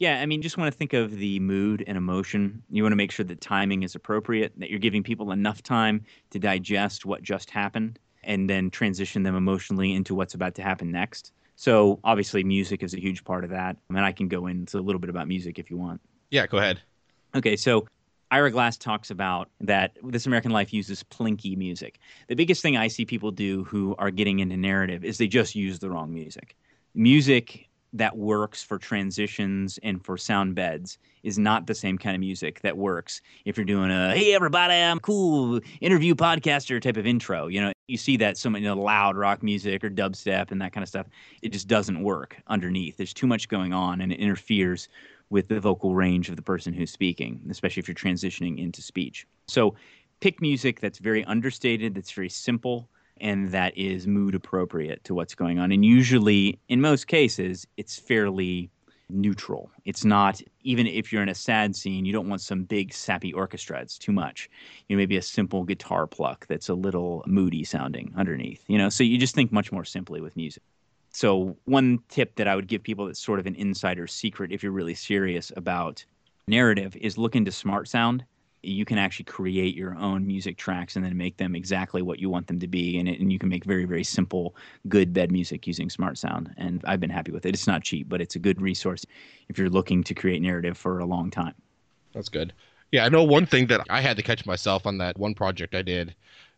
yeah, 0.00 0.22
I 0.22 0.24
mean, 0.24 0.40
just 0.40 0.56
want 0.56 0.72
to 0.72 0.76
think 0.76 0.94
of 0.94 1.18
the 1.18 1.38
mood 1.40 1.84
and 1.86 1.98
emotion. 1.98 2.62
You 2.70 2.82
want 2.82 2.92
to 2.92 2.96
make 2.96 3.12
sure 3.12 3.26
that 3.26 3.42
timing 3.42 3.82
is 3.82 3.94
appropriate, 3.94 4.54
that 4.56 4.70
you're 4.70 4.78
giving 4.78 5.02
people 5.02 5.30
enough 5.30 5.62
time 5.62 6.02
to 6.30 6.38
digest 6.38 7.04
what 7.04 7.22
just 7.22 7.50
happened 7.50 7.98
and 8.24 8.48
then 8.48 8.70
transition 8.70 9.24
them 9.24 9.36
emotionally 9.36 9.92
into 9.92 10.14
what's 10.14 10.32
about 10.32 10.54
to 10.54 10.62
happen 10.62 10.90
next. 10.90 11.32
So, 11.60 12.00
obviously, 12.04 12.42
music 12.42 12.82
is 12.82 12.94
a 12.94 12.98
huge 12.98 13.22
part 13.22 13.44
of 13.44 13.50
that. 13.50 13.76
I 13.90 13.92
mean, 13.92 14.02
I 14.02 14.12
can 14.12 14.28
go 14.28 14.46
into 14.46 14.78
a 14.78 14.80
little 14.80 14.98
bit 14.98 15.10
about 15.10 15.28
music 15.28 15.58
if 15.58 15.70
you 15.70 15.76
want. 15.76 16.00
Yeah, 16.30 16.46
go 16.46 16.56
ahead. 16.56 16.80
Okay, 17.34 17.54
so 17.54 17.86
Ira 18.30 18.50
Glass 18.50 18.78
talks 18.78 19.10
about 19.10 19.50
that 19.60 19.92
This 20.02 20.24
American 20.24 20.52
Life 20.52 20.72
uses 20.72 21.02
plinky 21.02 21.58
music. 21.58 21.98
The 22.28 22.34
biggest 22.34 22.62
thing 22.62 22.78
I 22.78 22.88
see 22.88 23.04
people 23.04 23.30
do 23.30 23.64
who 23.64 23.94
are 23.98 24.10
getting 24.10 24.38
into 24.38 24.56
narrative 24.56 25.04
is 25.04 25.18
they 25.18 25.28
just 25.28 25.54
use 25.54 25.78
the 25.78 25.90
wrong 25.90 26.14
music. 26.14 26.56
Music 26.94 27.68
that 27.92 28.16
works 28.16 28.62
for 28.62 28.78
transitions 28.78 29.78
and 29.82 30.02
for 30.02 30.16
sound 30.16 30.54
beds 30.54 30.96
is 31.24 31.38
not 31.38 31.66
the 31.66 31.74
same 31.74 31.98
kind 31.98 32.14
of 32.14 32.20
music 32.20 32.60
that 32.62 32.78
works 32.78 33.20
if 33.44 33.56
you're 33.56 33.64
doing 33.64 33.90
a 33.90 34.14
hey 34.14 34.32
everybody 34.32 34.74
i'm 34.74 35.00
cool 35.00 35.58
interview 35.80 36.14
podcaster 36.14 36.80
type 36.80 36.96
of 36.96 37.04
intro 37.04 37.48
you 37.48 37.60
know 37.60 37.72
you 37.90 37.96
see 37.96 38.16
that 38.16 38.38
so 38.38 38.48
many 38.48 38.64
you 38.64 38.74
know, 38.74 38.80
loud 38.80 39.16
rock 39.16 39.42
music 39.42 39.84
or 39.84 39.90
dubstep 39.90 40.50
and 40.50 40.60
that 40.60 40.72
kind 40.72 40.82
of 40.82 40.88
stuff 40.88 41.06
it 41.42 41.50
just 41.50 41.68
doesn't 41.68 42.02
work 42.02 42.36
underneath 42.46 42.96
there's 42.96 43.14
too 43.14 43.26
much 43.26 43.48
going 43.48 43.72
on 43.72 44.00
and 44.00 44.12
it 44.12 44.20
interferes 44.20 44.88
with 45.30 45.48
the 45.48 45.60
vocal 45.60 45.94
range 45.94 46.28
of 46.28 46.36
the 46.36 46.42
person 46.42 46.72
who's 46.72 46.90
speaking 46.90 47.40
especially 47.50 47.80
if 47.80 47.88
you're 47.88 47.94
transitioning 47.94 48.58
into 48.58 48.80
speech 48.82 49.26
so 49.48 49.74
pick 50.20 50.40
music 50.40 50.80
that's 50.80 50.98
very 50.98 51.24
understated 51.24 51.94
that's 51.94 52.12
very 52.12 52.28
simple 52.28 52.88
and 53.20 53.50
that 53.50 53.76
is 53.76 54.06
mood 54.06 54.34
appropriate 54.34 55.04
to 55.04 55.14
what's 55.14 55.34
going 55.34 55.58
on. 55.58 55.72
And 55.72 55.84
usually, 55.84 56.58
in 56.68 56.80
most 56.80 57.06
cases, 57.06 57.66
it's 57.76 57.98
fairly 57.98 58.70
neutral. 59.12 59.70
It's 59.84 60.04
not 60.04 60.40
even 60.62 60.86
if 60.86 61.12
you're 61.12 61.22
in 61.22 61.28
a 61.28 61.34
sad 61.34 61.74
scene, 61.76 62.04
you 62.04 62.12
don't 62.12 62.28
want 62.28 62.40
some 62.40 62.64
big 62.64 62.92
sappy 62.92 63.32
orchestra. 63.32 63.80
It's 63.80 63.98
too 63.98 64.12
much. 64.12 64.48
You 64.88 64.96
know, 64.96 64.98
maybe 64.98 65.16
a 65.16 65.22
simple 65.22 65.64
guitar 65.64 66.06
pluck 66.06 66.46
that's 66.46 66.68
a 66.68 66.74
little 66.74 67.22
moody 67.26 67.64
sounding 67.64 68.12
underneath. 68.16 68.64
You 68.68 68.78
know, 68.78 68.88
so 68.88 69.04
you 69.04 69.18
just 69.18 69.34
think 69.34 69.52
much 69.52 69.72
more 69.72 69.84
simply 69.84 70.20
with 70.20 70.36
music. 70.36 70.62
So 71.12 71.56
one 71.64 71.98
tip 72.08 72.36
that 72.36 72.46
I 72.46 72.54
would 72.54 72.68
give 72.68 72.82
people 72.82 73.06
that's 73.06 73.20
sort 73.20 73.40
of 73.40 73.46
an 73.46 73.56
insider 73.56 74.06
secret 74.06 74.52
if 74.52 74.62
you're 74.62 74.72
really 74.72 74.94
serious 74.94 75.52
about 75.56 76.04
narrative 76.46 76.96
is 76.96 77.18
look 77.18 77.34
into 77.34 77.52
smart 77.52 77.88
sound 77.88 78.24
you 78.62 78.84
can 78.84 78.98
actually 78.98 79.24
create 79.24 79.74
your 79.74 79.96
own 79.96 80.26
music 80.26 80.56
tracks 80.56 80.96
and 80.96 81.04
then 81.04 81.16
make 81.16 81.36
them 81.36 81.54
exactly 81.54 82.02
what 82.02 82.18
you 82.18 82.28
want 82.28 82.46
them 82.46 82.58
to 82.60 82.68
be 82.68 82.98
and, 82.98 83.08
it, 83.08 83.20
and 83.20 83.32
you 83.32 83.38
can 83.38 83.48
make 83.48 83.64
very 83.64 83.84
very 83.84 84.04
simple 84.04 84.54
good 84.88 85.12
bed 85.12 85.32
music 85.32 85.66
using 85.66 85.88
smart 85.88 86.18
sound 86.18 86.52
and 86.56 86.82
i've 86.86 87.00
been 87.00 87.10
happy 87.10 87.32
with 87.32 87.46
it. 87.46 87.54
It's 87.54 87.66
not 87.66 87.82
cheap 87.82 88.08
but 88.08 88.20
it's 88.20 88.36
a 88.36 88.38
good 88.38 88.60
resource 88.60 89.04
if 89.48 89.58
you're 89.58 89.70
looking 89.70 90.04
to 90.04 90.14
create 90.14 90.42
narrative 90.42 90.76
for 90.76 90.98
a 90.98 91.06
long 91.06 91.30
time. 91.30 91.54
That's 92.12 92.28
good. 92.28 92.52
Yeah 92.92 93.04
i 93.04 93.08
know 93.08 93.24
one 93.24 93.46
thing 93.46 93.66
that 93.68 93.86
i 93.88 94.00
had 94.00 94.16
to 94.16 94.22
catch 94.22 94.44
myself 94.46 94.86
on 94.86 94.98
that 94.98 95.18
one 95.18 95.34
project 95.34 95.74
i 95.74 95.82
did 95.82 96.14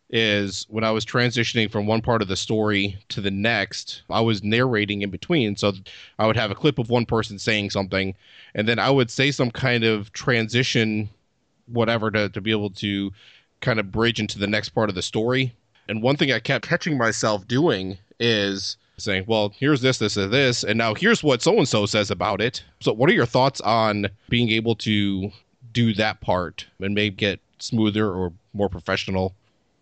is 0.09 0.67
when 0.69 0.83
I 0.83 0.91
was 0.91 1.05
transitioning 1.05 1.71
from 1.71 1.87
one 1.87 2.01
part 2.01 2.21
of 2.21 2.27
the 2.27 2.35
story 2.35 2.99
to 3.09 3.19
the 3.19 3.31
next, 3.31 4.03
I 4.11 4.21
was 4.21 4.43
narrating 4.43 5.01
in 5.01 5.09
between. 5.09 5.55
So 5.55 5.73
I 6.19 6.27
would 6.27 6.37
have 6.37 6.51
a 6.51 6.55
clip 6.55 6.77
of 6.77 6.91
one 6.91 7.07
person 7.07 7.39
saying 7.39 7.71
something, 7.71 8.13
and 8.53 8.67
then 8.67 8.77
I 8.77 8.91
would 8.91 9.09
say 9.09 9.31
some 9.31 9.49
kind 9.49 9.83
of 9.83 10.13
transition 10.13 11.09
whatever 11.67 12.11
to, 12.11 12.29
to 12.29 12.41
be 12.41 12.51
able 12.51 12.69
to 12.69 13.11
kind 13.61 13.79
of 13.79 13.91
bridge 13.91 14.19
into 14.19 14.37
the 14.37 14.47
next 14.47 14.69
part 14.69 14.89
of 14.89 14.95
the 14.95 15.01
story. 15.01 15.53
And 15.87 16.01
one 16.01 16.17
thing 16.17 16.31
I 16.31 16.39
kept 16.39 16.67
catching 16.67 16.97
myself 16.97 17.47
doing 17.47 17.97
is 18.19 18.77
saying, 18.97 19.25
well, 19.27 19.51
here's 19.57 19.81
this, 19.81 19.97
this, 19.97 20.17
and 20.17 20.31
this, 20.31 20.63
and 20.63 20.77
now 20.77 20.93
here's 20.93 21.23
what 21.23 21.41
so 21.41 21.57
and 21.57 21.67
so 21.67 21.85
says 21.85 22.11
about 22.11 22.41
it. 22.41 22.63
So, 22.79 22.93
what 22.93 23.09
are 23.09 23.13
your 23.13 23.25
thoughts 23.25 23.59
on 23.61 24.07
being 24.29 24.49
able 24.49 24.75
to 24.75 25.31
do 25.71 25.93
that 25.95 26.21
part 26.21 26.65
and 26.79 26.93
maybe 26.93 27.15
get 27.15 27.39
smoother 27.59 28.09
or 28.09 28.31
more 28.53 28.69
professional? 28.69 29.33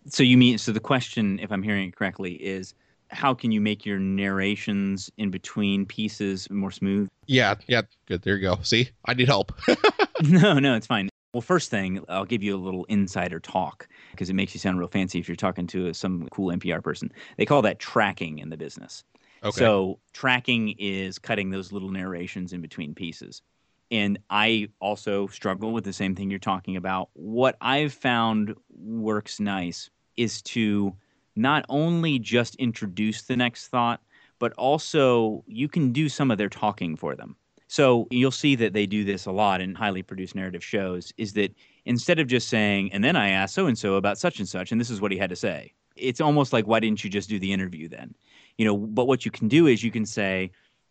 So, 0.06 0.22
you 0.22 0.36
mean, 0.36 0.58
so 0.58 0.72
the 0.72 0.80
question, 0.80 1.38
if 1.38 1.52
I'm 1.52 1.62
hearing 1.62 1.88
it 1.88 1.96
correctly, 1.96 2.34
is 2.34 2.74
how 3.08 3.34
can 3.34 3.52
you 3.52 3.60
make 3.60 3.84
your 3.84 3.98
narrations 3.98 5.10
in 5.18 5.30
between 5.30 5.86
pieces 5.86 6.48
more 6.50 6.70
smooth? 6.70 7.08
Yeah, 7.26 7.54
yeah, 7.66 7.82
good. 8.06 8.22
There 8.22 8.36
you 8.36 8.42
go. 8.42 8.58
See, 8.62 8.88
I 9.04 9.14
need 9.14 9.28
help. 9.28 9.52
no, 10.22 10.58
no, 10.58 10.74
it's 10.74 10.86
fine 10.86 11.08
Well, 11.32 11.40
first 11.40 11.70
thing, 11.70 12.04
I'll 12.10 12.26
give 12.26 12.42
you 12.42 12.54
a 12.54 12.58
little 12.58 12.84
insider 12.84 13.40
talk 13.40 13.88
because 14.10 14.28
it 14.28 14.34
makes 14.34 14.52
you 14.52 14.60
sound 14.60 14.78
real 14.78 14.88
fancy 14.88 15.18
if 15.18 15.28
you're 15.28 15.36
talking 15.36 15.66
to 15.68 15.94
some 15.94 16.28
cool 16.30 16.52
NPR 16.52 16.82
person. 16.82 17.10
They 17.38 17.46
call 17.46 17.62
that 17.62 17.78
tracking 17.78 18.38
in 18.38 18.50
the 18.50 18.58
business. 18.58 19.02
Okay. 19.42 19.60
So, 19.60 19.98
tracking 20.12 20.74
is 20.78 21.18
cutting 21.18 21.48
those 21.48 21.72
little 21.72 21.88
narrations 21.88 22.52
in 22.52 22.60
between 22.60 22.94
pieces. 22.94 23.40
And 23.90 24.18
I 24.28 24.68
also 24.78 25.26
struggle 25.28 25.72
with 25.72 25.84
the 25.84 25.92
same 25.92 26.14
thing 26.14 26.30
you're 26.30 26.38
talking 26.38 26.76
about. 26.76 27.08
What 27.14 27.56
I've 27.62 27.94
found 27.94 28.54
works 28.68 29.40
nice 29.40 29.90
is 30.16 30.42
to 30.42 30.94
not 31.34 31.64
only 31.70 32.18
just 32.18 32.56
introduce 32.56 33.22
the 33.22 33.36
next 33.36 33.68
thought, 33.68 34.02
but 34.38 34.52
also 34.54 35.44
you 35.46 35.68
can 35.68 35.92
do 35.92 36.10
some 36.10 36.30
of 36.30 36.36
their 36.36 36.50
talking 36.50 36.94
for 36.94 37.14
them. 37.14 37.36
So 37.72 38.06
you'll 38.10 38.32
see 38.32 38.54
that 38.56 38.74
they 38.74 38.84
do 38.84 39.02
this 39.02 39.24
a 39.24 39.32
lot 39.32 39.62
in 39.62 39.74
highly 39.74 40.02
produced 40.02 40.34
narrative 40.34 40.62
shows 40.62 41.10
is 41.16 41.32
that 41.32 41.56
instead 41.86 42.18
of 42.18 42.26
just 42.26 42.50
saying, 42.50 42.92
and 42.92 43.02
then 43.02 43.16
I 43.16 43.30
asked 43.30 43.54
so 43.54 43.66
and 43.66 43.78
so 43.78 43.94
about 43.94 44.18
such 44.18 44.38
and 44.40 44.46
such, 44.46 44.72
and 44.72 44.78
this 44.78 44.90
is 44.90 45.00
what 45.00 45.10
he 45.10 45.16
had 45.16 45.30
to 45.30 45.36
say, 45.36 45.72
it's 45.96 46.20
almost 46.20 46.52
like, 46.52 46.66
why 46.66 46.80
didn't 46.80 47.02
you 47.02 47.08
just 47.08 47.30
do 47.30 47.38
the 47.38 47.50
interview 47.50 47.88
then? 47.88 48.14
You 48.58 48.66
know, 48.66 48.76
but 48.76 49.06
what 49.06 49.24
you 49.24 49.30
can 49.30 49.48
do 49.48 49.66
is 49.66 49.82
you 49.82 49.90
can 49.90 50.04
say, 50.04 50.50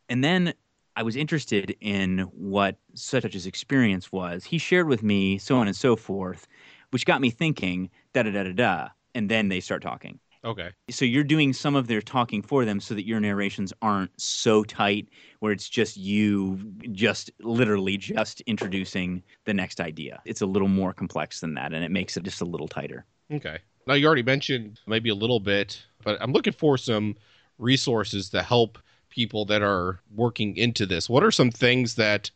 and 0.09 0.23
then 0.23 0.55
I 0.95 1.03
was 1.03 1.15
interested 1.15 1.75
in 1.81 2.21
what 2.33 2.77
such 2.95 3.35
as 3.35 3.45
experience 3.45 4.11
was. 4.11 4.43
He 4.43 4.57
shared 4.57 4.87
with 4.87 5.03
me 5.03 5.37
so 5.37 5.57
on 5.57 5.67
and 5.67 5.75
so 5.75 5.95
forth, 5.95 6.47
which 6.89 7.05
got 7.05 7.21
me 7.21 7.29
thinking, 7.29 7.91
da 8.13 8.23
da 8.23 8.31
da 8.31 8.41
da 8.41 8.53
da. 8.53 8.87
And 9.13 9.29
then 9.29 9.49
they 9.49 9.59
start 9.59 9.83
talking 9.83 10.19
Okay. 10.43 10.71
so 10.89 11.05
you're 11.05 11.23
doing 11.23 11.53
some 11.53 11.75
of 11.75 11.87
their 11.87 12.01
talking 12.01 12.41
for 12.41 12.65
them 12.65 12.79
so 12.79 12.95
that 12.95 13.05
your 13.05 13.19
narrations 13.19 13.71
aren't 13.81 14.19
so 14.19 14.63
tight 14.63 15.07
where 15.39 15.51
it's 15.51 15.69
just 15.69 15.97
you 15.97 16.57
just 16.91 17.29
literally 17.41 17.97
just 17.97 18.41
introducing 18.41 19.21
the 19.45 19.53
next 19.53 19.79
idea 19.79 20.21
it's 20.25 20.41
a 20.41 20.45
little 20.45 20.67
more 20.67 20.93
complex 20.93 21.39
than 21.41 21.53
that 21.53 21.73
and 21.73 21.83
it 21.83 21.91
makes 21.91 22.17
it 22.17 22.23
just 22.23 22.41
a 22.41 22.45
little 22.45 22.67
tighter 22.67 23.05
Okay. 23.31 23.59
Now 23.87 23.93
you 23.93 24.05
already 24.05 24.23
mentioned 24.23 24.79
maybe 24.87 25.09
a 25.09 25.15
little 25.15 25.39
bit, 25.39 25.81
but 26.03 26.17
I'm 26.21 26.33
looking 26.33 26.53
for 26.53 26.77
some 26.77 27.15
resources 27.57 28.29
to 28.29 28.41
help 28.41 28.77
people 29.09 29.45
that 29.45 29.61
are 29.61 29.99
working 30.13 30.55
into 30.57 30.85
this. 30.85 31.09
What 31.09 31.23
are 31.23 31.31
some 31.31 31.51
things 31.51 31.95
that 31.95 32.31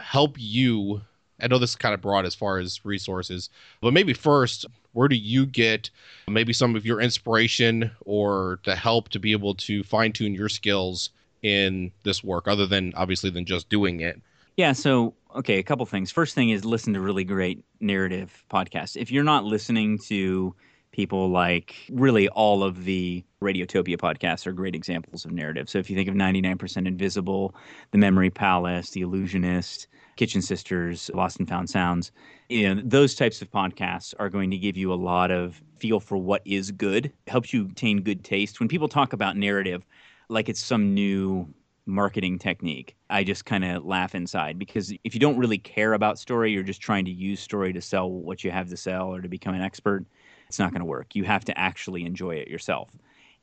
help 0.00 0.36
you? 0.38 1.02
I 1.40 1.48
know 1.48 1.58
this 1.58 1.70
is 1.70 1.76
kind 1.76 1.94
of 1.94 2.00
broad 2.00 2.26
as 2.26 2.34
far 2.34 2.58
as 2.58 2.84
resources, 2.84 3.50
but 3.80 3.92
maybe 3.92 4.12
first, 4.12 4.66
where 4.92 5.08
do 5.08 5.16
you 5.16 5.46
get 5.46 5.90
maybe 6.28 6.52
some 6.52 6.76
of 6.76 6.86
your 6.86 7.00
inspiration 7.00 7.90
or 8.04 8.60
the 8.64 8.76
help 8.76 9.08
to 9.10 9.18
be 9.18 9.32
able 9.32 9.54
to 9.54 9.82
fine 9.82 10.12
tune 10.12 10.34
your 10.34 10.48
skills 10.48 11.10
in 11.42 11.90
this 12.04 12.22
work, 12.22 12.46
other 12.46 12.66
than 12.66 12.92
obviously 12.96 13.30
than 13.30 13.44
just 13.44 13.68
doing 13.68 14.00
it? 14.00 14.20
yeah 14.56 14.72
so 14.72 15.14
okay 15.34 15.58
a 15.58 15.62
couple 15.62 15.86
things. 15.86 16.10
First 16.10 16.34
thing 16.34 16.50
is 16.50 16.64
listen 16.64 16.92
to 16.94 17.00
really 17.00 17.24
great 17.24 17.64
narrative 17.80 18.44
podcasts. 18.50 18.96
If 18.96 19.10
you're 19.10 19.24
not 19.24 19.44
listening 19.44 19.98
to 20.08 20.54
people 20.92 21.30
like 21.30 21.74
really 21.90 22.28
all 22.28 22.62
of 22.62 22.84
the 22.84 23.24
radiotopia 23.42 23.96
podcasts 23.96 24.46
are 24.46 24.52
great 24.52 24.74
examples 24.74 25.24
of 25.24 25.32
narrative. 25.32 25.68
So 25.68 25.78
if 25.78 25.88
you 25.88 25.96
think 25.96 26.08
of 26.08 26.14
99% 26.14 26.86
invisible 26.86 27.54
the 27.92 27.98
memory 27.98 28.30
palace 28.30 28.90
the 28.90 29.02
Allusionist 29.02 29.86
kitchen 30.16 30.42
sisters 30.42 31.10
lost 31.14 31.38
and 31.38 31.48
found 31.48 31.68
sounds 31.68 32.12
you 32.48 32.74
know, 32.74 32.82
those 32.84 33.14
types 33.14 33.40
of 33.40 33.50
podcasts 33.50 34.12
are 34.18 34.28
going 34.28 34.50
to 34.50 34.58
give 34.58 34.76
you 34.76 34.92
a 34.92 34.94
lot 34.94 35.30
of 35.30 35.62
feel 35.78 36.00
for 36.00 36.16
what 36.18 36.42
is 36.44 36.70
good 36.70 37.12
helps 37.26 37.52
you 37.52 37.66
attain 37.66 38.02
good 38.02 38.22
taste 38.24 38.60
when 38.60 38.68
people 38.68 38.88
talk 38.88 39.12
about 39.12 39.36
narrative 39.36 39.86
like 40.28 40.48
it's 40.48 40.60
some 40.60 40.94
new 40.94 41.52
marketing 41.86 42.38
technique. 42.38 42.94
I 43.10 43.24
just 43.24 43.44
kind 43.44 43.64
of 43.64 43.84
laugh 43.84 44.14
inside 44.14 44.58
because 44.58 44.92
if 45.04 45.14
you 45.14 45.20
don't 45.20 45.38
really 45.38 45.58
care 45.58 45.94
about 45.94 46.18
story, 46.18 46.52
you're 46.52 46.62
just 46.62 46.80
trying 46.80 47.04
to 47.06 47.10
use 47.10 47.40
story 47.40 47.72
to 47.72 47.80
sell 47.80 48.10
what 48.10 48.44
you 48.44 48.50
have 48.50 48.68
to 48.68 48.76
sell 48.76 49.08
or 49.14 49.20
to 49.20 49.28
become 49.28 49.54
an 49.54 49.62
expert, 49.62 50.06
it's 50.48 50.58
not 50.58 50.70
going 50.70 50.80
to 50.80 50.86
work. 50.86 51.14
You 51.14 51.24
have 51.24 51.44
to 51.46 51.58
actually 51.58 52.04
enjoy 52.04 52.36
it 52.36 52.48
yourself. 52.48 52.90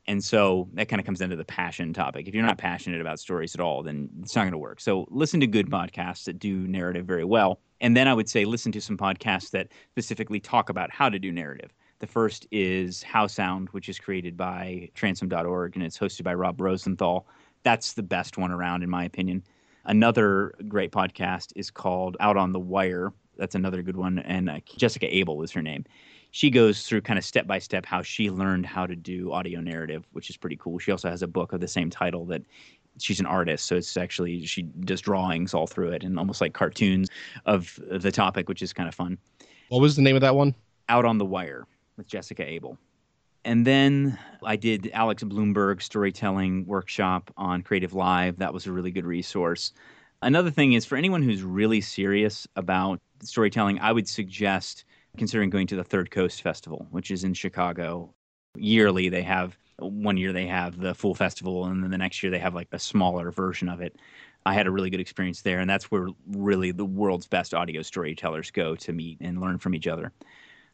And 0.06 0.24
so 0.24 0.68
that 0.74 0.88
kind 0.88 0.98
of 0.98 1.06
comes 1.06 1.20
into 1.20 1.36
the 1.36 1.44
passion 1.44 1.92
topic. 1.92 2.26
If 2.26 2.34
you're 2.34 2.44
not 2.44 2.58
passionate 2.58 3.00
about 3.00 3.20
stories 3.20 3.54
at 3.54 3.60
all, 3.60 3.82
then 3.82 4.08
it's 4.22 4.34
not 4.34 4.42
going 4.42 4.52
to 4.52 4.58
work. 4.58 4.80
So 4.80 5.06
listen 5.10 5.40
to 5.40 5.46
good 5.46 5.70
podcasts 5.70 6.24
that 6.24 6.38
do 6.38 6.66
narrative 6.66 7.06
very 7.06 7.24
well. 7.24 7.60
And 7.80 7.96
then 7.96 8.08
I 8.08 8.14
would 8.14 8.28
say 8.28 8.44
listen 8.44 8.72
to 8.72 8.80
some 8.80 8.96
podcasts 8.96 9.50
that 9.50 9.68
specifically 9.90 10.40
talk 10.40 10.68
about 10.68 10.90
how 10.90 11.08
to 11.08 11.18
do 11.18 11.30
narrative. 11.30 11.72
The 12.00 12.06
first 12.06 12.46
is 12.50 13.04
HowSound, 13.04 13.68
which 13.68 13.88
is 13.88 13.98
created 13.98 14.36
by 14.36 14.88
transom.org 14.94 15.76
and 15.76 15.84
it's 15.84 15.98
hosted 15.98 16.24
by 16.24 16.34
Rob 16.34 16.60
Rosenthal 16.60 17.26
that's 17.62 17.92
the 17.92 18.02
best 18.02 18.38
one 18.38 18.50
around, 18.50 18.82
in 18.82 18.90
my 18.90 19.04
opinion. 19.04 19.42
Another 19.84 20.54
great 20.68 20.92
podcast 20.92 21.52
is 21.56 21.70
called 21.70 22.16
Out 22.20 22.36
on 22.36 22.52
the 22.52 22.60
Wire. 22.60 23.12
That's 23.36 23.54
another 23.54 23.82
good 23.82 23.96
one. 23.96 24.18
And 24.20 24.50
uh, 24.50 24.60
Jessica 24.76 25.14
Abel 25.14 25.42
is 25.42 25.50
her 25.52 25.62
name. 25.62 25.84
She 26.30 26.50
goes 26.50 26.86
through 26.86 27.00
kind 27.02 27.18
of 27.18 27.24
step 27.24 27.46
by 27.46 27.58
step 27.58 27.84
how 27.84 28.02
she 28.02 28.30
learned 28.30 28.66
how 28.66 28.86
to 28.86 28.94
do 28.94 29.32
audio 29.32 29.60
narrative, 29.60 30.06
which 30.12 30.30
is 30.30 30.36
pretty 30.36 30.56
cool. 30.56 30.78
She 30.78 30.92
also 30.92 31.10
has 31.10 31.22
a 31.22 31.26
book 31.26 31.52
of 31.52 31.60
the 31.60 31.68
same 31.68 31.90
title 31.90 32.24
that 32.26 32.42
she's 32.98 33.20
an 33.20 33.26
artist. 33.26 33.66
So 33.66 33.76
it's 33.76 33.96
actually, 33.96 34.44
she 34.46 34.62
does 34.62 35.00
drawings 35.00 35.54
all 35.54 35.66
through 35.66 35.90
it 35.90 36.04
and 36.04 36.18
almost 36.18 36.40
like 36.40 36.52
cartoons 36.52 37.08
of 37.46 37.80
the 37.90 38.12
topic, 38.12 38.48
which 38.48 38.62
is 38.62 38.72
kind 38.72 38.88
of 38.88 38.94
fun. 38.94 39.18
What 39.68 39.80
was 39.80 39.96
the 39.96 40.02
name 40.02 40.16
of 40.16 40.22
that 40.22 40.36
one? 40.36 40.54
Out 40.88 41.04
on 41.04 41.18
the 41.18 41.24
Wire 41.24 41.66
with 41.96 42.06
Jessica 42.06 42.44
Abel. 42.48 42.78
And 43.44 43.66
then 43.66 44.18
I 44.44 44.56
did 44.56 44.90
Alex 44.92 45.24
Blumberg 45.24 45.82
storytelling 45.82 46.66
workshop 46.66 47.32
on 47.36 47.62
CreativeLive. 47.62 48.36
That 48.36 48.52
was 48.52 48.66
a 48.66 48.72
really 48.72 48.90
good 48.90 49.06
resource. 49.06 49.72
Another 50.22 50.50
thing 50.50 50.74
is 50.74 50.84
for 50.84 50.96
anyone 50.96 51.22
who's 51.22 51.42
really 51.42 51.80
serious 51.80 52.46
about 52.54 53.00
storytelling, 53.22 53.78
I 53.80 53.92
would 53.92 54.06
suggest 54.06 54.84
considering 55.16 55.50
going 55.50 55.66
to 55.68 55.76
the 55.76 55.84
Third 55.84 56.10
Coast 56.10 56.42
Festival, 56.42 56.86
which 56.90 57.10
is 57.10 57.24
in 57.24 57.34
Chicago. 57.34 58.14
Yearly, 58.56 59.08
they 59.08 59.22
have 59.22 59.56
one 59.78 60.16
year 60.16 60.32
they 60.32 60.46
have 60.46 60.78
the 60.78 60.94
full 60.94 61.14
festival, 61.14 61.66
and 61.66 61.82
then 61.82 61.90
the 61.90 61.98
next 61.98 62.22
year 62.22 62.30
they 62.30 62.38
have 62.38 62.54
like 62.54 62.68
a 62.72 62.78
smaller 62.78 63.30
version 63.30 63.68
of 63.68 63.80
it. 63.80 63.96
I 64.44 64.54
had 64.54 64.66
a 64.66 64.70
really 64.70 64.90
good 64.90 65.00
experience 65.00 65.42
there, 65.42 65.60
and 65.60 65.68
that's 65.68 65.90
where 65.90 66.08
really 66.26 66.72
the 66.72 66.84
world's 66.84 67.26
best 67.26 67.54
audio 67.54 67.82
storytellers 67.82 68.50
go 68.50 68.74
to 68.76 68.92
meet 68.92 69.18
and 69.20 69.40
learn 69.40 69.58
from 69.58 69.74
each 69.74 69.86
other 69.86 70.12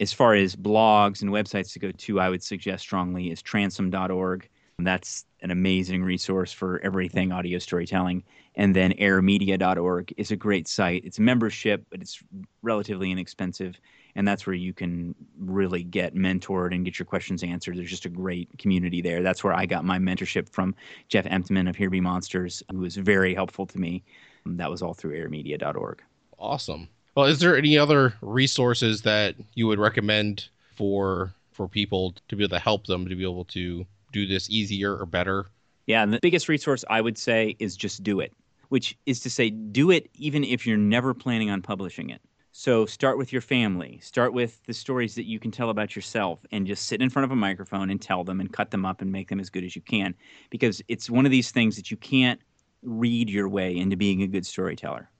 as 0.00 0.12
far 0.12 0.34
as 0.34 0.54
blogs 0.54 1.22
and 1.22 1.30
websites 1.30 1.72
to 1.72 1.78
go 1.78 1.90
to, 1.90 2.20
I 2.20 2.28
would 2.28 2.42
suggest 2.42 2.82
strongly 2.82 3.30
is 3.30 3.42
transom.org. 3.42 4.48
That's 4.78 5.24
an 5.40 5.50
amazing 5.50 6.04
resource 6.04 6.52
for 6.52 6.80
everything 6.84 7.32
audio 7.32 7.58
storytelling. 7.58 8.22
And 8.56 8.76
then 8.76 8.92
airmedia.org 8.92 10.12
is 10.18 10.30
a 10.30 10.36
great 10.36 10.68
site. 10.68 11.04
It's 11.04 11.18
a 11.18 11.22
membership, 11.22 11.86
but 11.90 12.02
it's 12.02 12.22
relatively 12.62 13.10
inexpensive. 13.10 13.80
And 14.16 14.26
that's 14.26 14.46
where 14.46 14.54
you 14.54 14.72
can 14.72 15.14
really 15.38 15.84
get 15.84 16.14
mentored 16.14 16.74
and 16.74 16.84
get 16.84 16.98
your 16.98 17.06
questions 17.06 17.44
answered. 17.44 17.76
There's 17.76 17.90
just 17.90 18.06
a 18.06 18.08
great 18.08 18.48
community 18.58 19.02
there. 19.02 19.22
That's 19.22 19.44
where 19.44 19.52
I 19.52 19.66
got 19.66 19.84
my 19.84 19.98
mentorship 19.98 20.48
from 20.48 20.74
Jeff 21.08 21.26
Emtman 21.26 21.68
of 21.68 21.76
Here 21.76 21.90
Be 21.90 22.00
Monsters, 22.00 22.62
who 22.70 22.78
was 22.78 22.96
very 22.96 23.34
helpful 23.34 23.66
to 23.66 23.78
me. 23.78 24.02
That 24.46 24.70
was 24.70 24.80
all 24.80 24.94
through 24.94 25.18
airmedia.org. 25.18 26.02
Awesome. 26.38 26.88
Well, 27.14 27.26
is 27.26 27.40
there 27.40 27.56
any 27.56 27.78
other 27.78 28.14
resources 28.22 29.02
that 29.02 29.36
you 29.54 29.66
would 29.66 29.78
recommend 29.78 30.48
for 30.74 31.32
for 31.52 31.68
people 31.68 32.14
to 32.28 32.36
be 32.36 32.44
able 32.44 32.56
to 32.56 32.62
help 32.62 32.86
them 32.86 33.08
to 33.08 33.16
be 33.16 33.22
able 33.22 33.46
to 33.46 33.86
do 34.12 34.26
this 34.26 34.50
easier 34.50 34.96
or 34.96 35.06
better? 35.06 35.46
Yeah, 35.86 36.02
and 36.02 36.12
the 36.12 36.20
biggest 36.20 36.48
resource 36.48 36.84
I 36.90 37.00
would 37.00 37.16
say 37.16 37.56
is 37.58 37.76
just 37.76 38.02
do 38.02 38.20
it, 38.20 38.32
which 38.68 38.96
is 39.06 39.20
to 39.20 39.30
say, 39.30 39.50
do 39.50 39.90
it 39.90 40.10
even 40.14 40.44
if 40.44 40.66
you're 40.66 40.76
never 40.76 41.14
planning 41.14 41.50
on 41.50 41.62
publishing 41.62 42.10
it. 42.10 42.20
So 42.58 42.86
start 42.86 43.18
with 43.18 43.32
your 43.32 43.42
family, 43.42 44.00
start 44.02 44.32
with 44.32 44.64
the 44.64 44.72
stories 44.72 45.14
that 45.16 45.26
you 45.26 45.38
can 45.38 45.50
tell 45.50 45.68
about 45.68 45.94
yourself, 45.94 46.44
and 46.52 46.66
just 46.66 46.86
sit 46.86 47.02
in 47.02 47.10
front 47.10 47.24
of 47.24 47.30
a 47.30 47.36
microphone 47.36 47.90
and 47.90 48.00
tell 48.00 48.24
them 48.24 48.40
and 48.40 48.52
cut 48.52 48.70
them 48.70 48.86
up 48.86 49.02
and 49.02 49.12
make 49.12 49.28
them 49.28 49.40
as 49.40 49.50
good 49.50 49.62
as 49.62 49.76
you 49.76 49.82
can. 49.82 50.14
Because 50.50 50.80
it's 50.88 51.10
one 51.10 51.26
of 51.26 51.32
these 51.32 51.50
things 51.50 51.76
that 51.76 51.90
you 51.90 51.96
can't 51.96 52.40
read 52.82 53.28
your 53.28 53.48
way 53.48 53.76
into 53.76 53.96
being 53.96 54.22
a 54.22 54.26
good 54.26 54.46
storyteller 54.46 55.10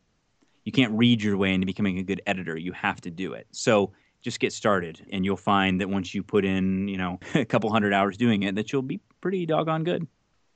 you 0.66 0.72
can't 0.72 0.92
read 0.92 1.22
your 1.22 1.36
way 1.36 1.54
into 1.54 1.64
becoming 1.64 1.98
a 1.98 2.02
good 2.02 2.20
editor. 2.26 2.58
You 2.58 2.72
have 2.72 3.00
to 3.02 3.10
do 3.10 3.32
it. 3.32 3.46
So 3.52 3.92
just 4.20 4.40
get 4.40 4.52
started, 4.52 5.06
and 5.12 5.24
you'll 5.24 5.36
find 5.36 5.80
that 5.80 5.88
once 5.88 6.12
you 6.12 6.24
put 6.24 6.44
in, 6.44 6.88
you 6.88 6.98
know, 6.98 7.20
a 7.34 7.44
couple 7.44 7.70
hundred 7.70 7.94
hours 7.94 8.16
doing 8.16 8.42
it, 8.42 8.56
that 8.56 8.72
you'll 8.72 8.82
be 8.82 9.00
pretty 9.20 9.46
doggone 9.46 9.84
good. 9.84 10.06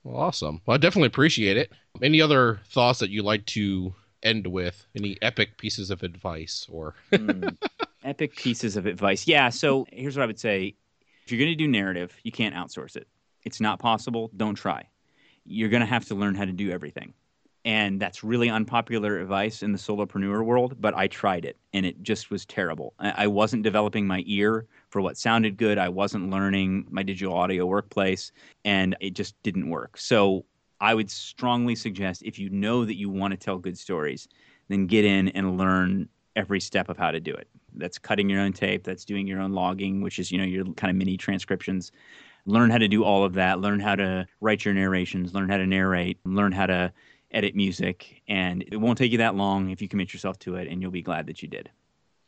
Well, 0.03 0.17
awesome. 0.17 0.61
Well, 0.65 0.75
I 0.75 0.77
definitely 0.77 1.07
appreciate 1.07 1.57
it. 1.57 1.71
Any 2.01 2.21
other 2.21 2.59
thoughts 2.65 2.99
that 2.99 3.09
you'd 3.09 3.23
like 3.23 3.45
to 3.47 3.95
end 4.23 4.47
with? 4.47 4.85
Any 4.95 5.17
epic 5.21 5.57
pieces 5.57 5.91
of 5.91 6.03
advice 6.03 6.67
or 6.71 6.95
mm, 7.11 7.57
epic 8.03 8.35
pieces 8.35 8.77
of 8.77 8.85
advice? 8.85 9.27
Yeah. 9.27 9.49
So 9.49 9.85
here's 9.91 10.15
what 10.17 10.23
I 10.23 10.27
would 10.27 10.39
say: 10.39 10.75
if 11.25 11.31
you're 11.31 11.39
going 11.39 11.51
to 11.51 11.55
do 11.55 11.67
narrative, 11.67 12.15
you 12.23 12.31
can't 12.31 12.55
outsource 12.55 12.95
it. 12.95 13.07
It's 13.43 13.59
not 13.59 13.79
possible. 13.79 14.31
Don't 14.35 14.55
try. 14.55 14.87
You're 15.45 15.69
going 15.69 15.81
to 15.81 15.87
have 15.87 16.05
to 16.05 16.15
learn 16.15 16.35
how 16.35 16.45
to 16.45 16.51
do 16.51 16.71
everything 16.71 17.13
and 17.63 17.99
that's 17.99 18.23
really 18.23 18.49
unpopular 18.49 19.19
advice 19.19 19.61
in 19.61 19.71
the 19.71 19.77
solopreneur 19.77 20.43
world 20.43 20.75
but 20.79 20.95
i 20.95 21.07
tried 21.07 21.45
it 21.45 21.57
and 21.73 21.85
it 21.85 22.01
just 22.01 22.31
was 22.31 22.45
terrible 22.45 22.93
i 22.99 23.27
wasn't 23.27 23.61
developing 23.61 24.07
my 24.07 24.23
ear 24.25 24.65
for 24.89 25.01
what 25.01 25.17
sounded 25.17 25.57
good 25.57 25.77
i 25.77 25.87
wasn't 25.87 26.29
learning 26.29 26.85
my 26.89 27.03
digital 27.03 27.33
audio 27.33 27.65
workplace 27.65 28.31
and 28.65 28.95
it 28.99 29.13
just 29.13 29.41
didn't 29.43 29.69
work 29.69 29.97
so 29.97 30.43
i 30.81 30.93
would 30.93 31.09
strongly 31.09 31.75
suggest 31.75 32.21
if 32.23 32.37
you 32.37 32.49
know 32.49 32.83
that 32.83 32.97
you 32.97 33.09
want 33.09 33.31
to 33.31 33.37
tell 33.37 33.57
good 33.57 33.77
stories 33.77 34.27
then 34.67 34.87
get 34.87 35.05
in 35.05 35.29
and 35.29 35.57
learn 35.57 36.09
every 36.35 36.59
step 36.59 36.89
of 36.89 36.97
how 36.97 37.11
to 37.11 37.19
do 37.19 37.33
it. 37.33 37.47
That's 37.75 37.97
cutting 37.97 38.29
your 38.29 38.41
own 38.41 38.53
tape, 38.53 38.83
that's 38.83 39.05
doing 39.05 39.27
your 39.27 39.39
own 39.39 39.51
logging, 39.51 40.01
which 40.01 40.19
is, 40.19 40.31
you 40.31 40.37
know, 40.37 40.43
your 40.43 40.65
kind 40.73 40.89
of 40.89 40.97
mini 40.97 41.17
transcriptions. 41.17 41.91
Learn 42.45 42.69
how 42.69 42.77
to 42.77 42.87
do 42.87 43.03
all 43.03 43.23
of 43.23 43.33
that, 43.33 43.59
learn 43.59 43.79
how 43.79 43.95
to 43.95 44.25
write 44.39 44.65
your 44.65 44.73
narrations, 44.73 45.33
learn 45.33 45.49
how 45.49 45.57
to 45.57 45.67
narrate, 45.67 46.19
learn 46.25 46.51
how 46.51 46.65
to 46.65 46.91
edit 47.31 47.55
music, 47.55 48.21
and 48.27 48.63
it 48.71 48.77
won't 48.77 48.97
take 48.97 49.11
you 49.11 49.17
that 49.19 49.35
long 49.35 49.69
if 49.69 49.81
you 49.81 49.87
commit 49.87 50.11
yourself 50.11 50.39
to 50.39 50.55
it 50.55 50.67
and 50.67 50.81
you'll 50.81 50.91
be 50.91 51.01
glad 51.01 51.27
that 51.27 51.41
you 51.41 51.47
did. 51.47 51.69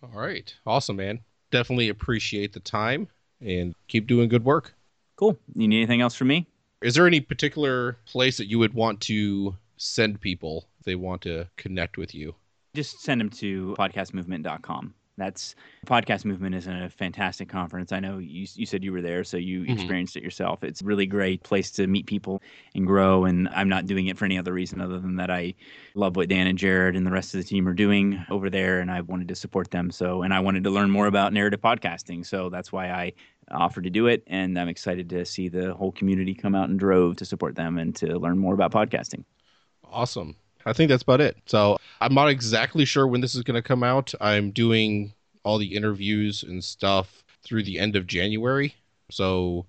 All 0.01 0.19
right. 0.19 0.53
Awesome, 0.65 0.97
man. 0.97 1.21
Definitely 1.51 1.89
appreciate 1.89 2.53
the 2.53 2.59
time 2.59 3.07
and 3.41 3.73
keep 3.87 4.07
doing 4.07 4.29
good 4.29 4.45
work. 4.45 4.75
Cool. 5.15 5.37
You 5.55 5.67
need 5.67 5.77
anything 5.77 6.01
else 6.01 6.15
from 6.15 6.27
me? 6.27 6.47
Is 6.83 6.95
there 6.95 7.07
any 7.07 7.21
particular 7.21 7.97
place 8.05 8.35
that 8.37 8.47
you 8.47 8.59
would 8.59 8.73
want 8.73 8.99
to 9.01 9.55
send 9.77 10.19
people 10.19 10.67
if 10.79 10.85
they 10.85 10.95
want 10.95 11.21
to 11.21 11.47
connect 11.55 11.97
with 11.97 12.13
you? 12.13 12.35
Just 12.75 12.99
send 13.01 13.21
them 13.21 13.29
to 13.29 13.73
podcastmovement.com. 13.79 14.93
That's 15.17 15.53
podcast 15.85 16.25
movement 16.25 16.55
is 16.55 16.65
a 16.65 16.89
fantastic 16.89 17.47
conference. 17.47 17.91
I 17.91 17.99
know 17.99 18.17
you 18.17 18.47
you 18.55 18.65
said 18.65 18.83
you 18.83 18.91
were 18.91 19.01
there, 19.01 19.23
so 19.23 19.37
you 19.37 19.61
Mhm. 19.61 19.69
experienced 19.69 20.15
it 20.15 20.23
yourself. 20.23 20.63
It's 20.63 20.81
a 20.81 20.85
really 20.85 21.05
great 21.05 21.43
place 21.43 21.69
to 21.71 21.85
meet 21.85 22.07
people 22.07 22.41
and 22.73 22.87
grow. 22.87 23.25
And 23.25 23.47
I'm 23.49 23.69
not 23.69 23.85
doing 23.85 24.07
it 24.07 24.17
for 24.17 24.25
any 24.25 24.39
other 24.39 24.53
reason 24.53 24.81
other 24.81 24.99
than 24.99 25.17
that 25.17 25.29
I 25.29 25.53
love 25.93 26.15
what 26.15 26.29
Dan 26.29 26.47
and 26.47 26.57
Jared 26.57 26.95
and 26.95 27.05
the 27.05 27.11
rest 27.11 27.35
of 27.35 27.41
the 27.41 27.47
team 27.47 27.67
are 27.67 27.73
doing 27.75 28.25
over 28.31 28.49
there, 28.49 28.79
and 28.79 28.89
I 28.89 29.01
wanted 29.01 29.27
to 29.27 29.35
support 29.35 29.69
them. 29.69 29.91
So, 29.91 30.23
and 30.23 30.33
I 30.33 30.39
wanted 30.39 30.63
to 30.63 30.71
learn 30.71 30.89
more 30.89 31.05
about 31.05 31.31
narrative 31.31 31.61
podcasting. 31.61 32.25
So 32.25 32.49
that's 32.49 32.71
why 32.71 32.89
I 32.89 33.13
offered 33.51 33.83
to 33.83 33.91
do 33.91 34.07
it, 34.07 34.23
and 34.25 34.57
I'm 34.57 34.69
excited 34.69 35.09
to 35.11 35.25
see 35.25 35.47
the 35.47 35.75
whole 35.75 35.91
community 35.91 36.33
come 36.33 36.55
out 36.55 36.69
and 36.69 36.79
drove 36.79 37.17
to 37.17 37.25
support 37.25 37.55
them 37.55 37.77
and 37.77 37.95
to 37.97 38.17
learn 38.17 38.39
more 38.39 38.55
about 38.55 38.71
podcasting. 38.71 39.25
Awesome. 39.83 40.37
I 40.65 40.73
think 40.73 40.89
that's 40.89 41.03
about 41.03 41.21
it. 41.21 41.37
So 41.45 41.77
I'm 42.01 42.13
not 42.13 42.29
exactly 42.29 42.85
sure 42.85 43.07
when 43.07 43.21
this 43.21 43.35
is 43.35 43.43
going 43.43 43.55
to 43.55 43.67
come 43.67 43.83
out. 43.83 44.13
I'm 44.21 44.51
doing 44.51 45.13
all 45.43 45.57
the 45.57 45.75
interviews 45.75 46.43
and 46.43 46.63
stuff 46.63 47.23
through 47.43 47.63
the 47.63 47.79
end 47.79 47.95
of 47.95 48.07
January. 48.07 48.75
So 49.11 49.65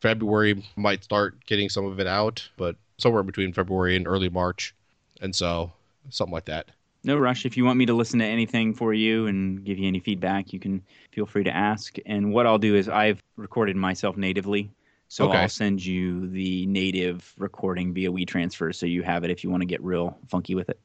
February 0.00 0.64
might 0.76 1.04
start 1.04 1.44
getting 1.46 1.68
some 1.68 1.84
of 1.84 2.00
it 2.00 2.06
out, 2.06 2.48
but 2.56 2.76
somewhere 2.98 3.22
between 3.22 3.52
February 3.52 3.96
and 3.96 4.06
early 4.06 4.28
March. 4.28 4.74
And 5.20 5.34
so 5.34 5.72
something 6.10 6.32
like 6.32 6.46
that. 6.46 6.68
No 7.04 7.16
rush. 7.16 7.44
If 7.44 7.56
you 7.56 7.64
want 7.64 7.78
me 7.78 7.86
to 7.86 7.94
listen 7.94 8.20
to 8.20 8.24
anything 8.24 8.74
for 8.74 8.94
you 8.94 9.26
and 9.26 9.64
give 9.64 9.78
you 9.78 9.88
any 9.88 9.98
feedback, 9.98 10.52
you 10.52 10.60
can 10.60 10.82
feel 11.10 11.26
free 11.26 11.44
to 11.44 11.54
ask. 11.54 11.96
And 12.06 12.32
what 12.32 12.46
I'll 12.46 12.58
do 12.58 12.76
is 12.76 12.88
I've 12.88 13.20
recorded 13.36 13.76
myself 13.76 14.16
natively. 14.16 14.70
So 15.12 15.28
Okay. 15.28 15.40
I'll 15.40 15.48
send 15.50 15.84
you 15.84 16.26
the 16.28 16.64
native 16.64 17.34
recording 17.36 17.92
via 17.92 18.10
WeTransfer 18.10 18.74
so 18.74 18.86
you 18.86 19.02
have 19.02 19.24
it 19.24 19.30
if 19.30 19.44
you 19.44 19.50
want 19.50 19.60
to 19.60 19.66
get 19.66 19.82
real 19.82 20.16
funky 20.26 20.54
with 20.54 20.70
it. 20.70 20.80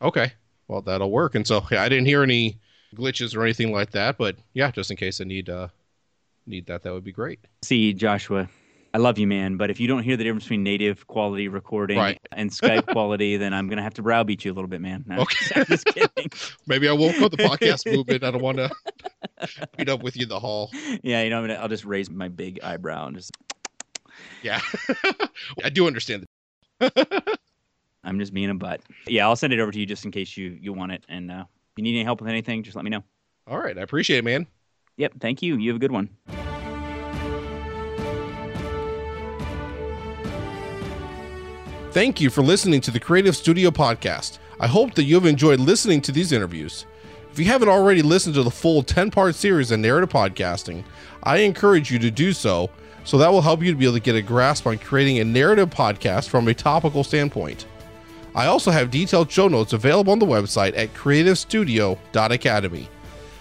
Okay. 0.00 0.32
Well, 0.68 0.80
that'll 0.80 1.10
work. 1.10 1.34
And 1.34 1.46
so 1.46 1.62
yeah, 1.70 1.82
I 1.82 1.90
didn't 1.90 2.06
hear 2.06 2.22
any 2.22 2.58
glitches 2.96 3.36
or 3.36 3.42
anything 3.42 3.70
like 3.70 3.90
that, 3.90 4.16
but 4.16 4.36
yeah, 4.54 4.70
just 4.70 4.90
in 4.90 4.96
case 4.96 5.20
I 5.20 5.24
need 5.24 5.50
uh 5.50 5.68
need 6.46 6.64
that, 6.68 6.82
that 6.84 6.94
would 6.94 7.04
be 7.04 7.12
great. 7.12 7.40
See, 7.62 7.92
Joshua, 7.92 8.48
I 8.94 8.96
love 8.96 9.18
you, 9.18 9.26
man. 9.26 9.58
But 9.58 9.68
if 9.70 9.78
you 9.80 9.86
don't 9.86 10.02
hear 10.02 10.16
the 10.16 10.24
difference 10.24 10.44
between 10.44 10.62
native 10.62 11.06
quality 11.06 11.48
recording 11.48 11.98
Right. 11.98 12.18
and 12.32 12.48
Skype 12.50 12.86
quality, 12.86 13.36
then 13.36 13.52
I'm 13.52 13.68
going 13.68 13.76
to 13.76 13.82
have 13.82 13.92
to 13.94 14.02
browbeat 14.02 14.46
you 14.46 14.52
a 14.52 14.54
little 14.54 14.68
bit, 14.68 14.80
man. 14.80 15.04
No, 15.06 15.20
Okay. 15.20 15.46
I'm 15.60 15.66
just 15.66 15.84
kidding. 15.84 16.30
Maybe 16.66 16.88
I 16.88 16.92
won't 16.92 17.18
go 17.20 17.28
the 17.28 17.36
podcast 17.36 17.84
movement. 17.94 18.24
I 18.24 18.30
don't 18.30 18.40
want 18.40 18.56
to 18.56 18.70
meet 19.76 19.90
up 19.90 20.02
with 20.02 20.16
you 20.16 20.22
in 20.22 20.30
the 20.30 20.40
hall. 20.40 20.70
Yeah, 21.02 21.22
you 21.22 21.28
know, 21.28 21.36
I'm 21.38 21.46
gonna, 21.46 21.60
I'll 21.60 21.68
just 21.68 21.84
raise 21.84 22.08
my 22.08 22.28
big 22.28 22.60
eyebrow 22.62 23.08
and 23.08 23.16
just, 23.16 23.30
Yeah. 24.42 24.60
I 25.64 25.70
do 25.70 25.86
understand 25.86 26.26
I'm 28.04 28.18
just 28.18 28.32
being 28.32 28.50
a 28.50 28.54
butt. 28.54 28.80
Yeah, 29.06 29.26
I'll 29.26 29.36
send 29.36 29.52
it 29.52 29.58
over 29.58 29.72
to 29.72 29.78
you 29.78 29.86
just 29.86 30.04
in 30.04 30.10
case 30.10 30.36
you, 30.36 30.56
you 30.60 30.72
want 30.72 30.92
it. 30.92 31.04
And 31.08 31.30
uh, 31.30 31.44
if 31.48 31.72
you 31.76 31.82
need 31.82 31.96
any 31.96 32.04
help 32.04 32.20
with 32.20 32.30
anything, 32.30 32.62
just 32.62 32.76
let 32.76 32.84
me 32.84 32.90
know. 32.90 33.02
All 33.46 33.58
right. 33.58 33.76
I 33.76 33.82
appreciate 33.82 34.18
it, 34.18 34.24
man. 34.24 34.46
Yep. 34.96 35.14
Thank 35.20 35.42
you. 35.42 35.56
You 35.56 35.70
have 35.70 35.76
a 35.76 35.80
good 35.80 35.92
one. 35.92 36.10
Thank 41.92 42.20
you 42.20 42.30
for 42.30 42.42
listening 42.42 42.80
to 42.82 42.90
the 42.90 43.00
Creative 43.00 43.36
Studio 43.36 43.70
Podcast. 43.70 44.38
I 44.60 44.66
hope 44.66 44.94
that 44.94 45.04
you 45.04 45.14
have 45.16 45.26
enjoyed 45.26 45.58
listening 45.58 46.00
to 46.02 46.12
these 46.12 46.32
interviews. 46.32 46.86
If 47.32 47.38
you 47.38 47.46
haven't 47.46 47.68
already 47.68 48.02
listened 48.02 48.34
to 48.34 48.42
the 48.42 48.50
full 48.50 48.82
10 48.82 49.10
part 49.10 49.34
series 49.34 49.72
on 49.72 49.80
narrative 49.80 50.10
podcasting, 50.10 50.84
I 51.22 51.38
encourage 51.38 51.90
you 51.90 51.98
to 52.00 52.10
do 52.10 52.32
so, 52.32 52.70
so 53.08 53.16
that 53.16 53.32
will 53.32 53.40
help 53.40 53.62
you 53.62 53.70
to 53.70 53.76
be 53.78 53.86
able 53.86 53.94
to 53.94 54.00
get 54.00 54.16
a 54.16 54.20
grasp 54.20 54.66
on 54.66 54.76
creating 54.76 55.18
a 55.18 55.24
narrative 55.24 55.70
podcast 55.70 56.28
from 56.28 56.46
a 56.46 56.52
topical 56.52 57.02
standpoint. 57.02 57.64
I 58.34 58.44
also 58.44 58.70
have 58.70 58.90
detailed 58.90 59.32
show 59.32 59.48
notes 59.48 59.72
available 59.72 60.12
on 60.12 60.18
the 60.18 60.26
website 60.26 60.76
at 60.76 60.92
creativestudio.academy. 60.92 62.88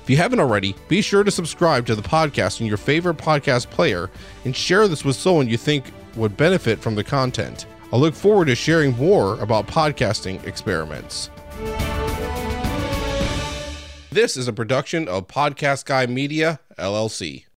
If 0.04 0.10
you 0.10 0.16
haven't 0.16 0.40
already, 0.40 0.74
be 0.88 1.02
sure 1.02 1.26
to 1.26 1.32
subscribe 1.32 1.86
to 1.88 1.96
the 1.96 2.02
podcast 2.02 2.62
in 2.62 2.66
your 2.68 2.78
favorite 2.78 3.18
podcast 3.18 3.70
player 3.70 4.10
and 4.46 4.56
share 4.56 4.88
this 4.88 5.04
with 5.04 5.18
someone 5.18 5.50
you 5.50 5.58
think 5.58 5.92
would 6.16 6.38
benefit 6.38 6.80
from 6.80 6.96
the 6.96 7.04
content. 7.04 7.66
I 7.92 7.98
look 7.98 8.14
forward 8.14 8.46
to 8.46 8.56
sharing 8.56 8.96
more 8.96 9.38
about 9.42 9.68
podcasting 9.68 10.42
experiments. 10.48 11.30
This 14.12 14.38
is 14.38 14.48
a 14.48 14.54
production 14.54 15.10
of 15.10 15.28
Podcast 15.28 15.84
Guy 15.84 16.06
Media, 16.06 16.62
LLC. 16.80 17.48